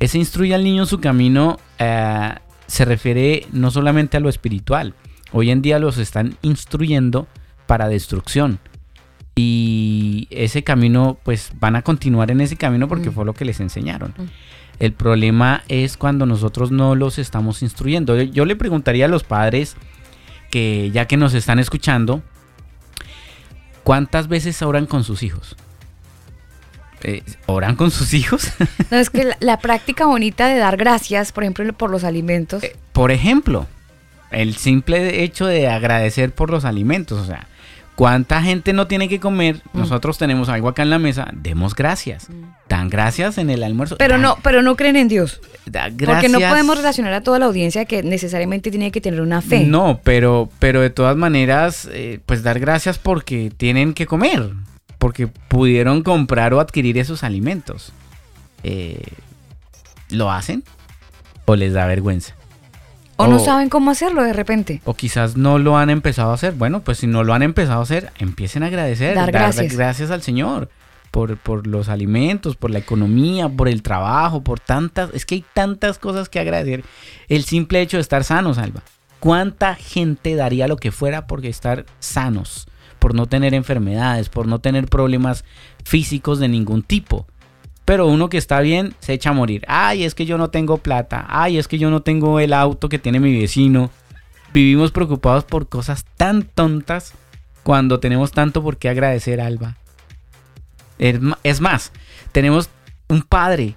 Ese 0.00 0.16
instruye 0.16 0.54
al 0.54 0.64
niño 0.64 0.84
en 0.84 0.88
su 0.88 1.00
camino 1.00 1.58
eh, 1.78 2.32
se 2.66 2.86
refiere 2.86 3.46
no 3.52 3.70
solamente 3.70 4.16
a 4.16 4.20
lo 4.20 4.30
espiritual, 4.30 4.94
hoy 5.32 5.50
en 5.50 5.60
día 5.60 5.78
los 5.78 5.98
están 5.98 6.38
instruyendo 6.40 7.28
para 7.66 7.88
destrucción. 7.88 8.58
Y 9.36 10.28
ese 10.30 10.62
camino, 10.62 11.18
pues 11.24 11.50
van 11.58 11.74
a 11.76 11.82
continuar 11.82 12.30
en 12.30 12.40
ese 12.40 12.56
camino 12.56 12.86
porque 12.88 13.10
fue 13.10 13.24
lo 13.24 13.34
que 13.34 13.44
les 13.44 13.58
enseñaron. 13.60 14.14
El 14.78 14.92
problema 14.92 15.62
es 15.68 15.96
cuando 15.96 16.24
nosotros 16.26 16.70
no 16.70 16.94
los 16.94 17.18
estamos 17.18 17.62
instruyendo. 17.62 18.20
Yo- 18.22 18.44
le 18.44 18.56
preguntaría 18.56 19.06
a 19.06 19.08
los 19.08 19.24
padres 19.24 19.76
que 20.50 20.90
ya 20.92 21.06
que 21.06 21.16
nos 21.16 21.34
están 21.34 21.58
escuchando, 21.58 22.22
¿cuántas 23.82 24.28
veces 24.28 24.62
oran 24.62 24.86
con 24.86 25.04
sus 25.04 25.22
hijos? 25.22 25.56
Eh, 27.02 27.22
¿Oran 27.46 27.76
con 27.76 27.90
sus 27.90 28.14
hijos? 28.14 28.50
No, 28.90 28.96
es 28.98 29.10
que 29.10 29.24
la, 29.24 29.36
la 29.40 29.58
práctica 29.58 30.06
bonita 30.06 30.46
de 30.46 30.56
dar 30.58 30.76
gracias, 30.76 31.32
por 31.32 31.42
ejemplo, 31.44 31.70
por 31.72 31.90
los 31.90 32.04
alimentos. 32.04 32.62
por 32.92 33.10
ejemplo, 33.10 33.66
el 34.30 34.54
simple 34.56 35.22
hecho 35.24 35.46
de 35.46 35.68
agradecer 35.68 36.32
por 36.34 36.50
los 36.50 36.64
alimentos, 36.64 37.18
o 37.20 37.26
sea, 37.26 37.46
¿cuánta 37.94 38.42
gente 38.42 38.72
no 38.72 38.86
tiene 38.86 39.08
que 39.08 39.20
comer? 39.20 39.62
Mm. 39.72 39.78
Nosotros 39.78 40.18
tenemos 40.18 40.48
algo 40.48 40.68
acá 40.68 40.82
en 40.82 40.90
la 40.90 40.98
mesa, 40.98 41.28
demos 41.32 41.74
gracias. 41.74 42.28
Dan 42.68 42.88
gracias 42.88 43.38
en 43.38 43.50
el 43.50 43.62
almuerzo. 43.62 43.96
pero 43.98 44.14
Dan- 44.14 44.22
no, 44.22 44.38
pero 44.42 44.62
no 44.62 44.74
creen 44.76 44.96
en 44.96 45.08
Dios. 45.08 45.40
Porque 46.06 46.28
no 46.28 46.38
podemos 46.40 46.76
relacionar 46.76 47.12
a 47.12 47.20
toda 47.22 47.38
la 47.38 47.46
audiencia 47.46 47.84
que 47.84 48.02
necesariamente 48.02 48.70
tiene 48.70 48.90
que 48.90 49.00
tener 49.00 49.20
una 49.20 49.40
fe. 49.42 49.64
No, 49.64 50.00
pero, 50.02 50.48
pero 50.58 50.80
de 50.80 50.90
todas 50.90 51.16
maneras, 51.16 51.88
eh, 51.92 52.20
pues 52.26 52.42
dar 52.42 52.58
gracias 52.60 52.98
porque 52.98 53.52
tienen 53.56 53.92
que 53.94 54.06
comer, 54.06 54.50
porque 54.98 55.26
pudieron 55.26 56.02
comprar 56.02 56.54
o 56.54 56.60
adquirir 56.60 56.98
esos 56.98 57.22
alimentos. 57.22 57.92
Eh, 58.62 59.02
¿Lo 60.10 60.30
hacen? 60.30 60.64
¿O 61.46 61.56
les 61.56 61.72
da 61.74 61.86
vergüenza? 61.86 62.34
O 63.16 63.26
no 63.26 63.38
saben 63.38 63.68
cómo 63.68 63.90
hacerlo 63.90 64.22
de 64.22 64.32
repente. 64.32 64.80
O 64.84 64.94
quizás 64.94 65.36
no 65.36 65.58
lo 65.58 65.76
han 65.76 65.90
empezado 65.90 66.30
a 66.30 66.34
hacer. 66.34 66.54
Bueno, 66.54 66.80
pues 66.80 66.98
si 66.98 67.06
no 67.06 67.22
lo 67.22 67.34
han 67.34 67.42
empezado 67.42 67.80
a 67.80 67.84
hacer, 67.84 68.12
empiecen 68.18 68.62
a 68.62 68.66
agradecer. 68.66 69.14
Dar 69.14 69.30
gracias. 69.30 69.76
gracias 69.76 70.10
al 70.10 70.22
Señor 70.22 70.68
por, 71.14 71.36
por 71.36 71.68
los 71.68 71.88
alimentos, 71.88 72.56
por 72.56 72.72
la 72.72 72.80
economía, 72.80 73.48
por 73.48 73.68
el 73.68 73.82
trabajo, 73.82 74.42
por 74.42 74.58
tantas... 74.58 75.10
Es 75.14 75.24
que 75.24 75.36
hay 75.36 75.44
tantas 75.54 75.96
cosas 75.98 76.28
que 76.28 76.40
agradecer. 76.40 76.84
El 77.28 77.44
simple 77.44 77.80
hecho 77.80 77.98
de 77.98 78.00
estar 78.00 78.24
sanos, 78.24 78.58
Alba. 78.58 78.82
¿Cuánta 79.20 79.76
gente 79.76 80.34
daría 80.34 80.66
lo 80.66 80.76
que 80.76 80.90
fuera 80.90 81.28
por 81.28 81.46
estar 81.46 81.86
sanos? 82.00 82.66
Por 82.98 83.14
no 83.14 83.26
tener 83.26 83.54
enfermedades, 83.54 84.28
por 84.28 84.48
no 84.48 84.58
tener 84.58 84.86
problemas 84.86 85.44
físicos 85.84 86.40
de 86.40 86.48
ningún 86.48 86.82
tipo. 86.82 87.28
Pero 87.84 88.06
uno 88.06 88.28
que 88.28 88.38
está 88.38 88.60
bien 88.60 88.94
se 89.00 89.12
echa 89.12 89.30
a 89.30 89.34
morir. 89.34 89.64
Ay, 89.68 90.04
es 90.04 90.14
que 90.14 90.24
yo 90.24 90.38
no 90.38 90.48
tengo 90.48 90.78
plata. 90.78 91.26
Ay, 91.28 91.58
es 91.58 91.68
que 91.68 91.78
yo 91.78 91.90
no 91.90 92.00
tengo 92.02 92.40
el 92.40 92.52
auto 92.52 92.88
que 92.88 92.98
tiene 92.98 93.20
mi 93.20 93.38
vecino. 93.38 93.90
Vivimos 94.52 94.90
preocupados 94.92 95.44
por 95.44 95.68
cosas 95.68 96.04
tan 96.16 96.44
tontas 96.44 97.12
cuando 97.62 98.00
tenemos 98.00 98.32
tanto 98.32 98.62
por 98.62 98.76
qué 98.76 98.88
agradecer, 98.88 99.40
Alba. 99.40 99.76
Es 100.98 101.60
más, 101.60 101.92
tenemos 102.32 102.70
un 103.08 103.22
padre 103.22 103.74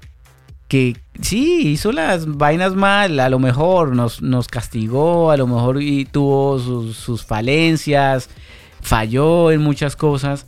que 0.68 0.98
sí 1.22 1.68
hizo 1.68 1.92
las 1.92 2.28
vainas 2.28 2.76
mal, 2.76 3.20
a 3.20 3.30
lo 3.30 3.40
mejor 3.40 3.96
nos, 3.96 4.22
nos 4.22 4.48
castigó, 4.48 5.32
a 5.32 5.38
lo 5.38 5.48
mejor 5.48 5.80
tuvo 6.12 6.60
sus, 6.60 6.98
sus 6.98 7.26
falencias, 7.26 8.30
falló 8.82 9.52
en 9.52 9.62
muchas 9.62 9.96
cosas, 9.96 10.46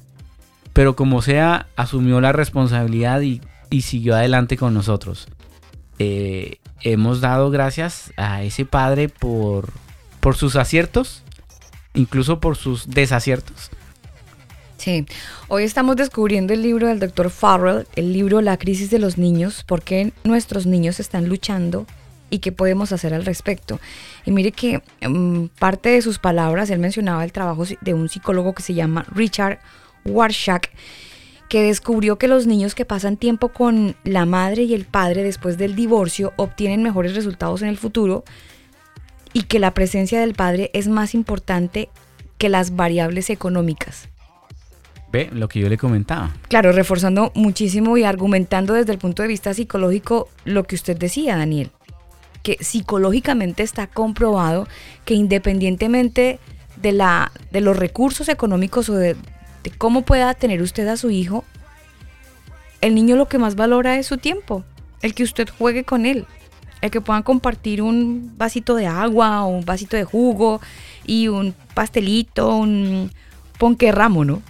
pero 0.73 0.95
como 0.95 1.21
sea, 1.21 1.67
asumió 1.75 2.21
la 2.21 2.33
responsabilidad 2.33 3.21
y, 3.21 3.41
y 3.69 3.81
siguió 3.81 4.15
adelante 4.15 4.57
con 4.57 4.73
nosotros. 4.73 5.27
Eh, 5.99 6.57
hemos 6.81 7.21
dado 7.21 7.49
gracias 7.51 8.13
a 8.17 8.43
ese 8.43 8.65
padre 8.65 9.09
por, 9.09 9.71
por 10.19 10.35
sus 10.35 10.55
aciertos, 10.55 11.23
incluso 11.93 12.39
por 12.39 12.55
sus 12.55 12.89
desaciertos. 12.89 13.69
Sí. 14.77 15.05
Hoy 15.49 15.65
estamos 15.65 15.97
descubriendo 15.97 16.53
el 16.53 16.61
libro 16.61 16.87
del 16.87 16.99
doctor 16.99 17.29
Farrell, 17.29 17.85
el 17.95 18.13
libro 18.13 18.41
La 18.41 18.57
crisis 18.57 18.89
de 18.89 18.99
los 18.99 19.17
niños, 19.17 19.65
por 19.65 19.81
qué 19.81 20.13
nuestros 20.23 20.65
niños 20.65 21.01
están 21.01 21.27
luchando 21.27 21.85
y 22.29 22.39
qué 22.39 22.53
podemos 22.53 22.93
hacer 22.93 23.13
al 23.13 23.25
respecto. 23.25 23.79
Y 24.25 24.31
mire 24.31 24.53
que 24.53 24.81
mm, 25.05 25.47
parte 25.59 25.89
de 25.89 26.01
sus 26.01 26.17
palabras, 26.17 26.69
él 26.69 26.79
mencionaba 26.79 27.25
el 27.25 27.33
trabajo 27.33 27.65
de 27.81 27.93
un 27.93 28.07
psicólogo 28.07 28.53
que 28.53 28.63
se 28.63 28.73
llama 28.73 29.05
Richard 29.13 29.59
Warshak, 30.05 30.71
que 31.49 31.63
descubrió 31.63 32.17
que 32.17 32.27
los 32.27 32.45
niños 32.45 32.75
que 32.75 32.85
pasan 32.85 33.17
tiempo 33.17 33.49
con 33.49 33.95
la 34.03 34.25
madre 34.25 34.63
y 34.63 34.75
el 34.75 34.85
padre 34.85 35.23
después 35.23 35.57
del 35.57 35.75
divorcio 35.75 36.31
obtienen 36.37 36.83
mejores 36.83 37.15
resultados 37.15 37.63
en 37.63 37.69
el 37.69 37.77
futuro 37.77 38.23
y 39.33 39.43
que 39.43 39.59
la 39.59 39.73
presencia 39.73 40.21
del 40.21 40.35
padre 40.35 40.69
es 40.73 40.87
más 40.87 41.15
importante 41.15 41.89
que 42.37 42.49
las 42.49 42.75
variables 42.75 43.31
económicas. 43.31 44.07
Ve 45.11 45.27
lo 45.33 45.49
que 45.49 45.59
yo 45.59 45.69
le 45.69 45.77
comentaba. 45.79 46.35
Claro, 46.49 46.71
reforzando 46.71 47.31
muchísimo 47.33 47.97
y 47.97 48.03
argumentando 48.03 48.75
desde 48.75 48.91
el 48.91 48.99
punto 48.99 49.23
de 49.23 49.27
vista 49.27 49.53
psicológico 49.55 50.29
lo 50.45 50.65
que 50.65 50.75
usted 50.75 50.97
decía, 50.97 51.35
Daniel, 51.35 51.71
que 52.43 52.57
psicológicamente 52.61 53.63
está 53.63 53.87
comprobado 53.87 54.67
que 55.03 55.15
independientemente 55.15 56.39
de, 56.75 56.91
la, 56.91 57.31
de 57.51 57.61
los 57.61 57.75
recursos 57.75 58.29
económicos 58.29 58.87
o 58.89 58.93
de, 58.93 59.15
cómo 59.77 60.01
pueda 60.01 60.33
tener 60.33 60.61
usted 60.61 60.87
a 60.87 60.97
su 60.97 61.09
hijo, 61.09 61.43
el 62.81 62.95
niño 62.95 63.15
lo 63.15 63.27
que 63.27 63.37
más 63.37 63.55
valora 63.55 63.97
es 63.97 64.07
su 64.07 64.17
tiempo, 64.17 64.63
el 65.01 65.13
que 65.13 65.23
usted 65.23 65.49
juegue 65.49 65.83
con 65.83 66.05
él, 66.05 66.25
el 66.81 66.91
que 66.91 67.01
puedan 67.01 67.23
compartir 67.23 67.81
un 67.81 68.33
vasito 68.37 68.75
de 68.75 68.87
agua 68.87 69.43
o 69.43 69.49
un 69.49 69.65
vasito 69.65 69.97
de 69.97 70.05
jugo 70.05 70.61
y 71.05 71.27
un 71.27 71.53
pastelito, 71.73 72.55
un 72.55 73.11
ponque 73.57 73.91
ramo, 73.91 74.23
¿no? 74.23 74.41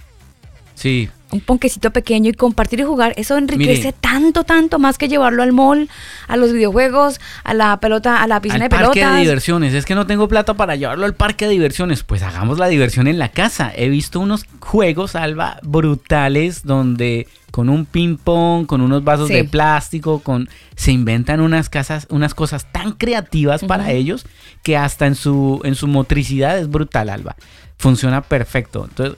Sí, 0.79 1.09
un 1.31 1.41
ponquecito 1.41 1.91
pequeño 1.91 2.29
y 2.29 2.33
compartir 2.33 2.79
y 2.79 2.83
jugar, 2.83 3.13
eso 3.17 3.37
enriquece 3.37 3.87
Mire. 3.87 3.95
tanto, 3.99 4.45
tanto 4.45 4.79
más 4.79 4.97
que 4.97 5.09
llevarlo 5.09 5.43
al 5.43 5.51
mall, 5.51 5.89
a 6.29 6.37
los 6.37 6.53
videojuegos, 6.53 7.19
a 7.43 7.53
la 7.53 7.77
pelota, 7.81 8.23
a 8.23 8.27
la 8.27 8.39
piscina 8.39 8.63
al 8.65 8.69
de 8.69 8.75
parque 8.77 8.99
pelotas. 9.01 9.15
de 9.15 9.19
diversiones. 9.19 9.73
Es 9.73 9.85
que 9.85 9.93
no 9.93 10.07
tengo 10.07 10.29
plata 10.29 10.53
para 10.53 10.77
llevarlo 10.77 11.05
al 11.05 11.15
parque 11.15 11.45
de 11.47 11.51
diversiones. 11.51 12.03
Pues 12.03 12.23
hagamos 12.23 12.59
la 12.59 12.67
diversión 12.69 13.07
en 13.07 13.19
la 13.19 13.27
casa. 13.27 13.73
He 13.75 13.89
visto 13.89 14.21
unos 14.21 14.45
juegos, 14.61 15.15
Alba, 15.15 15.59
brutales 15.63 16.63
donde 16.63 17.27
con 17.51 17.67
un 17.67 17.85
ping 17.85 18.15
pong, 18.15 18.65
con 18.65 18.79
unos 18.79 19.03
vasos 19.03 19.27
Sí. 19.27 19.33
de 19.33 19.43
plástico, 19.43 20.19
con 20.19 20.47
se 20.77 20.93
inventan 20.93 21.41
unas 21.41 21.67
casas, 21.69 22.07
unas 22.09 22.33
cosas 22.33 22.71
tan 22.71 22.93
creativas 22.93 23.63
para 23.65 23.91
ellos 23.91 24.25
que 24.63 24.77
hasta 24.77 25.07
en 25.07 25.15
su 25.15 25.59
en 25.65 25.75
su 25.75 25.87
motricidad 25.87 26.57
es 26.57 26.69
brutal, 26.69 27.09
Alba. 27.09 27.35
Funciona 27.77 28.21
perfecto. 28.21 28.85
Entonces, 28.89 29.17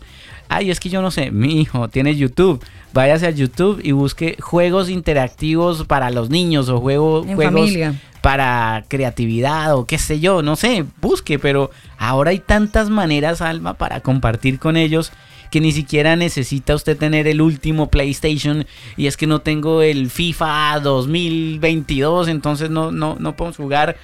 ay, 0.54 0.70
es 0.70 0.80
que 0.80 0.90
yo 0.90 1.02
no 1.02 1.12
sé, 1.12 1.32
mi 1.32 1.62
hijo 1.62 1.88
tiene 1.88 2.16
YouTube. 2.16 2.62
Váyase 2.94 3.26
a 3.28 3.30
YouTube 3.32 3.80
y 3.84 3.94
busque 3.94 4.36
juegos 4.42 4.90
interactivos 4.90 5.86
para 5.86 6.10
los 6.12 6.30
niños 6.30 6.68
o 6.70 6.80
juego- 6.82 7.24
En 7.26 7.36
juegos 7.36 7.54
familia. 7.62 7.94
para 8.22 8.84
creatividad 8.90 9.76
o 9.76 9.86
qué 9.86 9.98
sé 9.98 10.20
yo, 10.20 10.42
no 10.42 10.56
sé, 10.58 10.84
busque, 11.00 11.40
pero 11.40 11.72
ahora 11.98 12.32
hay 12.32 12.40
tantas 12.40 12.90
maneras, 12.90 13.42
Alma, 13.42 13.76
para 13.76 14.02
compartir 14.02 14.60
con 14.60 14.76
ellos 14.76 15.12
que 15.52 15.62
ni 15.62 15.72
siquiera 15.72 16.16
necesita 16.16 16.76
usted 16.76 16.98
tener 16.98 17.28
el 17.28 17.42
último 17.42 17.90
PlayStation 17.90 18.66
y 18.98 19.08
es 19.08 19.16
que 19.18 19.28
no 19.28 19.40
tengo 19.40 19.82
el 19.82 20.10
FIFA 20.10 20.80
2022, 20.82 22.28
entonces 22.28 22.70
no, 22.70 22.92
no, 22.92 23.16
no 23.20 23.36
podemos 23.36 23.58
jugar. 23.58 23.98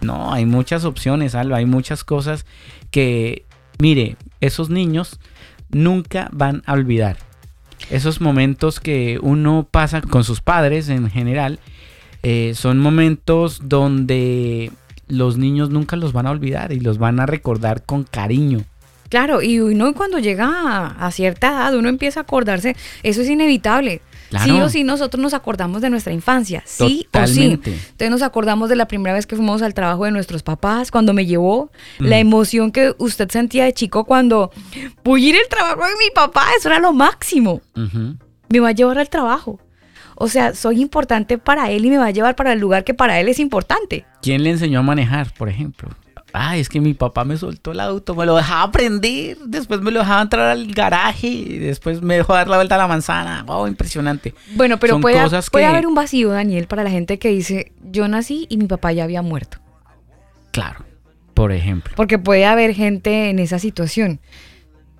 No, 0.00 0.32
hay 0.32 0.46
muchas 0.46 0.84
opciones, 0.84 1.34
Alba, 1.34 1.58
hay 1.58 1.66
muchas 1.66 2.04
cosas 2.04 2.46
que, 2.90 3.44
mire, 3.78 4.16
esos 4.40 4.70
niños 4.70 5.20
nunca 5.72 6.28
van 6.32 6.62
a 6.66 6.72
olvidar. 6.72 7.16
Esos 7.90 8.20
momentos 8.20 8.80
que 8.80 9.18
uno 9.22 9.66
pasa 9.70 10.00
con 10.00 10.24
sus 10.24 10.40
padres 10.40 10.88
en 10.88 11.10
general, 11.10 11.58
eh, 12.22 12.52
son 12.54 12.78
momentos 12.78 13.62
donde 13.64 14.70
los 15.08 15.38
niños 15.38 15.70
nunca 15.70 15.96
los 15.96 16.12
van 16.12 16.26
a 16.26 16.30
olvidar 16.30 16.72
y 16.72 16.80
los 16.80 16.98
van 16.98 17.18
a 17.20 17.26
recordar 17.26 17.84
con 17.84 18.04
cariño. 18.04 18.64
Claro, 19.08 19.42
y 19.42 19.58
uno 19.58 19.92
cuando 19.94 20.18
llega 20.18 20.46
a, 20.46 21.06
a 21.06 21.10
cierta 21.10 21.48
edad, 21.48 21.74
uno 21.74 21.88
empieza 21.88 22.20
a 22.20 22.22
acordarse, 22.22 22.76
eso 23.02 23.22
es 23.22 23.28
inevitable. 23.28 24.02
Claro. 24.30 24.44
Sí 24.54 24.60
o 24.60 24.68
sí 24.68 24.84
nosotros 24.84 25.20
nos 25.20 25.34
acordamos 25.34 25.82
de 25.82 25.90
nuestra 25.90 26.12
infancia, 26.12 26.62
sí 26.64 27.06
Totalmente. 27.10 27.70
o 27.70 27.74
sí. 27.74 27.80
Entonces 27.90 28.10
nos 28.10 28.22
acordamos 28.22 28.68
de 28.68 28.76
la 28.76 28.86
primera 28.86 29.12
vez 29.14 29.26
que 29.26 29.36
fuimos 29.36 29.60
al 29.60 29.74
trabajo 29.74 30.04
de 30.04 30.12
nuestros 30.12 30.42
papás, 30.42 30.90
cuando 30.90 31.12
me 31.12 31.26
llevó, 31.26 31.70
Mm. 31.98 32.04
la 32.06 32.18
emoción 32.18 32.70
que 32.72 32.94
usted 32.98 33.28
sentía 33.30 33.64
de 33.64 33.72
chico 33.74 34.04
cuando 34.04 34.50
voy 35.04 35.26
a 35.26 35.28
ir 35.30 35.36
al 35.36 35.48
trabajo 35.48 35.80
de 35.84 35.94
mi 35.98 36.10
papá, 36.14 36.44
eso 36.56 36.68
era 36.68 36.78
lo 36.78 36.92
máximo. 36.92 37.60
Me 38.48 38.60
va 38.60 38.68
a 38.68 38.72
llevar 38.72 38.98
al 38.98 39.08
trabajo. 39.10 39.60
O 40.14 40.28
sea, 40.28 40.54
soy 40.54 40.80
importante 40.82 41.38
para 41.38 41.70
él 41.70 41.84
y 41.86 41.90
me 41.90 41.98
va 41.98 42.06
a 42.06 42.10
llevar 42.10 42.36
para 42.36 42.52
el 42.52 42.60
lugar 42.60 42.84
que 42.84 42.94
para 42.94 43.18
él 43.20 43.28
es 43.28 43.38
importante. 43.40 44.04
¿Quién 44.22 44.42
le 44.44 44.50
enseñó 44.50 44.80
a 44.80 44.82
manejar, 44.82 45.32
por 45.34 45.48
ejemplo? 45.48 45.88
Ah, 46.32 46.56
es 46.56 46.68
que 46.68 46.80
mi 46.80 46.94
papá 46.94 47.24
me 47.24 47.36
soltó 47.36 47.72
el 47.72 47.80
auto, 47.80 48.14
me 48.14 48.26
lo 48.26 48.36
dejaba 48.36 48.62
aprender, 48.62 49.36
después 49.46 49.80
me 49.80 49.90
lo 49.90 50.00
dejaba 50.00 50.22
entrar 50.22 50.46
al 50.48 50.66
garaje 50.72 51.26
y 51.28 51.58
después 51.58 52.02
me 52.02 52.16
dejó 52.16 52.34
dar 52.34 52.48
la 52.48 52.56
vuelta 52.56 52.76
a 52.76 52.78
la 52.78 52.86
manzana. 52.86 53.42
Wow, 53.44 53.66
impresionante. 53.66 54.34
Bueno, 54.54 54.78
pero 54.78 54.94
Son 54.94 55.00
puede, 55.02 55.22
cosas 55.22 55.50
puede 55.50 55.64
que- 55.64 55.68
haber 55.70 55.86
un 55.86 55.94
vacío, 55.94 56.30
Daniel, 56.30 56.66
para 56.66 56.84
la 56.84 56.90
gente 56.90 57.18
que 57.18 57.28
dice, 57.30 57.72
yo 57.82 58.06
nací 58.08 58.46
y 58.48 58.56
mi 58.56 58.66
papá 58.66 58.92
ya 58.92 59.04
había 59.04 59.22
muerto. 59.22 59.58
Claro, 60.52 60.84
por 61.34 61.52
ejemplo. 61.52 61.92
Porque 61.96 62.18
puede 62.18 62.44
haber 62.46 62.74
gente 62.74 63.30
en 63.30 63.38
esa 63.38 63.58
situación. 63.58 64.20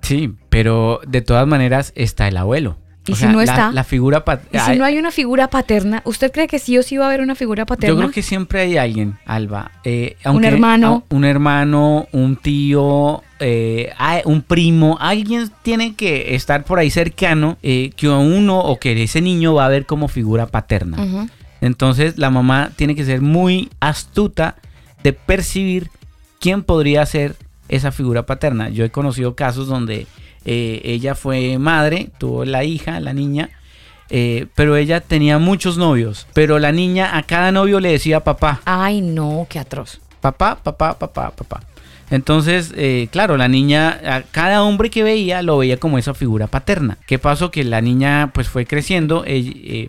Sí, 0.03 0.35
pero 0.49 1.01
de 1.07 1.21
todas 1.23 1.47
maneras 1.47 1.93
está 1.95 2.27
el 2.29 2.37
abuelo. 2.37 2.79
¿Y 3.07 3.13
O 3.13 3.15
si 3.15 3.23
sea, 3.23 3.33
no 3.33 3.41
está? 3.41 3.73
La, 3.73 3.83
figura... 3.83 4.23
Y 4.53 4.59
si 4.59 4.77
no 4.77 4.85
hay 4.85 4.99
una 4.99 5.11
figura 5.11 5.49
paterna, 5.49 6.03
¿usted 6.05 6.31
cree 6.31 6.47
que 6.47 6.59
sí 6.59 6.77
o 6.77 6.83
sí 6.83 6.97
va 6.99 7.05
a 7.05 7.09
haber 7.09 7.23
una 7.23 7.35
figura 7.35 7.65
paterna? 7.65 7.95
Yo 7.95 7.99
creo 7.99 8.11
que 8.11 8.23
siempre 8.23 8.61
hay 8.61 8.77
alguien, 8.77 9.17
Alba. 9.25 9.71
eh, 9.85 10.17
aunque- 10.23 10.49
hermano. 10.49 11.05
a- 11.11 11.15
un 11.15 11.25
hermano, 11.25 12.07
un 12.13 12.37
tío, 12.37 13.23
eh, 13.41 13.91
un 14.27 14.43
primo. 14.43 14.99
Alguien 15.01 15.51
tiene 15.63 15.95
que 15.95 16.35
estar 16.35 16.63
por 16.65 16.79
ahí 16.79 16.91
cercano 16.91 17.57
eh, 17.63 17.91
que 17.97 18.07
uno 18.09 18.59
o 18.61 18.79
que 18.79 19.03
ese 19.03 19.23
niño 19.23 19.55
va 19.55 19.65
a 19.65 19.69
ver 19.69 19.87
como 19.87 20.07
figura 20.09 20.47
paterna. 20.47 20.99
Entonces 21.63 22.19
la 22.19 22.31
mamá 22.31 22.71
tiene 22.77 22.95
que 22.95 23.05
ser 23.05 23.21
muy 23.23 23.71
astuta 23.81 24.57
de 25.03 25.13
percibir 25.15 25.91
quién 26.39 26.63
podría 26.63 27.05
ser 27.07 27.35
esa 27.69 27.93
figura 27.93 28.27
paterna. 28.27 28.69
Yo 28.69 28.85
he 28.85 28.91
conocido 28.91 29.35
casos 29.35 29.69
donde 29.69 30.07
eh, 30.45 30.81
ella 30.85 31.15
fue 31.15 31.59
madre, 31.59 32.11
tuvo 32.19 32.45
la 32.45 32.65
hija, 32.65 33.01
la 33.01 33.13
niña, 33.13 33.51
eh, 34.09 34.47
pero 34.55 34.77
ella 34.77 35.01
tenía 35.01 35.39
muchos 35.39 35.77
novios. 35.77 36.27
Pero 36.33 36.59
la 36.59 36.73
niña 36.73 37.17
a 37.17 37.23
cada 37.23 37.53
novio 37.53 37.81
le 37.81 37.93
decía 37.93 38.21
papá, 38.21 38.61
Ay, 38.65 39.01
no, 39.01 39.47
qué 39.49 39.59
atroz. 39.59 40.01
papá, 40.21 40.59
papá, 40.63 40.99
papá, 40.99 41.31
papá. 41.31 41.61
Entonces, 42.11 42.73
eh, 42.77 43.07
claro, 43.13 43.37
la 43.37 43.47
niña, 43.47 44.01
a 44.05 44.23
cada 44.23 44.65
hombre 44.65 44.91
que 44.91 45.05
veía 45.05 45.43
lo 45.43 45.59
veía 45.59 45.77
como 45.77 45.97
esa 45.97 46.13
figura 46.13 46.49
paterna. 46.49 46.99
¿Qué 47.07 47.21
pasó? 47.21 47.53
Que 47.53 47.63
la 47.63 47.81
niña 47.81 48.33
pues 48.35 48.49
fue 48.49 48.67
creciendo. 48.67 49.25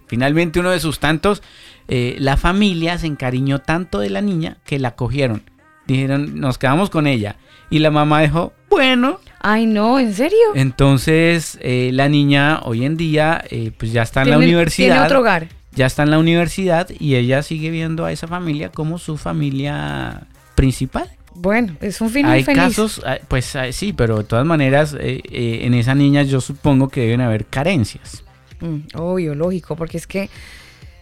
finalmente 0.05 0.59
uno 0.59 0.69
de 0.69 0.79
sus 0.79 0.99
tantos, 0.99 1.41
la 1.87 2.37
familia 2.37 2.99
se 2.99 3.07
encariñó 3.07 3.57
tanto 3.59 3.97
de 3.97 4.11
la 4.11 4.21
niña 4.21 4.57
que 4.65 4.77
la 4.77 4.91
cogieron. 4.95 5.41
Dijeron, 5.87 6.39
nos 6.39 6.59
quedamos 6.59 6.91
con 6.91 7.07
ella. 7.07 7.37
Y 7.71 7.79
la 7.79 7.89
mamá 7.89 8.21
dijo, 8.21 8.53
bueno. 8.69 9.19
Ay, 9.43 9.65
no, 9.65 9.99
¿en 9.99 10.13
serio? 10.13 10.37
Entonces, 10.55 11.57
eh, 11.61 11.89
la 11.93 12.07
niña 12.09 12.59
hoy 12.63 12.85
en 12.85 12.95
día 12.95 13.43
eh, 13.49 13.71
pues 13.77 13.91
ya 13.91 14.03
está 14.03 14.21
en 14.21 14.29
la 14.29 14.37
universidad. 14.37 14.87
Tiene 14.93 15.05
otro 15.05 15.19
hogar. 15.21 15.47
Ya 15.73 15.85
está 15.87 16.03
en 16.03 16.11
la 16.11 16.19
universidad 16.19 16.87
y 16.99 17.15
ella 17.15 17.41
sigue 17.41 17.69
viendo 17.71 18.05
a 18.05 18.11
esa 18.11 18.27
familia 18.27 18.69
como 18.69 18.97
su 18.99 19.17
familia 19.17 20.23
principal. 20.55 21.09
Bueno, 21.33 21.77
es 21.81 22.01
un 22.01 22.09
final 22.09 22.33
Hay 22.33 22.43
feliz. 22.43 22.61
casos, 22.61 23.01
ah, 23.05 23.17
pues 23.27 23.55
ah, 23.55 23.71
sí, 23.71 23.93
pero 23.93 24.17
de 24.17 24.23
todas 24.25 24.45
maneras, 24.45 24.93
eh, 24.99 25.21
eh, 25.31 25.59
en 25.63 25.73
esa 25.73 25.95
niña 25.95 26.23
yo 26.23 26.41
supongo 26.41 26.89
que 26.89 27.01
deben 27.01 27.21
haber 27.21 27.45
carencias. 27.45 28.23
Mm, 28.59 28.79
obvio, 28.95 29.33
lógico, 29.33 29.75
porque 29.77 29.97
es 29.97 30.07
que 30.07 30.29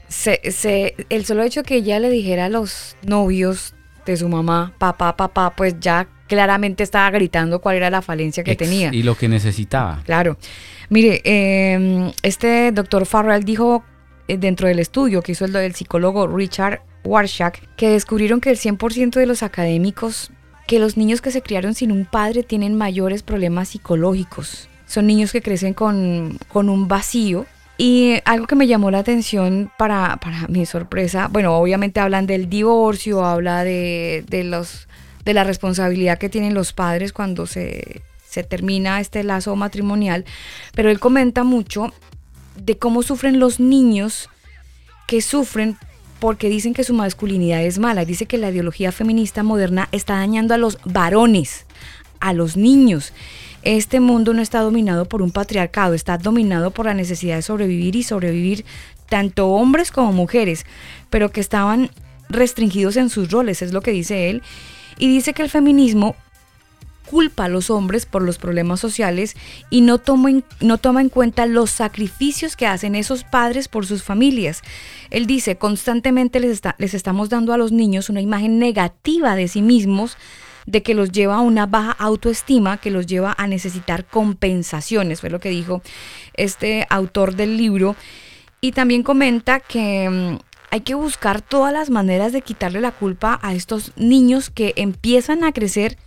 se, 0.08 0.40
se- 0.52 0.96
el 1.10 1.26
solo 1.26 1.42
hecho 1.44 1.64
que 1.64 1.76
ella 1.78 2.00
le 2.00 2.10
dijera 2.12 2.46
a 2.46 2.50
los 2.50 2.96
novios 3.02 3.74
de 4.06 4.18
su 4.18 4.30
mamá, 4.30 4.74
papá, 4.78 5.18
papá, 5.18 5.56
pues 5.56 5.76
ya 5.80 6.08
claramente 6.30 6.84
estaba 6.84 7.12
gritando 7.12 7.60
cuál 7.60 7.76
era 7.76 7.90
la 7.90 8.02
falencia 8.02 8.44
que 8.46 8.52
Ex- 8.52 8.64
tenía. 8.64 8.90
Y 8.94 9.04
lo 9.04 9.16
que 9.16 9.28
necesitaba. 9.28 10.02
Claro. 10.06 10.38
Mire, 10.90 11.22
eh, 11.26 12.12
este 12.24 12.72
doctor 12.72 13.06
Farrell 13.06 13.44
dijo 13.44 13.84
eh, 14.30 14.38
dentro 14.38 14.68
del 14.70 14.80
estudio 14.80 15.22
que 15.22 15.34
hizo 15.34 15.44
el, 15.44 15.56
el 15.58 15.76
psicólogo 15.76 16.28
Richard 16.28 16.82
Warshak 17.04 17.76
que 17.76 17.90
descubrieron 17.90 18.40
que 18.40 18.50
el 18.52 18.58
100% 18.58 19.12
de 19.20 19.26
los 19.26 19.44
académicos, 19.44 20.32
que 20.68 20.80
los 20.80 20.96
niños 20.98 21.22
que 21.22 21.32
se 21.32 21.42
criaron 21.42 21.74
sin 21.74 21.92
un 21.92 22.06
padre 22.06 22.44
tienen 22.44 22.78
mayores 22.78 23.24
problemas 23.24 23.70
psicológicos. 23.70 24.70
Son 24.86 25.06
niños 25.08 25.32
que 25.32 25.42
crecen 25.42 25.74
con, 25.74 26.38
con 26.48 26.70
un 26.70 26.88
vacío. 26.88 27.46
Y 27.82 28.16
algo 28.26 28.46
que 28.46 28.56
me 28.56 28.68
llamó 28.68 28.92
la 28.92 28.98
atención 29.00 29.72
para, 29.78 30.18
para 30.18 30.48
mi 30.50 30.66
sorpresa, 30.66 31.30
bueno, 31.32 31.56
obviamente 31.56 32.02
hablan 32.02 32.26
del 32.28 32.50
divorcio, 32.50 33.24
habla 33.24 33.64
de, 33.64 34.26
de 34.28 34.44
los 34.44 34.89
de 35.30 35.36
la 35.36 35.44
responsabilidad 35.44 36.18
que 36.18 36.28
tienen 36.28 36.56
los 36.56 36.74
padres 36.74 37.14
cuando 37.14 37.46
se, 37.46 38.02
se 38.28 38.44
termina 38.44 39.00
este 39.00 39.24
lazo 39.24 39.56
matrimonial, 39.56 40.26
pero 40.74 40.90
él 40.90 41.00
comenta 41.00 41.44
mucho 41.44 41.94
de 42.58 42.80
cómo 42.80 43.04
sufren 43.04 43.40
los 43.40 43.60
niños 43.60 44.28
que 45.06 45.22
sufren 45.22 45.78
porque 46.20 46.50
dicen 46.50 46.74
que 46.74 46.84
su 46.84 46.96
masculinidad 46.96 47.64
es 47.64 47.78
mala. 47.78 48.06
Dice 48.06 48.26
que 48.26 48.40
la 48.40 48.50
ideología 48.50 48.92
feminista 48.92 49.44
moderna 49.44 49.88
está 49.92 50.16
dañando 50.16 50.56
a 50.56 50.58
los 50.58 50.80
varones, 50.84 51.68
a 52.20 52.34
los 52.34 52.58
niños. 52.58 53.14
Este 53.62 54.00
mundo 54.00 54.34
no 54.34 54.42
está 54.42 54.62
dominado 54.62 55.06
por 55.06 55.22
un 55.22 55.30
patriarcado, 55.30 55.94
está 55.94 56.18
dominado 56.18 56.72
por 56.72 56.88
la 56.88 56.96
necesidad 56.96 57.36
de 57.36 57.44
sobrevivir 57.44 57.96
y 57.96 58.02
sobrevivir 58.02 58.66
tanto 59.08 59.50
hombres 59.50 59.92
como 59.92 60.12
mujeres, 60.12 60.66
pero 61.12 61.32
que 61.32 61.40
estaban 61.40 61.92
restringidos 62.30 62.98
en 62.98 63.10
sus 63.10 63.30
roles, 63.30 63.62
es 63.62 63.74
lo 63.74 63.82
que 63.82 63.92
dice 63.92 64.32
él. 64.32 64.42
Y 65.00 65.08
dice 65.08 65.34
que 65.34 65.42
el 65.42 65.50
feminismo 65.50 66.16
culpa 67.10 67.46
a 67.46 67.50
los 67.50 67.72
hombres 67.72 68.06
por 68.06 68.22
los 68.22 68.38
problemas 68.38 68.80
sociales 68.80 69.36
y 69.72 69.82
no 69.82 69.98
toma, 69.98 70.30
en, 70.30 70.44
no 70.60 70.78
toma 70.78 71.02
en 71.02 71.10
cuenta 71.10 71.48
los 71.48 71.72
sacrificios 71.72 72.56
que 72.56 72.68
hacen 72.68 72.94
esos 72.94 73.24
padres 73.24 73.68
por 73.68 73.88
sus 73.88 74.04
familias. 74.04 74.62
Él 75.10 75.26
dice, 75.26 75.56
constantemente 75.56 76.40
les, 76.40 76.62
les 76.78 76.94
estamos 76.94 77.30
dando 77.30 77.52
a 77.52 77.58
los 77.58 77.72
niños 77.72 78.10
una 78.10 78.22
imagen 78.22 78.60
negativa 78.60 79.36
de 79.36 79.48
sí 79.48 79.64
mismos, 79.64 80.18
de 80.68 80.84
que 80.84 80.94
los 80.94 81.12
lleva 81.12 81.38
a 81.38 81.42
una 81.42 81.66
baja 81.66 81.92
autoestima, 81.94 82.78
que 82.78 82.92
los 82.92 83.08
lleva 83.08 83.34
a 83.40 83.48
necesitar 83.48 84.06
compensaciones, 84.06 85.22
fue 85.22 85.32
lo 85.32 85.40
que 85.40 85.50
dijo 85.50 85.82
este 86.36 86.86
autor 86.92 87.36
del 87.36 87.58
libro. 87.58 87.96
Y 88.62 88.74
también 88.74 89.02
comenta 89.02 89.62
que 89.62 90.10
mm, 90.10 90.49
hay 90.72 90.82
que 90.82 90.94
buscar 90.94 91.42
todas 91.42 91.74
las 91.74 91.90
maneras 91.90 92.32
de 92.32 92.42
quitarle 92.42 92.82
la 92.82 92.92
culpa 92.92 93.40
a 93.42 93.54
estos 93.54 93.92
niños 93.96 94.50
que 94.50 94.74
empiezan 94.76 95.44
a 95.44 95.52
crecer 95.52 95.98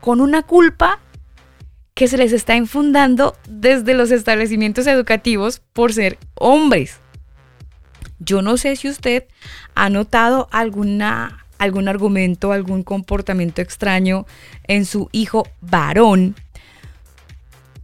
con 0.00 0.20
una 0.20 0.42
culpa 0.42 1.00
que 1.94 2.08
se 2.08 2.16
les 2.16 2.32
está 2.32 2.56
infundando 2.56 3.36
desde 3.46 3.92
los 3.92 4.10
establecimientos 4.10 4.86
educativos 4.86 5.60
por 5.74 5.92
ser 5.92 6.18
hombres. 6.34 6.96
Yo 8.18 8.40
no 8.40 8.56
sé 8.56 8.76
si 8.76 8.88
usted 8.88 9.24
ha 9.74 9.90
notado 9.90 10.48
alguna, 10.50 11.46
algún 11.58 11.88
argumento, 11.88 12.52
algún 12.52 12.84
comportamiento 12.84 13.60
extraño 13.60 14.26
en 14.64 14.86
su 14.86 15.10
hijo 15.12 15.46
varón. 15.60 16.36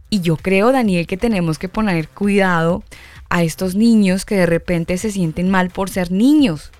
Y 0.09 0.21
yo 0.21 0.37
creo, 0.37 0.71
Daniel, 0.71 1.05
que 1.05 1.17
tenemos 1.17 1.59
que 1.59 1.69
poner 1.69 2.07
cuidado 2.07 2.83
a 3.29 3.43
estos 3.43 3.75
niños 3.75 4.25
que 4.25 4.35
de 4.35 4.45
repente 4.45 4.97
se 4.97 5.11
sienten 5.11 5.49
mal 5.49 5.69
por 5.69 5.89
ser 5.89 6.11
niños. 6.11 6.71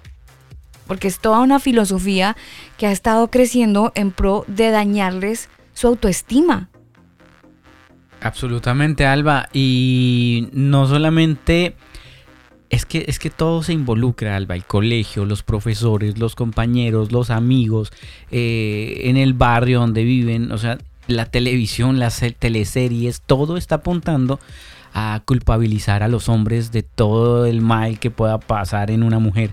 Porque 0.88 1.08
es 1.08 1.20
toda 1.20 1.40
una 1.42 1.60
filosofía 1.60 2.38
que 2.78 2.88
ha 2.88 2.92
estado 2.92 3.30
creciendo 3.30 3.92
en 3.96 4.12
pro 4.12 4.46
de 4.48 4.70
dañarles 4.72 5.50
su 5.74 5.88
autoestima. 5.88 6.70
Absolutamente, 8.22 9.06
Alba. 9.06 9.50
Y 9.54 10.50
no 10.54 10.88
solamente 10.88 11.76
Es 12.70 12.86
que, 12.86 13.06
es 13.08 13.18
que 13.20 13.30
todo 13.30 13.64
se 13.64 13.72
involucra, 13.72 14.36
Alba, 14.36 14.56
el 14.56 14.66
colegio, 14.66 15.24
los 15.26 15.42
profesores, 15.42 16.18
los 16.18 16.36
compañeros, 16.36 17.14
los 17.14 17.30
amigos, 17.30 17.94
eh, 18.30 19.04
en 19.06 19.16
el 19.16 19.34
barrio 19.34 19.80
donde 19.80 20.04
viven, 20.04 20.52
o 20.52 20.58
sea, 20.58 20.78
la 21.08 21.26
televisión, 21.28 21.98
las 21.98 22.16
se- 22.16 22.32
teleseries, 22.32 23.22
todo 23.26 23.56
está 23.56 23.76
apuntando 23.76 24.42
a 24.94 25.22
culpabilizar 25.26 26.04
a 26.04 26.08
los 26.08 26.30
hombres 26.30 26.72
de 26.72 26.84
todo 26.84 27.46
el 27.46 27.62
mal 27.62 28.00
que 28.00 28.12
pueda 28.12 28.40
pasar 28.40 28.92
en 28.92 29.04
una 29.04 29.20
mujer. 29.20 29.52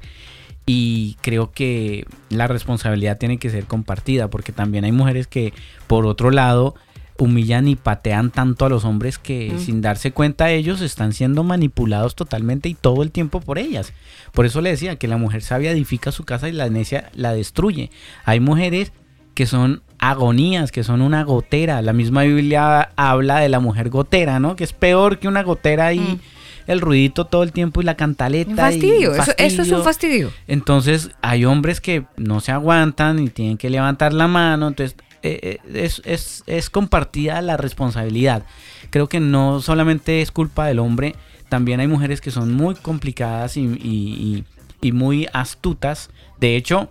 Y 0.67 1.17
creo 1.21 1.53
que 1.53 2.07
la 2.31 2.47
responsabilidad 2.47 3.19
tiene 3.19 3.39
que 3.39 3.51
ser 3.51 3.65
compartida, 3.67 4.29
porque 4.29 4.53
también 4.53 4.85
hay 4.85 4.93
mujeres 4.93 5.27
que, 5.27 5.53
por 5.87 6.07
otro 6.07 6.31
lado, 6.31 6.75
humillan 7.17 7.69
y 7.69 7.77
patean 7.77 8.33
tanto 8.33 8.65
a 8.65 8.69
los 8.69 8.85
hombres 8.85 9.19
que 9.19 9.53
Mm. 9.55 9.59
sin 9.61 9.81
darse 9.83 10.11
cuenta 10.11 10.51
ellos 10.51 10.81
están 10.81 11.13
siendo 11.13 11.45
manipulados 11.45 12.17
totalmente 12.17 12.69
y 12.69 12.75
todo 12.75 13.05
el 13.05 13.13
tiempo 13.13 13.41
por 13.41 13.59
ellas. 13.59 13.93
Por 14.33 14.47
eso 14.47 14.61
le 14.61 14.71
decía 14.71 14.97
que 14.97 15.07
la 15.07 15.17
mujer 15.17 15.43
sabia 15.43 15.71
edifica 15.71 16.11
su 16.11 16.25
casa 16.25 16.49
y 16.49 16.53
la 16.53 16.69
necia 16.69 17.13
la 17.15 17.33
destruye. 17.33 17.93
Hay 18.25 18.41
mujeres 18.41 18.91
que 19.35 19.47
son 19.47 19.83
agonías, 20.11 20.73
que 20.73 20.85
son 20.85 21.03
una 21.03 21.23
gotera. 21.25 21.83
La 21.83 21.93
misma 21.93 22.23
Biblia 22.23 22.91
habla 22.97 23.39
de 23.41 23.49
la 23.49 23.61
mujer 23.61 23.89
gotera, 23.91 24.39
¿no? 24.41 24.57
Que 24.57 24.65
es 24.65 24.73
peor 24.73 25.19
que 25.19 25.29
una 25.29 25.43
gotera 25.43 25.93
y 25.93 26.01
Mm. 26.01 26.19
el 26.67 26.81
ruidito 26.81 27.27
todo 27.27 27.43
el 27.43 27.53
tiempo 27.53 27.81
y 27.81 27.85
la 27.85 27.95
cantaleta. 27.97 28.51
Un 28.51 28.57
y 28.57 28.61
fastidio, 28.61 29.15
eso, 29.15 29.33
eso 29.37 29.63
es 29.63 29.71
un 29.73 29.83
fastidio. 29.83 30.31
entonces 30.49 31.11
hay 31.23 31.45
hombres 31.45 31.81
que 31.81 32.05
no 32.17 32.41
se 32.41 32.53
aguantan 32.53 33.19
y 33.19 33.29
tienen 33.29 33.57
que 33.59 33.69
levantar 33.71 34.13
la 34.13 34.29
mano. 34.29 34.69
Entonces 34.69 34.97
eh, 35.23 35.59
eh, 35.65 35.85
es, 35.85 36.03
es- 36.05 36.43
es 36.47 36.69
compartida 36.71 37.41
la 37.43 37.57
responsabilidad. 37.57 38.45
Creo 38.91 39.09
que 39.09 39.21
no 39.21 39.61
solamente 39.63 40.21
es 40.21 40.31
culpa 40.31 40.67
del 40.67 40.79
hombre, 40.79 41.15
también 41.49 41.81
hay 41.81 41.87
mujeres 41.87 42.21
que 42.21 42.31
son 42.31 42.53
muy 42.55 42.75
complicadas 42.75 43.57
y, 43.57 43.63
y- 43.63 43.75
y- 43.83 44.45
y 44.89 44.93
muy 44.93 45.27
astutas. 45.33 46.11
De 46.41 46.57
hecho, 46.57 46.89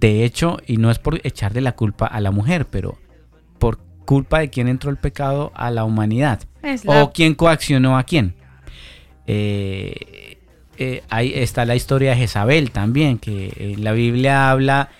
de 0.00 0.24
hecho, 0.24 0.58
y 0.66 0.76
no 0.76 0.90
es 0.90 0.98
por 0.98 1.20
echarle 1.26 1.60
la 1.60 1.72
culpa 1.72 2.06
a 2.06 2.20
la 2.20 2.30
mujer, 2.30 2.66
pero 2.66 2.98
por 3.58 3.78
culpa 4.04 4.38
de 4.40 4.50
quién 4.50 4.68
entró 4.68 4.90
el 4.90 4.96
pecado 4.98 5.52
a 5.54 5.70
la 5.70 5.84
humanidad. 5.84 6.40
La- 6.84 7.04
O 7.04 7.12
quién 7.12 7.34
coaccionó 7.34 7.96
a 7.98 8.04
quién. 8.04 8.34
Eh, 9.26 10.38
eh, 10.78 11.02
ahí 11.08 11.32
está 11.34 11.64
la 11.64 11.74
historia 11.74 12.10
de 12.10 12.16
Jezabel 12.18 12.70
también, 12.70 13.18
que 13.18 13.52
en 13.74 13.84
la 13.84 13.92
Biblia 13.92 14.50
habla 14.50 14.90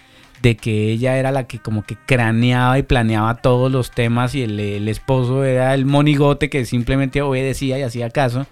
de 0.42 0.56
que 0.56 0.90
ella 0.92 1.16
era 1.18 1.30
la 1.32 1.46
que 1.46 1.58
como 1.58 1.82
que 1.84 1.96
craneaba 2.06 2.78
y 2.78 2.82
planeaba 2.82 3.36
todos 3.36 3.70
los 3.70 3.90
temas 3.90 4.34
y 4.34 4.42
el, 4.42 4.58
el 4.60 4.88
esposo 4.88 5.44
era 5.44 5.74
el 5.74 5.86
monigote 5.86 6.50
que 6.50 6.64
simplemente 6.64 7.22
obedecía 7.22 7.78
y 7.78 7.82
hacía 7.82 8.10
caso. 8.10 8.46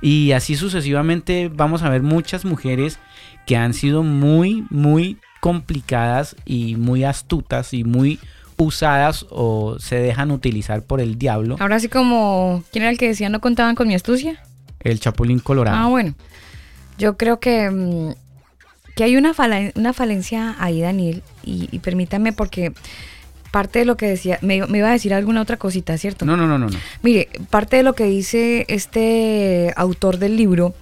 Y 0.00 0.32
así 0.32 0.54
sucesivamente 0.54 1.50
vamos 1.52 1.82
a 1.82 1.88
ver 1.90 2.02
muchas 2.02 2.44
mujeres 2.44 2.98
que 3.46 3.56
han 3.56 3.74
sido 3.74 4.02
muy, 4.04 4.64
muy 4.70 5.18
complicadas 5.40 6.36
y 6.44 6.76
muy 6.76 7.04
astutas 7.04 7.72
y 7.74 7.84
muy 7.84 8.18
usadas 8.56 9.24
o 9.30 9.76
se 9.78 9.96
dejan 9.96 10.30
utilizar 10.32 10.82
por 10.82 11.00
el 11.00 11.16
diablo. 11.18 11.56
Ahora 11.60 11.78
sí 11.78 11.88
como, 11.88 12.64
¿quién 12.72 12.82
era 12.82 12.90
el 12.90 12.98
que 12.98 13.08
decía 13.08 13.28
no 13.28 13.40
contaban 13.40 13.74
con 13.76 13.86
mi 13.86 13.94
astucia? 13.94 14.42
El 14.80 14.98
chapulín 15.00 15.38
colorado. 15.38 15.76
Ah, 15.76 15.86
bueno. 15.88 16.14
Yo 16.98 17.16
creo 17.16 17.38
que, 17.38 17.70
mm, 17.70 18.14
que 18.96 19.04
hay 19.04 19.16
una, 19.16 19.32
falen- 19.32 19.72
una 19.76 19.92
falencia 19.92 20.56
ahí, 20.58 20.80
Daniel, 20.80 21.22
y, 21.44 21.68
y 21.70 21.78
permítame 21.78 22.32
porque 22.32 22.72
parte 23.52 23.78
de 23.78 23.84
lo 23.84 23.96
que 23.96 24.06
decía, 24.06 24.38
me, 24.42 24.66
me 24.66 24.78
iba 24.78 24.88
a 24.88 24.92
decir 24.92 25.14
alguna 25.14 25.40
otra 25.40 25.56
cosita, 25.56 25.96
¿cierto? 25.96 26.26
No, 26.26 26.36
no, 26.36 26.48
no, 26.48 26.58
no, 26.58 26.68
no. 26.68 26.78
Mire, 27.02 27.28
parte 27.50 27.76
de 27.76 27.82
lo 27.84 27.94
que 27.94 28.04
dice 28.04 28.66
este 28.68 29.72
autor 29.76 30.18
del 30.18 30.36
libro, 30.36 30.74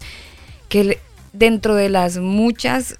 que 0.71 0.99
dentro 1.35 1.75
de 1.75 1.91
las 1.91 2.17
muchas 2.17 2.99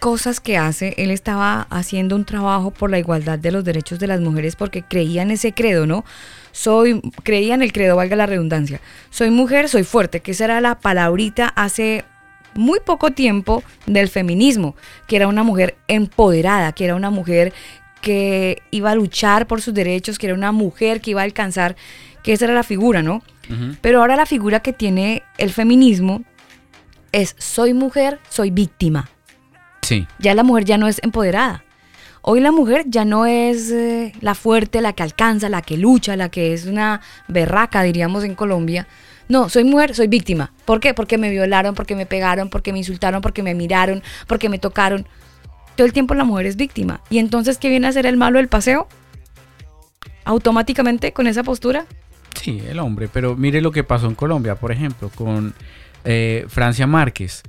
cosas 0.00 0.40
que 0.40 0.56
hace, 0.56 0.94
él 0.96 1.10
estaba 1.10 1.66
haciendo 1.70 2.16
un 2.16 2.24
trabajo 2.24 2.72
por 2.72 2.90
la 2.90 2.98
igualdad 2.98 3.38
de 3.38 3.52
los 3.52 3.64
derechos 3.64 3.98
de 4.00 4.08
las 4.08 4.20
mujeres 4.20 4.56
porque 4.56 4.82
creía 4.82 5.22
en 5.22 5.30
ese 5.30 5.52
credo, 5.52 5.86
¿no? 5.86 6.04
Soy, 6.50 7.00
creía 7.22 7.54
en 7.54 7.62
el 7.62 7.72
credo, 7.72 7.94
valga 7.94 8.16
la 8.16 8.26
redundancia. 8.26 8.80
Soy 9.10 9.30
mujer, 9.30 9.68
soy 9.68 9.84
fuerte, 9.84 10.20
que 10.20 10.32
esa 10.32 10.46
era 10.46 10.60
la 10.60 10.80
palabrita 10.80 11.48
hace 11.54 12.04
muy 12.54 12.80
poco 12.80 13.12
tiempo 13.12 13.62
del 13.86 14.08
feminismo, 14.08 14.74
que 15.06 15.16
era 15.16 15.28
una 15.28 15.44
mujer 15.44 15.76
empoderada, 15.86 16.72
que 16.72 16.86
era 16.86 16.96
una 16.96 17.10
mujer 17.10 17.52
que 18.00 18.62
iba 18.70 18.90
a 18.90 18.94
luchar 18.94 19.46
por 19.46 19.60
sus 19.60 19.74
derechos, 19.74 20.18
que 20.18 20.26
era 20.26 20.34
una 20.34 20.50
mujer 20.50 21.00
que 21.00 21.12
iba 21.12 21.20
a 21.20 21.24
alcanzar, 21.24 21.76
que 22.22 22.32
esa 22.32 22.46
era 22.46 22.54
la 22.54 22.62
figura, 22.62 23.02
¿no? 23.02 23.22
Ujú. 23.48 23.76
Pero 23.80 24.00
ahora 24.00 24.16
la 24.16 24.26
figura 24.26 24.60
que 24.60 24.72
tiene 24.72 25.22
el 25.38 25.50
feminismo 25.50 26.24
es 27.12 27.36
soy 27.38 27.74
mujer, 27.74 28.18
soy 28.28 28.50
víctima. 28.50 29.08
Sí. 29.90 30.06
Ya 30.20 30.36
la 30.36 30.44
mujer 30.44 30.64
ya 30.64 30.78
no 30.78 30.86
es 30.86 31.00
empoderada. 31.02 31.64
Hoy 32.22 32.38
la 32.38 32.52
mujer 32.52 32.84
ya 32.86 33.04
no 33.04 33.26
es 33.26 33.72
eh, 33.72 34.12
la 34.20 34.36
fuerte, 34.36 34.80
la 34.80 34.92
que 34.92 35.02
alcanza, 35.02 35.48
la 35.48 35.62
que 35.62 35.76
lucha, 35.76 36.14
la 36.14 36.28
que 36.28 36.52
es 36.52 36.66
una 36.66 37.00
berraca, 37.26 37.82
diríamos 37.82 38.22
en 38.22 38.36
Colombia. 38.36 38.86
No, 39.28 39.48
soy 39.48 39.64
mujer, 39.64 39.96
soy 39.96 40.06
víctima. 40.06 40.52
¿Por 40.64 40.78
qué? 40.78 40.94
Porque 40.94 41.18
me 41.18 41.28
violaron, 41.28 41.74
porque 41.74 41.96
me 41.96 42.06
pegaron, 42.06 42.50
porque 42.50 42.72
me 42.72 42.78
insultaron, 42.78 43.20
porque 43.20 43.42
me 43.42 43.52
miraron, 43.56 44.00
porque 44.28 44.48
me 44.48 44.60
tocaron. 44.60 45.08
Todo 45.74 45.88
el 45.88 45.92
tiempo 45.92 46.14
la 46.14 46.22
mujer 46.22 46.46
es 46.46 46.54
víctima. 46.54 47.00
¿Y 47.10 47.18
entonces 47.18 47.58
qué 47.58 47.68
viene 47.68 47.88
a 47.88 47.92
ser 47.92 48.06
el 48.06 48.16
malo 48.16 48.38
del 48.38 48.46
paseo? 48.46 48.86
Automáticamente 50.24 51.12
con 51.12 51.26
esa 51.26 51.42
postura. 51.42 51.86
Sí, 52.40 52.62
el 52.68 52.78
hombre. 52.78 53.08
Pero 53.12 53.34
mire 53.34 53.60
lo 53.60 53.72
que 53.72 53.82
pasó 53.82 54.06
en 54.06 54.14
Colombia, 54.14 54.54
por 54.54 54.70
ejemplo, 54.70 55.10
con 55.12 55.52
eh, 56.04 56.44
Francia 56.48 56.86
Márquez. 56.86 57.42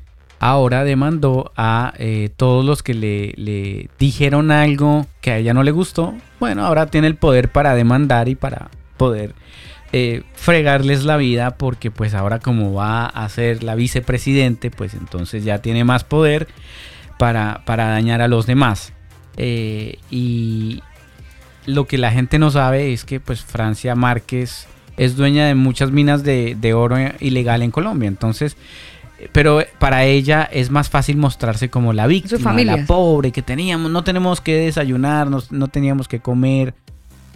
Ahora 0.43 0.83
demandó 0.83 1.51
a 1.55 1.93
eh, 1.99 2.29
todos 2.35 2.65
los 2.65 2.81
que 2.81 2.95
le, 2.95 3.89
dijeron 3.99 4.49
algo 4.49 5.05
que 5.21 5.29
a 5.29 5.37
ella 5.37 5.53
no 5.53 5.61
le 5.61 5.69
gustó. 5.69 6.15
Bueno, 6.39 6.65
ahora 6.65 6.87
tiene 6.87 7.05
el 7.05 7.15
poder 7.15 7.51
para 7.51 7.75
demandar 7.75 8.27
y 8.27 8.33
para 8.33 8.71
poder 8.97 9.35
eh, 9.93 10.23
fregarles 10.33 11.03
la 11.03 11.17
vida 11.17 11.57
porque 11.57 11.91
pues 11.91 12.15
ahora 12.15 12.39
como 12.39 12.73
va 12.73 13.05
a 13.05 13.29
ser 13.29 13.61
la 13.61 13.75
vicepresidente, 13.75 14.71
pues 14.71 14.95
entonces 14.95 15.43
ya 15.43 15.59
tiene 15.59 15.83
más 15.83 16.03
poder 16.05 16.47
para, 17.19 17.61
para 17.65 17.89
dañar 17.89 18.23
a 18.23 18.27
los 18.27 18.47
demás. 18.47 18.93
Eh, 19.37 19.99
y 20.09 20.81
lo 21.67 21.85
que 21.85 21.99
la 21.99 22.09
gente 22.09 22.39
no 22.39 22.49
sabe 22.49 22.93
es 22.93 23.05
que 23.05 23.19
pues 23.19 23.43
Francia 23.43 23.93
Márquez 23.93 24.67
es 24.97 25.15
dueña 25.15 25.45
de 25.45 25.53
muchas 25.53 25.91
minas 25.91 26.23
de, 26.23 26.57
de 26.59 26.73
oro 26.73 26.97
ilegal 27.19 27.61
en 27.61 27.69
Colombia. 27.69 28.07
Entonces, 28.07 28.57
pero 29.31 29.63
para 29.79 30.05
ella 30.05 30.47
es 30.51 30.69
más 30.71 30.89
fácil 30.89 31.17
mostrarse 31.17 31.69
como 31.69 31.93
la 31.93 32.07
víctima, 32.07 32.53
la 32.63 32.85
pobre 32.85 33.31
que 33.31 33.41
teníamos, 33.41 33.91
no 33.91 34.03
tenemos 34.03 34.41
que 34.41 34.55
desayunar, 34.55 35.29
no, 35.29 35.41
no 35.49 35.67
teníamos 35.67 36.07
que 36.07 36.19
comer, 36.19 36.73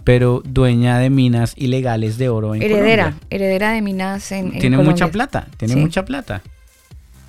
pero 0.04 0.42
dueña 0.44 0.98
de 0.98 1.10
minas 1.10 1.54
ilegales 1.56 2.16
de 2.18 2.28
oro 2.28 2.54
en 2.54 2.62
Heredera, 2.62 3.04
Colombia. 3.04 3.26
heredera 3.30 3.72
de 3.72 3.82
minas 3.82 4.30
en, 4.32 4.46
en 4.46 4.58
Tiene 4.60 4.76
Colombia. 4.76 4.92
mucha 4.92 5.08
plata, 5.12 5.48
tiene 5.56 5.74
Sí. 5.74 5.80
mucha 5.80 6.04
plata. 6.04 6.42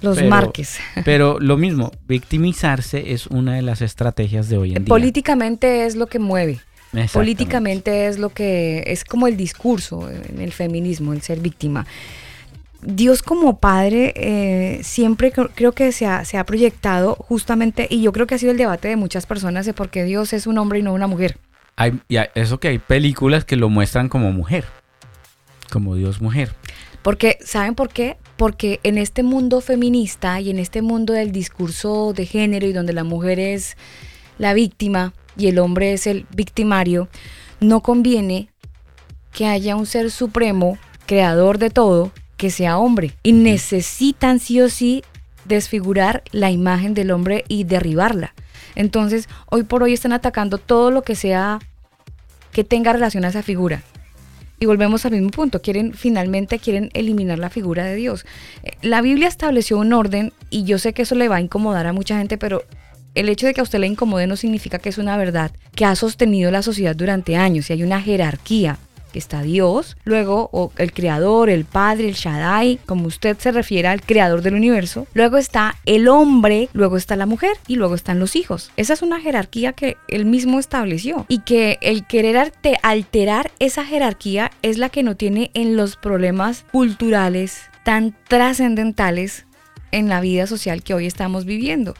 Los 0.01 0.17
Pero- 0.17 0.29
Márquez. 0.29 0.77
Pero 1.05 1.39
lo 1.39 1.57
mismo, 1.57 1.91
victimizarse 2.07 3.13
es 3.13 3.25
una 3.27 3.55
de 3.55 3.63
las 3.63 3.81
estrategias 3.81 4.47
de 4.47 4.57
hoy 4.57 4.69
en 4.75 4.85
día. 4.85 4.89
Políticamente 4.89 5.85
es 5.87 5.95
lo 5.95 6.05
que 6.07 6.19
mueve. 6.19 6.59
Políticamente 7.13 8.07
es 8.07 8.17
lo 8.17 8.29
que 8.29 8.83
es 8.87 9.03
como 9.03 9.27
el 9.27 9.37
discurso 9.37 10.09
en 10.09 10.39
el 10.41 10.51
feminismo, 10.51 11.13
el 11.13 11.21
ser 11.21 11.39
víctima. 11.39 11.85
Dios 12.89 13.21
como 13.21 13.59
padre 13.59 14.13
eh, 14.15 14.79
siempre 14.81 15.33
cre- 15.33 15.51
creo 15.53 15.73
que 15.73 15.91
se 15.91 16.05
ha, 16.05 16.23
se 16.23 16.37
ha 16.37 16.45
proyectado 16.45 17.15
justamente, 17.15 17.85
y 17.89 18.01
yo 18.01 18.13
creo 18.13 18.27
que 18.27 18.35
ha 18.35 18.37
sido 18.37 18.53
el 18.53 18.57
debate 18.57 18.87
de 18.87 18.95
muchas 18.95 19.25
personas 19.25 19.65
de 19.65 19.73
por 19.73 19.89
qué 19.89 20.05
Dios 20.05 20.31
es 20.31 20.47
un 20.47 20.57
hombre 20.57 20.79
y 20.79 20.83
no 20.83 20.93
una 20.93 21.05
mujer. 21.07 21.37
Hay, 21.75 21.99
y 22.07 22.15
hay- 22.15 22.29
eso 22.33 22.59
que 22.61 22.69
hay 22.69 22.79
películas 22.79 23.43
que 23.43 23.57
lo 23.57 23.67
muestran 23.67 24.07
como 24.07 24.31
mujer, 24.31 24.63
como 25.69 25.95
Dios 25.95 26.21
mujer. 26.21 26.55
Porque, 27.01 27.37
¿saben 27.43 27.75
por 27.75 27.89
qué? 27.89 28.15
Porque 28.37 28.79
en 28.83 28.97
este 28.97 29.21
mundo 29.21 29.59
feminista 29.59 30.39
y 30.39 30.49
en 30.49 30.57
este 30.57 30.81
mundo 30.81 31.11
del 31.13 31.33
discurso 31.33 32.13
de 32.13 32.25
género 32.25 32.67
y 32.67 32.73
donde 32.73 32.93
la 32.93 33.03
mujer 33.03 33.37
es 33.39 33.75
la 34.37 34.53
víctima 34.53 35.13
y 35.37 35.47
el 35.47 35.59
hombre 35.59 35.91
es 35.91 36.07
el 36.07 36.25
victimario, 36.33 37.09
no 37.59 37.81
conviene 37.81 38.49
que 39.33 39.45
haya 39.45 39.75
un 39.75 39.85
ser 39.85 40.09
supremo, 40.09 40.77
creador 41.05 41.57
de 41.57 41.69
todo, 41.69 42.11
que 42.37 42.51
sea 42.51 42.77
hombre. 42.77 43.13
Y 43.23 43.33
necesitan 43.33 44.39
sí 44.39 44.61
o 44.61 44.69
sí 44.69 45.03
desfigurar 45.45 46.23
la 46.31 46.51
imagen 46.51 46.93
del 46.93 47.11
hombre 47.11 47.43
y 47.47 47.63
derribarla. 47.63 48.33
Entonces, 48.75 49.27
hoy 49.49 49.63
por 49.63 49.83
hoy 49.83 49.93
están 49.93 50.13
atacando 50.13 50.57
todo 50.57 50.91
lo 50.91 51.01
que 51.01 51.15
sea 51.15 51.59
que 52.51 52.63
tenga 52.63 52.93
relación 52.93 53.25
a 53.25 53.29
esa 53.29 53.43
figura. 53.43 53.81
Y 54.59 54.65
volvemos 54.65 55.05
al 55.05 55.11
mismo 55.11 55.29
punto, 55.29 55.61
quieren 55.61 55.93
finalmente 55.93 56.57
quieren 56.57 56.89
eliminar 56.93 57.37
la 57.37 57.49
figura 57.49 57.85
de 57.85 57.95
Dios. 57.95 58.25
Eh, 58.63 58.71
La 58.81 59.01
Biblia 59.01 59.27
estableció 59.27 59.77
un 59.77 59.93
orden 59.93 60.33
y 60.49 60.63
yo 60.63 60.79
sé 60.79 60.93
que 60.93 61.03
eso 61.03 61.15
le 61.15 61.27
va 61.27 61.35
a 61.35 61.41
incomodar 61.41 61.85
a 61.85 61.93
mucha 61.93 62.17
gente, 62.17 62.37
pero 62.37 62.63
el 63.13 63.29
hecho 63.29 63.45
de 63.45 63.53
que 63.53 63.61
a 63.61 63.63
usted 63.63 63.79
le 63.79 63.87
incomode 63.87 64.25
no 64.27 64.35
significa 64.35 64.79
que 64.79 64.89
es 64.89 64.97
una 64.97 65.17
verdad 65.17 65.51
que 65.75 65.85
ha 65.85 65.95
sostenido 65.95 66.49
la 66.49 66.63
sociedad 66.63 66.95
durante 66.95 67.35
años 67.35 67.69
y 67.69 67.73
hay 67.73 67.83
una 67.83 68.01
jerarquía 68.01 68.79
que 69.11 69.19
está 69.19 69.41
Dios, 69.41 69.97
luego 70.03 70.71
el 70.77 70.93
creador, 70.93 71.49
el 71.49 71.65
padre, 71.65 72.07
el 72.07 72.15
Shaddai, 72.15 72.79
como 72.85 73.07
usted 73.07 73.37
se 73.37 73.51
refiere 73.51 73.87
al 73.87 74.01
creador 74.01 74.41
del 74.41 74.55
universo, 74.55 75.07
luego 75.13 75.37
está 75.37 75.75
el 75.85 76.07
hombre, 76.07 76.69
luego 76.73 76.97
está 76.97 77.15
la 77.15 77.25
mujer 77.25 77.57
y 77.67 77.75
luego 77.75 77.95
están 77.95 78.19
los 78.19 78.35
hijos. 78.35 78.71
Esa 78.77 78.93
es 78.93 79.01
una 79.01 79.19
jerarquía 79.19 79.73
que 79.73 79.97
él 80.07 80.25
mismo 80.25 80.59
estableció 80.59 81.25
y 81.27 81.39
que 81.39 81.77
el 81.81 82.05
querer 82.05 82.53
alterar 82.83 83.51
esa 83.59 83.85
jerarquía 83.85 84.51
es 84.61 84.77
la 84.77 84.89
que 84.89 85.03
no 85.03 85.15
tiene 85.15 85.51
en 85.53 85.75
los 85.75 85.95
problemas 85.95 86.65
culturales 86.71 87.61
tan 87.83 88.15
trascendentales 88.27 89.45
en 89.91 90.09
la 90.09 90.19
vida 90.19 90.47
social 90.47 90.83
que 90.83 90.93
hoy 90.93 91.05
estamos 91.05 91.45
viviendo. 91.45 91.93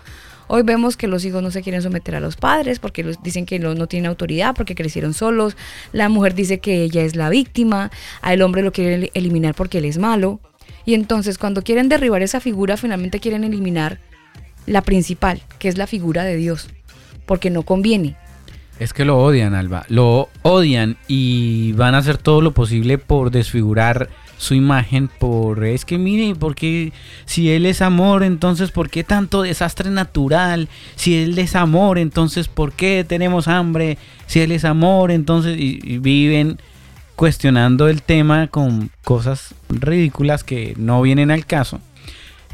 Hoy 0.48 0.64
vemos 0.64 0.96
que 0.98 1.08
los 1.08 1.26
hijos 1.26 1.44
no 1.44 1.52
se 1.52 1.62
quieren 1.62 1.82
someter 1.82 2.16
a 2.16 2.20
los 2.20 2.36
padres 2.38 2.80
porque 2.80 3.04
dicen 3.24 3.46
que 3.46 3.60
no, 3.60 3.76
no 3.76 3.88
tienen 3.88 4.08
autoridad 4.10 4.56
porque 4.56 4.76
crecieron 4.76 5.14
solos. 5.14 5.58
La 5.92 6.08
mujer 6.10 6.36
dice 6.36 6.60
que 6.60 6.84
ella 6.84 7.02
es 7.04 7.16
la 7.16 7.30
víctima. 7.30 7.92
Al 8.22 8.42
hombre 8.42 8.62
lo 8.62 8.72
quieren 8.72 9.04
el- 9.04 9.12
eliminar 9.14 9.56
porque 9.56 9.80
él 9.80 9.86
es 9.86 9.98
malo. 9.98 10.40
Y 10.86 10.94
entonces 10.94 11.38
cuando 11.38 11.62
quieren 11.64 11.90
derribar 11.90 12.22
esa 12.22 12.40
figura, 12.40 12.78
finalmente 12.78 13.20
quieren 13.20 13.44
eliminar 13.44 14.00
la 14.66 14.82
principal, 14.82 15.42
que 15.60 15.68
es 15.68 15.78
la 15.78 15.88
figura 15.88 16.24
de 16.24 16.38
Dios. 16.38 16.70
Porque 17.26 17.50
no 17.50 17.64
conviene. 17.64 18.16
Es 18.80 18.94
que 18.94 19.04
lo 19.06 19.18
odian, 19.18 19.54
Alba. 19.56 19.86
Lo 19.90 20.30
odian 20.44 20.98
y 21.08 21.72
van 21.74 21.96
a 21.96 21.98
hacer 21.98 22.18
todo 22.18 22.42
lo 22.42 22.54
posible 22.54 22.98
por 22.98 23.32
desfigurar 23.32 24.08
su 24.38 24.54
imagen. 24.54 25.10
Por 25.20 25.64
es 25.66 25.86
que 25.86 25.98
mire, 25.98 26.36
porque 26.36 26.94
si 27.26 27.52
él 27.52 27.66
es 27.66 27.82
amor, 27.82 28.24
entonces 28.24 28.72
¿por 28.72 28.90
qué 28.90 29.04
tanto 29.04 29.42
desastre 29.42 29.90
natural? 29.90 30.70
Si 30.96 31.16
él 31.16 31.38
es 31.40 31.56
amor, 31.56 31.98
entonces 31.98 32.48
¿por 32.48 32.72
qué 32.74 33.06
tenemos 33.08 33.48
hambre? 33.48 33.98
Si 34.28 34.40
él 34.40 34.52
es 34.52 34.66
amor, 34.66 35.12
entonces 35.12 35.58
y, 35.60 35.98
viven 36.00 36.60
cuestionando 37.16 37.88
el 37.88 38.04
tema 38.04 38.48
con 38.48 38.92
cosas 39.04 39.56
ridículas 39.70 40.44
que 40.44 40.74
no 40.78 41.02
vienen 41.02 41.32
al 41.32 41.46
caso. 41.46 41.82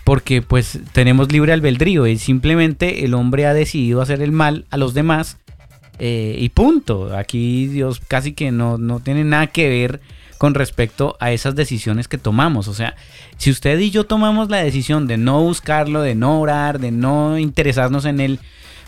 Porque 0.05 0.41
pues 0.41 0.79
tenemos 0.91 1.31
libre 1.31 1.53
albedrío 1.53 2.07
y 2.07 2.17
simplemente 2.17 3.05
el 3.05 3.13
hombre 3.13 3.45
ha 3.45 3.53
decidido 3.53 4.01
hacer 4.01 4.21
el 4.21 4.33
mal 4.33 4.65
a 4.69 4.77
los 4.77 4.93
demás 4.93 5.37
eh, 5.97 6.35
y 6.37 6.49
punto. 6.49 7.15
Aquí 7.15 7.67
Dios 7.67 8.01
casi 8.05 8.33
que 8.33 8.51
no, 8.51 8.77
no 8.77 8.99
tiene 8.99 9.23
nada 9.23 9.47
que 9.47 9.69
ver 9.69 10.01
con 10.43 10.55
respecto 10.55 11.15
a 11.21 11.31
esas 11.31 11.55
decisiones 11.55 12.09
que 12.09 12.17
tomamos. 12.17 12.67
O 12.67 12.73
sea, 12.73 12.97
si 13.37 13.49
usted 13.49 13.79
y 13.79 13.91
yo 13.91 14.03
tomamos 14.03 14.49
la 14.49 14.57
decisión 14.57 15.07
de 15.07 15.15
no 15.15 15.41
buscarlo, 15.41 16.01
de 16.01 16.15
no 16.15 16.41
orar, 16.41 16.81
de 16.81 16.91
no 16.91 17.37
interesarnos 17.37 18.03
en 18.03 18.19
él, 18.19 18.41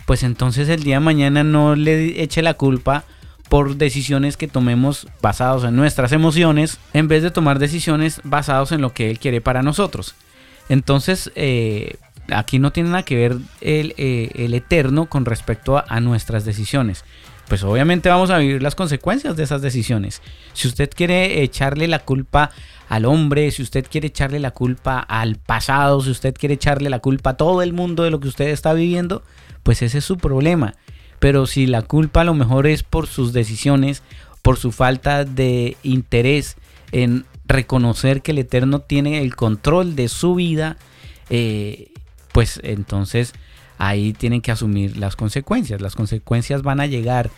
pues 0.04 0.22
entonces 0.22 0.68
el 0.68 0.82
día 0.82 0.96
de 0.96 1.00
mañana 1.00 1.44
no 1.44 1.74
le 1.74 2.22
eche 2.22 2.42
la 2.42 2.52
culpa 2.52 3.04
por 3.48 3.76
decisiones 3.76 4.36
que 4.36 4.48
tomemos 4.48 5.08
basados 5.22 5.64
en 5.64 5.76
nuestras 5.76 6.12
emociones, 6.12 6.78
en 6.92 7.08
vez 7.08 7.22
de 7.22 7.30
tomar 7.30 7.58
decisiones 7.58 8.20
basados 8.22 8.70
en 8.70 8.82
lo 8.82 8.92
que 8.92 9.10
él 9.10 9.18
quiere 9.18 9.40
para 9.40 9.62
nosotros. 9.62 10.14
Entonces, 10.68 11.32
eh, 11.36 11.96
aquí 12.28 12.58
no 12.58 12.70
tiene 12.70 12.90
nada 12.90 13.02
que 13.02 13.16
ver 13.16 13.38
el, 13.62 13.94
eh, 13.96 14.30
eterno 14.52 15.06
con 15.06 15.24
respecto 15.24 15.82
a 15.88 16.00
nuestras 16.00 16.44
decisiones. 16.44 17.06
Pues 17.48 17.62
obviamente 17.62 18.08
vamos 18.08 18.30
a 18.30 18.38
vivir 18.38 18.62
las 18.62 18.74
consecuencias 18.74 19.36
de 19.36 19.44
esas 19.44 19.62
decisiones. 19.62 20.20
Si 20.52 20.66
usted 20.66 20.90
quiere 20.90 21.42
echarle 21.42 21.86
la 21.86 22.00
culpa 22.00 22.50
al 22.88 23.04
hombre, 23.04 23.50
si 23.52 23.62
usted 23.62 23.86
quiere 23.88 24.08
echarle 24.08 24.40
la 24.40 24.50
culpa 24.50 24.98
al 24.98 25.36
pasado, 25.36 26.00
si 26.02 26.10
usted 26.10 26.34
quiere 26.34 26.54
echarle 26.54 26.90
la 26.90 26.98
culpa 26.98 27.30
a 27.30 27.36
todo 27.36 27.62
el 27.62 27.72
mundo 27.72 28.02
de 28.02 28.10
lo 28.10 28.18
que 28.18 28.28
usted 28.28 28.48
está 28.48 28.72
viviendo, 28.72 29.22
pues 29.62 29.82
ese 29.82 29.98
es 29.98 30.04
su 30.04 30.18
problema. 30.18 30.74
Pero 31.20 31.46
si 31.46 31.66
la 31.66 31.82
culpa 31.82 32.22
a 32.22 32.24
lo 32.24 32.34
mejor 32.34 32.66
es 32.66 32.82
por 32.82 33.06
sus 33.06 33.32
decisiones, 33.32 34.02
por 34.42 34.56
su 34.56 34.72
falta 34.72 35.24
de 35.24 35.76
interés 35.82 36.56
en 36.90 37.24
reconocer 37.46 38.22
que 38.22 38.32
el 38.32 38.38
Eterno 38.38 38.80
tiene 38.80 39.20
el 39.20 39.36
control 39.36 39.94
de 39.94 40.08
su 40.08 40.34
vida, 40.34 40.76
eh, 41.30 41.92
pues 42.32 42.60
entonces 42.62 43.34
ahí 43.78 44.12
tienen 44.12 44.40
que 44.40 44.52
asumir 44.52 44.96
las 44.96 45.16
consecuencias. 45.16 45.80
Las 45.80 45.94
consecuencias 45.94 46.62
van 46.62 46.80
a 46.80 46.86
llegar 46.86 47.30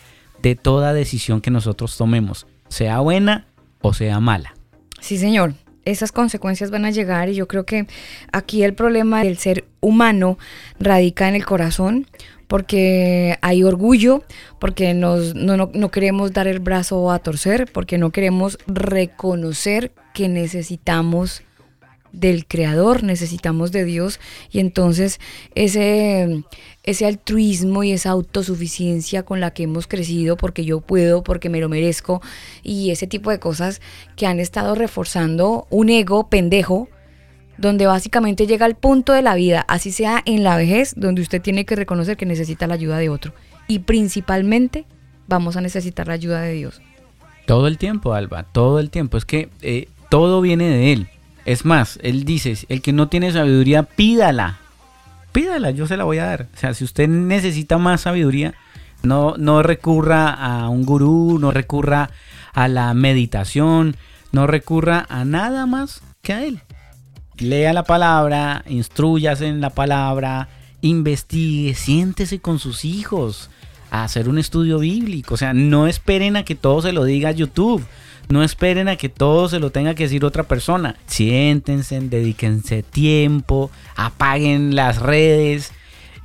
de 0.42 0.54
toda 0.54 0.92
decisión 0.92 1.40
que 1.40 1.50
nosotros 1.50 1.96
tomemos, 1.96 2.46
sea 2.68 3.00
buena 3.00 3.46
o 3.80 3.94
sea 3.94 4.20
mala. 4.20 4.54
Sí, 5.00 5.18
señor. 5.18 5.54
Esas 5.84 6.12
consecuencias 6.12 6.70
van 6.70 6.84
a 6.84 6.90
llegar 6.90 7.30
y 7.30 7.34
yo 7.34 7.48
creo 7.48 7.64
que 7.64 7.86
aquí 8.30 8.62
el 8.62 8.74
problema 8.74 9.24
del 9.24 9.38
ser 9.38 9.64
humano 9.80 10.38
radica 10.78 11.28
en 11.28 11.34
el 11.34 11.46
corazón 11.46 12.06
porque 12.46 13.38
hay 13.40 13.62
orgullo, 13.62 14.22
porque 14.58 14.92
nos, 14.94 15.34
no, 15.34 15.56
no, 15.56 15.70
no 15.72 15.90
queremos 15.90 16.32
dar 16.32 16.46
el 16.46 16.60
brazo 16.60 17.10
a 17.10 17.18
torcer, 17.20 17.70
porque 17.72 17.96
no 17.96 18.10
queremos 18.10 18.58
reconocer 18.66 19.92
que 20.14 20.28
necesitamos 20.28 21.42
del 22.12 22.46
creador, 22.46 23.02
necesitamos 23.02 23.72
de 23.72 23.84
Dios 23.84 24.20
y 24.50 24.60
entonces 24.60 25.20
ese, 25.54 26.44
ese 26.82 27.06
altruismo 27.06 27.84
y 27.84 27.92
esa 27.92 28.10
autosuficiencia 28.10 29.22
con 29.22 29.40
la 29.40 29.52
que 29.52 29.64
hemos 29.64 29.86
crecido 29.86 30.36
porque 30.36 30.64
yo 30.64 30.80
puedo, 30.80 31.22
porque 31.22 31.48
me 31.48 31.60
lo 31.60 31.68
merezco 31.68 32.22
y 32.62 32.90
ese 32.90 33.06
tipo 33.06 33.30
de 33.30 33.38
cosas 33.38 33.80
que 34.16 34.26
han 34.26 34.40
estado 34.40 34.74
reforzando 34.74 35.66
un 35.70 35.90
ego 35.90 36.28
pendejo 36.28 36.88
donde 37.56 37.86
básicamente 37.86 38.46
llega 38.46 38.66
al 38.66 38.76
punto 38.76 39.12
de 39.12 39.22
la 39.22 39.34
vida, 39.34 39.64
así 39.68 39.90
sea 39.90 40.22
en 40.24 40.44
la 40.44 40.56
vejez, 40.56 40.94
donde 40.96 41.22
usted 41.22 41.42
tiene 41.42 41.64
que 41.64 41.74
reconocer 41.74 42.16
que 42.16 42.24
necesita 42.24 42.66
la 42.66 42.74
ayuda 42.74 42.98
de 42.98 43.08
otro 43.08 43.32
y 43.66 43.80
principalmente 43.80 44.86
vamos 45.28 45.56
a 45.56 45.60
necesitar 45.60 46.08
la 46.08 46.14
ayuda 46.14 46.40
de 46.40 46.54
Dios. 46.54 46.80
Todo 47.46 47.66
el 47.68 47.78
tiempo, 47.78 48.14
Alba, 48.14 48.42
todo 48.42 48.80
el 48.80 48.90
tiempo. 48.90 49.16
Es 49.16 49.24
que 49.24 49.48
eh, 49.62 49.88
todo 50.10 50.40
viene 50.40 50.68
de 50.68 50.92
Él. 50.92 51.08
Es 51.48 51.64
más, 51.64 51.98
Él 52.02 52.24
dice, 52.24 52.58
el 52.68 52.82
que 52.82 52.92
no 52.92 53.08
tiene 53.08 53.32
sabiduría, 53.32 53.82
pídala. 53.82 54.58
Pídala, 55.32 55.70
yo 55.70 55.86
se 55.86 55.96
la 55.96 56.04
voy 56.04 56.18
a 56.18 56.26
dar. 56.26 56.46
O 56.54 56.58
sea, 56.58 56.74
si 56.74 56.84
usted 56.84 57.08
necesita 57.08 57.78
más 57.78 58.02
sabiduría, 58.02 58.52
no, 59.02 59.34
no 59.38 59.62
recurra 59.62 60.28
a 60.28 60.68
un 60.68 60.84
gurú, 60.84 61.38
no 61.40 61.50
recurra 61.50 62.10
a 62.52 62.68
la 62.68 62.92
meditación, 62.92 63.96
no 64.30 64.46
recurra 64.46 65.06
a 65.08 65.24
nada 65.24 65.64
más 65.64 66.02
que 66.20 66.34
a 66.34 66.44
Él. 66.44 66.60
Lea 67.38 67.72
la 67.72 67.84
palabra, 67.84 68.62
instruyase 68.68 69.46
en 69.46 69.62
la 69.62 69.70
palabra, 69.70 70.50
investigue, 70.82 71.72
siéntese 71.72 72.40
con 72.40 72.58
sus 72.58 72.84
hijos 72.84 73.48
a 73.90 74.04
hacer 74.04 74.28
un 74.28 74.36
estudio 74.36 74.80
bíblico. 74.80 75.32
O 75.32 75.38
sea, 75.38 75.54
no 75.54 75.86
esperen 75.86 76.36
a 76.36 76.44
que 76.44 76.56
todo 76.56 76.82
se 76.82 76.92
lo 76.92 77.04
diga 77.04 77.32
YouTube. 77.32 77.86
No 78.28 78.42
esperen 78.44 78.88
a 78.88 78.96
que 78.96 79.08
todo 79.08 79.48
se 79.48 79.58
lo 79.58 79.70
tenga 79.70 79.94
que 79.94 80.04
decir 80.04 80.24
otra 80.24 80.42
persona. 80.42 80.96
Siéntense, 81.06 81.98
dedíquense 82.00 82.82
tiempo, 82.82 83.70
apaguen 83.96 84.76
las 84.76 84.98
redes, 85.00 85.72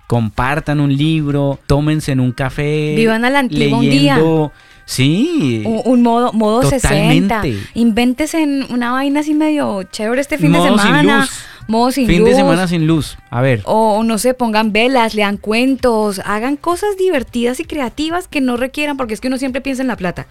compartan 0.07 0.79
un 0.79 0.95
libro, 0.95 1.59
tómense 1.65 2.11
en 2.11 2.19
un 2.19 2.31
café. 2.33 2.93
Vivan 2.95 3.23
a 3.25 3.29
la 3.29 3.39
antigua 3.39 3.77
un 3.77 3.89
día. 3.89 4.15
leyendo. 4.15 4.51
Sí. 4.85 5.63
Un, 5.65 5.81
un 5.85 6.01
modo, 6.01 6.33
modo 6.33 6.61
Totalmente. 6.69 7.35
60. 7.41 7.69
Invéntese 7.75 8.43
en 8.43 8.65
una 8.69 8.91
vaina 8.91 9.21
así 9.21 9.33
medio 9.33 9.83
chévere 9.83 10.19
este 10.19 10.37
fin 10.37 10.51
Modo 10.51 10.63
de 10.63 10.69
sin 10.71 10.79
semana. 10.79 11.19
luz. 11.21 11.31
Modo 11.69 11.91
sin 11.91 12.05
fin 12.07 12.19
luz. 12.19 12.29
de 12.29 12.35
semana 12.35 12.67
sin 12.67 12.85
luz. 12.85 13.17
A 13.29 13.41
ver. 13.41 13.61
O 13.63 13.93
o 13.93 14.03
no 14.03 14.17
sé, 14.17 14.33
pongan 14.33 14.73
velas, 14.73 15.15
lean 15.15 15.37
cuentos, 15.37 16.19
hagan 16.25 16.57
cosas 16.57 16.97
divertidas 16.97 17.61
y 17.61 17.63
creativas 17.63 18.27
que 18.27 18.41
no 18.41 18.57
requieran, 18.57 18.97
porque 18.97 19.13
es 19.13 19.21
que 19.21 19.29
uno 19.29 19.37
siempre 19.37 19.61
piensa 19.61 19.81
en 19.81 19.87
la 19.87 19.95
plata. 19.95 20.27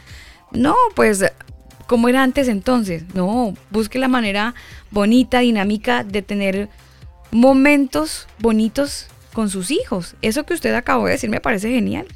No, 0.52 0.74
pues, 0.94 1.24
como 1.93 2.09
era 2.09 2.22
antes 2.22 2.49
entonces? 2.49 3.05
No, 3.12 3.53
busque 3.68 3.99
la 3.99 4.09
manera 4.09 4.55
bonita, 4.90 5.40
dinámica 5.40 6.05
de 6.05 6.22
tener 6.22 6.70
momentos 7.30 8.26
bonitos 8.38 9.09
con 9.34 9.51
sus 9.51 9.70
hijos. 9.70 10.16
Eso 10.22 10.45
que 10.45 10.55
usted 10.55 10.72
acabó 10.72 11.05
de 11.05 11.12
decir 11.12 11.28
me 11.28 11.43
parece 11.43 11.68
genial. 11.68 12.07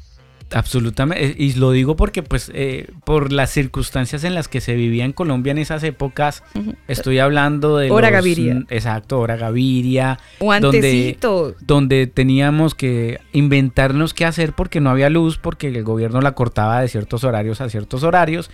Absolutamente, 0.53 1.35
y 1.37 1.53
lo 1.55 1.71
digo 1.71 1.95
porque 1.97 2.23
pues 2.23 2.49
eh, 2.53 2.89
por 3.03 3.33
las 3.33 3.49
circunstancias 3.51 4.23
en 4.23 4.33
las 4.33 4.47
que 4.47 4.61
se 4.61 4.75
vivía 4.75 5.03
en 5.03 5.11
Colombia 5.11 5.51
en 5.51 5.57
esas 5.57 5.83
épocas, 5.83 6.41
estoy 6.87 7.19
hablando 7.19 7.77
de 7.77 7.91
Hora 7.91 8.07
los- 8.09 8.15
Gaviria. 8.19 8.63
exacto, 8.69 9.19
hora 9.19 9.35
Gaviria, 9.35 10.19
O 10.39 10.57
donde, 10.59 11.17
donde 11.59 12.07
teníamos 12.07 12.75
que 12.75 13.19
inventarnos 13.33 14.13
qué 14.13 14.23
hacer 14.25 14.53
porque 14.53 14.79
no 14.79 14.89
había 14.89 15.09
luz, 15.09 15.37
porque 15.37 15.67
el 15.67 15.83
gobierno 15.83 16.21
la 16.21 16.31
cortaba 16.31 16.79
de 16.79 16.87
ciertos 16.87 17.25
horarios 17.25 17.59
a 17.59 17.69
ciertos 17.69 18.03
horarios, 18.03 18.49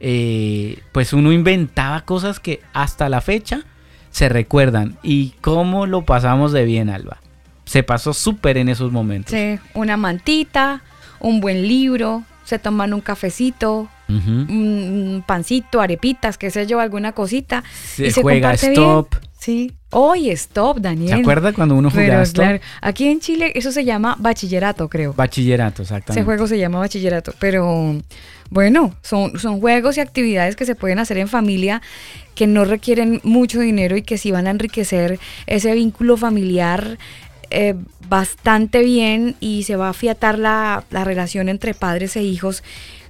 eh, 0.00 0.78
pues 0.92 1.12
uno 1.12 1.30
inventaba 1.32 2.00
cosas 2.06 2.40
que 2.40 2.60
hasta 2.72 3.08
la 3.08 3.20
fecha 3.20 3.62
se 4.10 4.28
recuerdan 4.28 4.96
y 5.02 5.34
cómo 5.40 5.86
lo 5.86 6.06
pasamos 6.06 6.52
de 6.52 6.64
bien, 6.64 6.88
Alba. 6.88 7.18
Se 7.64 7.82
pasó 7.82 8.12
súper 8.12 8.58
en 8.58 8.68
esos 8.68 8.92
momentos. 8.92 9.32
Sí, 9.34 9.58
una 9.74 9.96
mantita, 9.96 10.82
un 11.20 11.40
buen 11.40 11.66
libro, 11.66 12.22
se 12.44 12.58
toman 12.58 12.92
un 12.94 13.00
cafecito, 13.00 13.88
un 14.08 15.24
pancito, 15.26 15.80
arepitas, 15.80 16.36
qué 16.38 16.50
sé 16.50 16.66
yo, 16.66 16.80
alguna 16.80 17.12
cosita. 17.12 17.64
Se 17.72 18.06
y 18.06 18.10
se 18.10 18.22
juega 18.22 18.50
comparte 18.50 18.72
stop. 18.72 19.10
bien. 19.10 19.30
Sí. 19.38 19.72
Hoy 19.90 20.30
stop, 20.30 20.78
Daniel. 20.78 21.10
¿Se 21.10 21.14
acuerda 21.20 21.52
cuando 21.52 21.74
uno 21.74 21.90
Pero 21.90 22.04
jugaba 22.06 22.22
stop? 22.22 22.42
claro, 22.44 22.60
aquí 22.80 23.08
en 23.08 23.20
Chile 23.20 23.52
eso 23.54 23.70
se 23.72 23.84
llama 23.84 24.16
bachillerato, 24.18 24.88
creo. 24.88 25.12
Bachillerato, 25.12 25.82
Ese 25.82 25.94
exactamente. 25.94 26.24
juego 26.24 26.46
se 26.46 26.58
llama 26.58 26.78
bachillerato, 26.78 27.34
pero 27.38 27.94
bueno, 28.50 28.94
son, 29.02 29.38
son 29.38 29.60
juegos 29.60 29.96
y 29.98 30.00
actividades 30.00 30.56
que 30.56 30.64
se 30.64 30.74
pueden 30.74 30.98
hacer 30.98 31.18
en 31.18 31.28
familia 31.28 31.82
que 32.34 32.46
no 32.46 32.64
requieren 32.64 33.20
mucho 33.22 33.60
dinero 33.60 33.96
y 33.96 34.02
que 34.02 34.16
sí 34.18 34.30
van 34.30 34.46
a 34.46 34.50
enriquecer 34.50 35.18
ese 35.46 35.74
vínculo 35.74 36.16
familiar 36.16 36.98
eh, 37.54 37.74
bastante 38.08 38.82
bien 38.82 39.36
y 39.40 39.62
se 39.62 39.76
va 39.76 39.86
a 39.86 39.90
afiatar 39.90 40.38
la, 40.38 40.84
la 40.90 41.04
relación 41.04 41.48
entre 41.48 41.74
padres 41.74 42.16
e 42.16 42.22
hijos 42.22 42.62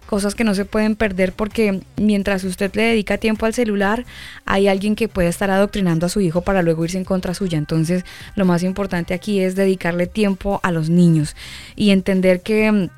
cosas 0.07 0.35
que 0.35 0.45
no 0.45 0.55
se 0.55 0.65
pueden 0.65 0.97
perder 0.97 1.33
porque 1.33 1.81
mientras 1.97 2.45
usted 2.45 2.73
le 2.75 2.83
dedica 2.83 3.19
tiempo 3.19 3.47
al 3.47 3.55
celular, 3.55 4.05
hay 4.45 4.69
alguien 4.69 4.95
que 4.95 5.09
puede 5.09 5.29
estar 5.29 5.51
adoctrinando 5.51 6.07
a 6.07 6.09
su 6.09 6.21
hijo 6.21 6.43
para 6.43 6.63
luego 6.63 6.85
irse 6.85 6.99
en 6.99 7.05
contra 7.05 7.35
suya. 7.35 7.59
Entonces, 7.59 8.05
lo 8.37 8.45
más 8.45 8.63
importante 8.63 9.15
aquí 9.15 9.41
es 9.41 9.57
dedicarle 9.57 10.07
tiempo 10.07 10.61
a 10.63 10.73
los 10.73 10.91
niños 10.91 11.35
y 11.75 11.91
entender 11.91 12.43
que 12.43 12.71
mm, 12.71 12.89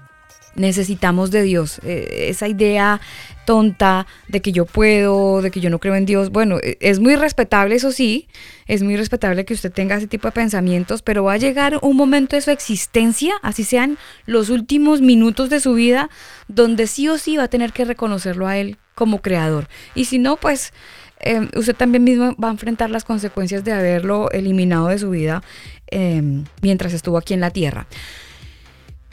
necesitamos 0.57 1.31
de 1.31 1.43
Dios. 1.43 1.81
Eh, 1.85 2.27
esa 2.29 2.49
idea 2.49 3.01
tonta 3.47 4.07
de 4.29 4.43
que 4.43 4.53
yo 4.53 4.67
puedo, 4.67 5.41
de 5.41 5.51
que 5.51 5.61
yo 5.61 5.71
no 5.71 5.79
creo 5.79 5.95
en 5.95 6.05
Dios, 6.05 6.31
bueno, 6.31 6.59
eh, 6.63 6.77
es 6.81 7.01
muy 7.01 7.17
respetable, 7.17 7.75
eso 7.75 7.93
sí, 7.93 8.29
es 8.67 8.83
muy 8.83 8.97
respetable 8.97 9.47
que 9.47 9.55
usted 9.55 9.73
tenga 9.73 9.97
ese 9.97 10.07
tipo 10.07 10.29
de 10.29 10.33
pensamientos, 10.33 11.01
pero 11.01 11.25
va 11.25 11.33
a 11.33 11.39
llegar 11.39 11.79
un 11.81 11.97
momento 11.97 12.37
de 12.37 12.43
su 12.43 12.51
existencia, 12.51 13.35
así 13.43 13.65
sean 13.65 13.97
los 14.27 14.51
últimos 14.51 15.01
minutos 15.01 15.49
de 15.49 15.61
su 15.61 15.73
vida, 15.73 16.11
donde 16.49 16.87
sí 16.87 17.09
o 17.09 17.17
sí 17.17 17.39
va 17.39 17.45
a 17.45 17.49
tener 17.49 17.73
que 17.73 17.87
reconocerlo 17.87 18.47
a 18.47 18.59
Él 18.59 18.77
como 18.95 19.23
creador. 19.23 19.69
Y 19.95 20.07
si 20.07 20.19
no, 20.19 20.37
pues 20.37 20.73
eh, 21.21 21.49
usted 21.57 21.75
también 21.75 22.05
mismo 22.05 22.35
va 22.43 22.49
a 22.49 22.53
enfrentar 22.53 22.91
las 22.91 23.05
consecuencias 23.05 23.65
de 23.65 23.73
haberlo 23.73 24.31
eliminado 24.33 24.89
de 24.89 24.99
su 24.99 25.11
vida 25.11 25.43
eh, 25.91 26.23
mientras 26.61 26.93
estuvo 26.93 27.17
aquí 27.17 27.33
en 27.35 27.41
la 27.41 27.51
tierra. 27.51 27.87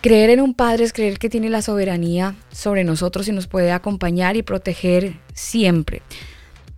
Creer 0.03 0.31
en 0.31 0.41
un 0.41 0.53
padre 0.53 0.83
es 0.83 0.91
creer 0.91 1.17
que 1.17 1.29
tiene 1.29 1.49
la 1.49 1.61
soberanía 1.61 2.35
sobre 2.51 2.83
nosotros 2.83 3.25
y 3.29 3.31
nos 3.31 3.47
puede 3.47 3.71
acompañar 3.71 4.35
y 4.35 4.43
proteger 4.43 5.13
siempre. 5.33 6.01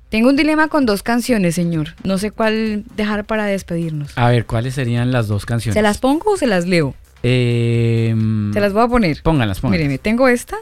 Tengo 0.09 0.29
un 0.29 0.35
dilema 0.35 0.67
con 0.67 0.85
dos 0.85 1.01
canciones, 1.01 1.55
señor. 1.55 1.95
No 2.03 2.19
sé 2.19 2.29
cuál 2.29 2.83
dejar 2.95 3.25
para 3.25 3.45
despedirnos. 3.45 4.15
A 4.15 4.29
ver, 4.29 4.45
¿cuáles 4.45 4.75
serían 4.75 5.11
las 5.11 5.27
dos 5.27 5.47
canciones? 5.47 5.73
¿Se 5.73 5.81
las 5.81 5.97
pongo 5.97 6.33
o 6.33 6.37
se 6.37 6.45
las 6.45 6.67
leo? 6.67 6.93
Eh, 7.23 8.13
Se 8.53 8.59
las 8.59 8.73
voy 8.73 8.83
a 8.83 8.87
poner. 8.87 9.23
Pónganlas, 9.23 9.59
pónganlas. 9.59 9.81
Míreme, 9.87 9.97
tengo 9.97 10.27
esta. 10.27 10.57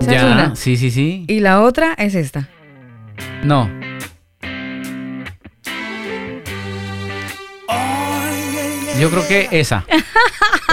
Esa 0.00 0.10
es 0.14 0.20
Ya, 0.22 0.26
una. 0.32 0.56
sí, 0.56 0.78
sí, 0.78 0.90
sí. 0.90 1.24
Y 1.28 1.40
la 1.40 1.60
otra 1.62 1.92
es 1.98 2.14
esta. 2.14 2.48
No. 3.44 3.68
Yo 9.00 9.10
creo 9.10 9.26
que 9.26 9.48
esa. 9.50 9.84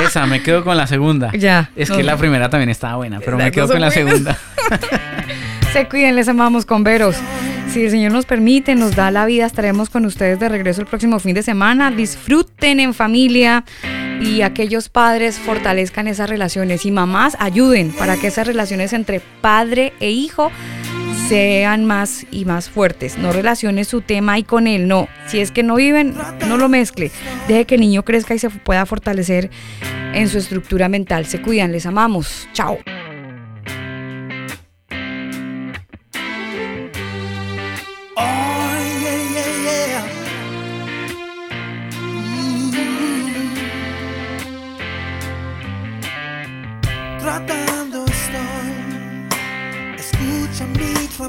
Esa, 0.03 0.25
me 0.25 0.43
quedo 0.43 0.63
con 0.63 0.75
la 0.77 0.85
segunda. 0.85 1.31
Ya. 1.31 1.71
Es 1.75 1.89
no, 1.89 1.97
que 1.97 2.03
la 2.03 2.17
primera 2.17 2.49
también 2.49 2.69
estaba 2.69 2.97
buena, 2.97 3.19
pero 3.19 3.37
me 3.37 3.51
quedo 3.51 3.67
con 3.67 3.81
la 3.81 3.91
segunda. 3.91 4.37
Se 5.73 5.87
cuiden, 5.87 6.15
les 6.15 6.27
amamos 6.27 6.65
con 6.65 6.83
veros. 6.83 7.15
Si 7.71 7.85
el 7.85 7.91
Señor 7.91 8.11
nos 8.11 8.25
permite, 8.25 8.75
nos 8.75 8.95
da 8.95 9.11
la 9.11 9.25
vida, 9.25 9.45
estaremos 9.45 9.89
con 9.89 10.05
ustedes 10.05 10.39
de 10.39 10.49
regreso 10.49 10.81
el 10.81 10.87
próximo 10.87 11.19
fin 11.19 11.35
de 11.35 11.43
semana. 11.43 11.91
Disfruten 11.91 12.79
en 12.79 12.93
familia 12.93 13.63
y 14.21 14.41
aquellos 14.41 14.89
padres 14.89 15.37
fortalezcan 15.37 16.07
esas 16.07 16.29
relaciones 16.29 16.85
y 16.85 16.91
mamás 16.91 17.37
ayuden 17.39 17.91
para 17.91 18.17
que 18.17 18.27
esas 18.27 18.47
relaciones 18.47 18.93
entre 18.93 19.21
padre 19.41 19.93
e 19.99 20.09
hijo 20.09 20.51
sean 21.27 21.85
más 21.85 22.25
y 22.31 22.45
más 22.45 22.69
fuertes. 22.69 23.17
No 23.17 23.33
relacione 23.33 23.83
su 23.83 24.01
tema 24.01 24.33
ahí 24.33 24.43
con 24.43 24.65
él, 24.67 24.87
no. 24.87 25.09
Si 25.27 25.39
es 25.39 25.51
que 25.51 25.61
no 25.61 25.75
viven, 25.75 26.15
no 26.47 26.57
lo 26.57 26.69
mezcle. 26.69 27.11
Deje 27.47 27.65
que 27.65 27.75
el 27.75 27.81
niño 27.81 28.03
crezca 28.03 28.33
y 28.33 28.39
se 28.39 28.49
pueda 28.49 28.85
fortalecer 28.85 29.49
en 30.13 30.29
su 30.29 30.37
estructura 30.37 30.87
mental. 30.87 31.25
Se 31.25 31.41
cuidan, 31.41 31.71
les 31.71 31.85
amamos. 31.85 32.47
Chao. 32.53 32.77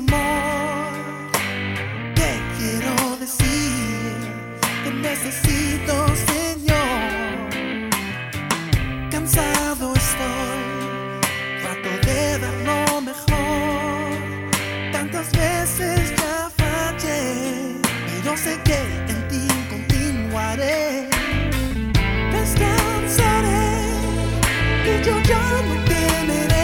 Mi 0.01 0.07
clamor. 0.07 0.93
Te 2.15 2.41
quiero 2.59 3.17
decir, 3.19 4.17
te 4.85 4.91
necesito, 4.91 5.95
Señor. 6.33 7.51
Cansado 9.11 9.95
estoy, 9.95 10.61
trato 11.63 11.91
de 12.07 12.39
dar 12.39 12.55
lo 12.69 13.01
mejor. 13.01 14.93
Tantas 14.93 15.31
veces 15.33 16.15
ya 16.17 16.51
fallé, 16.57 17.81
pero 18.07 18.37
sé 18.37 18.59
que 18.65 18.79
en 19.13 19.29
ti 19.29 19.47
continuaré. 19.71 21.09
Descansaré, 22.33 23.71
que 24.85 25.03
yo 25.05 25.19
ya 25.21 25.45
no 25.67 25.75
temeré. 25.85 26.58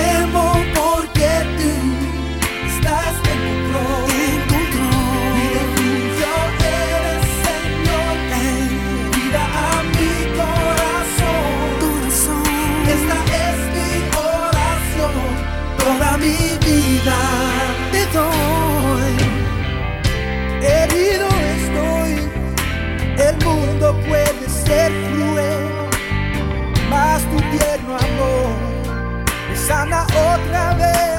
Ya 0.00 0.49
sana 30.30 30.34
otra 30.34 30.74
vez, 30.74 31.09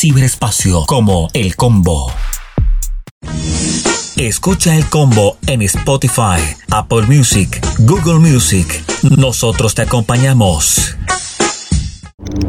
ciberespacio 0.00 0.84
como 0.86 1.28
El 1.34 1.56
Combo. 1.56 2.10
Escucha 4.16 4.74
el 4.74 4.86
combo 4.86 5.36
en 5.46 5.60
Spotify, 5.60 6.40
Apple 6.70 7.02
Music, 7.02 7.60
Google 7.80 8.18
Music. 8.18 8.82
Nosotros 9.02 9.74
te 9.74 9.82
acompañamos. 9.82 10.96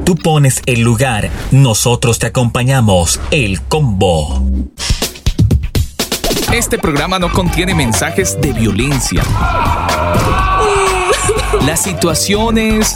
Tú 0.06 0.16
pones 0.16 0.62
el 0.66 0.80
lugar, 0.80 1.30
nosotros 1.52 2.20
te 2.20 2.28
acompañamos. 2.28 3.20
El 3.32 3.62
combo. 3.64 4.46
Este 6.54 6.78
programa 6.78 7.20
no 7.20 7.34
contiene 7.34 7.76
mensajes 7.76 8.40
de 8.40 8.54
violencia. 8.54 9.24
Las 11.66 11.84
situaciones, 11.84 12.96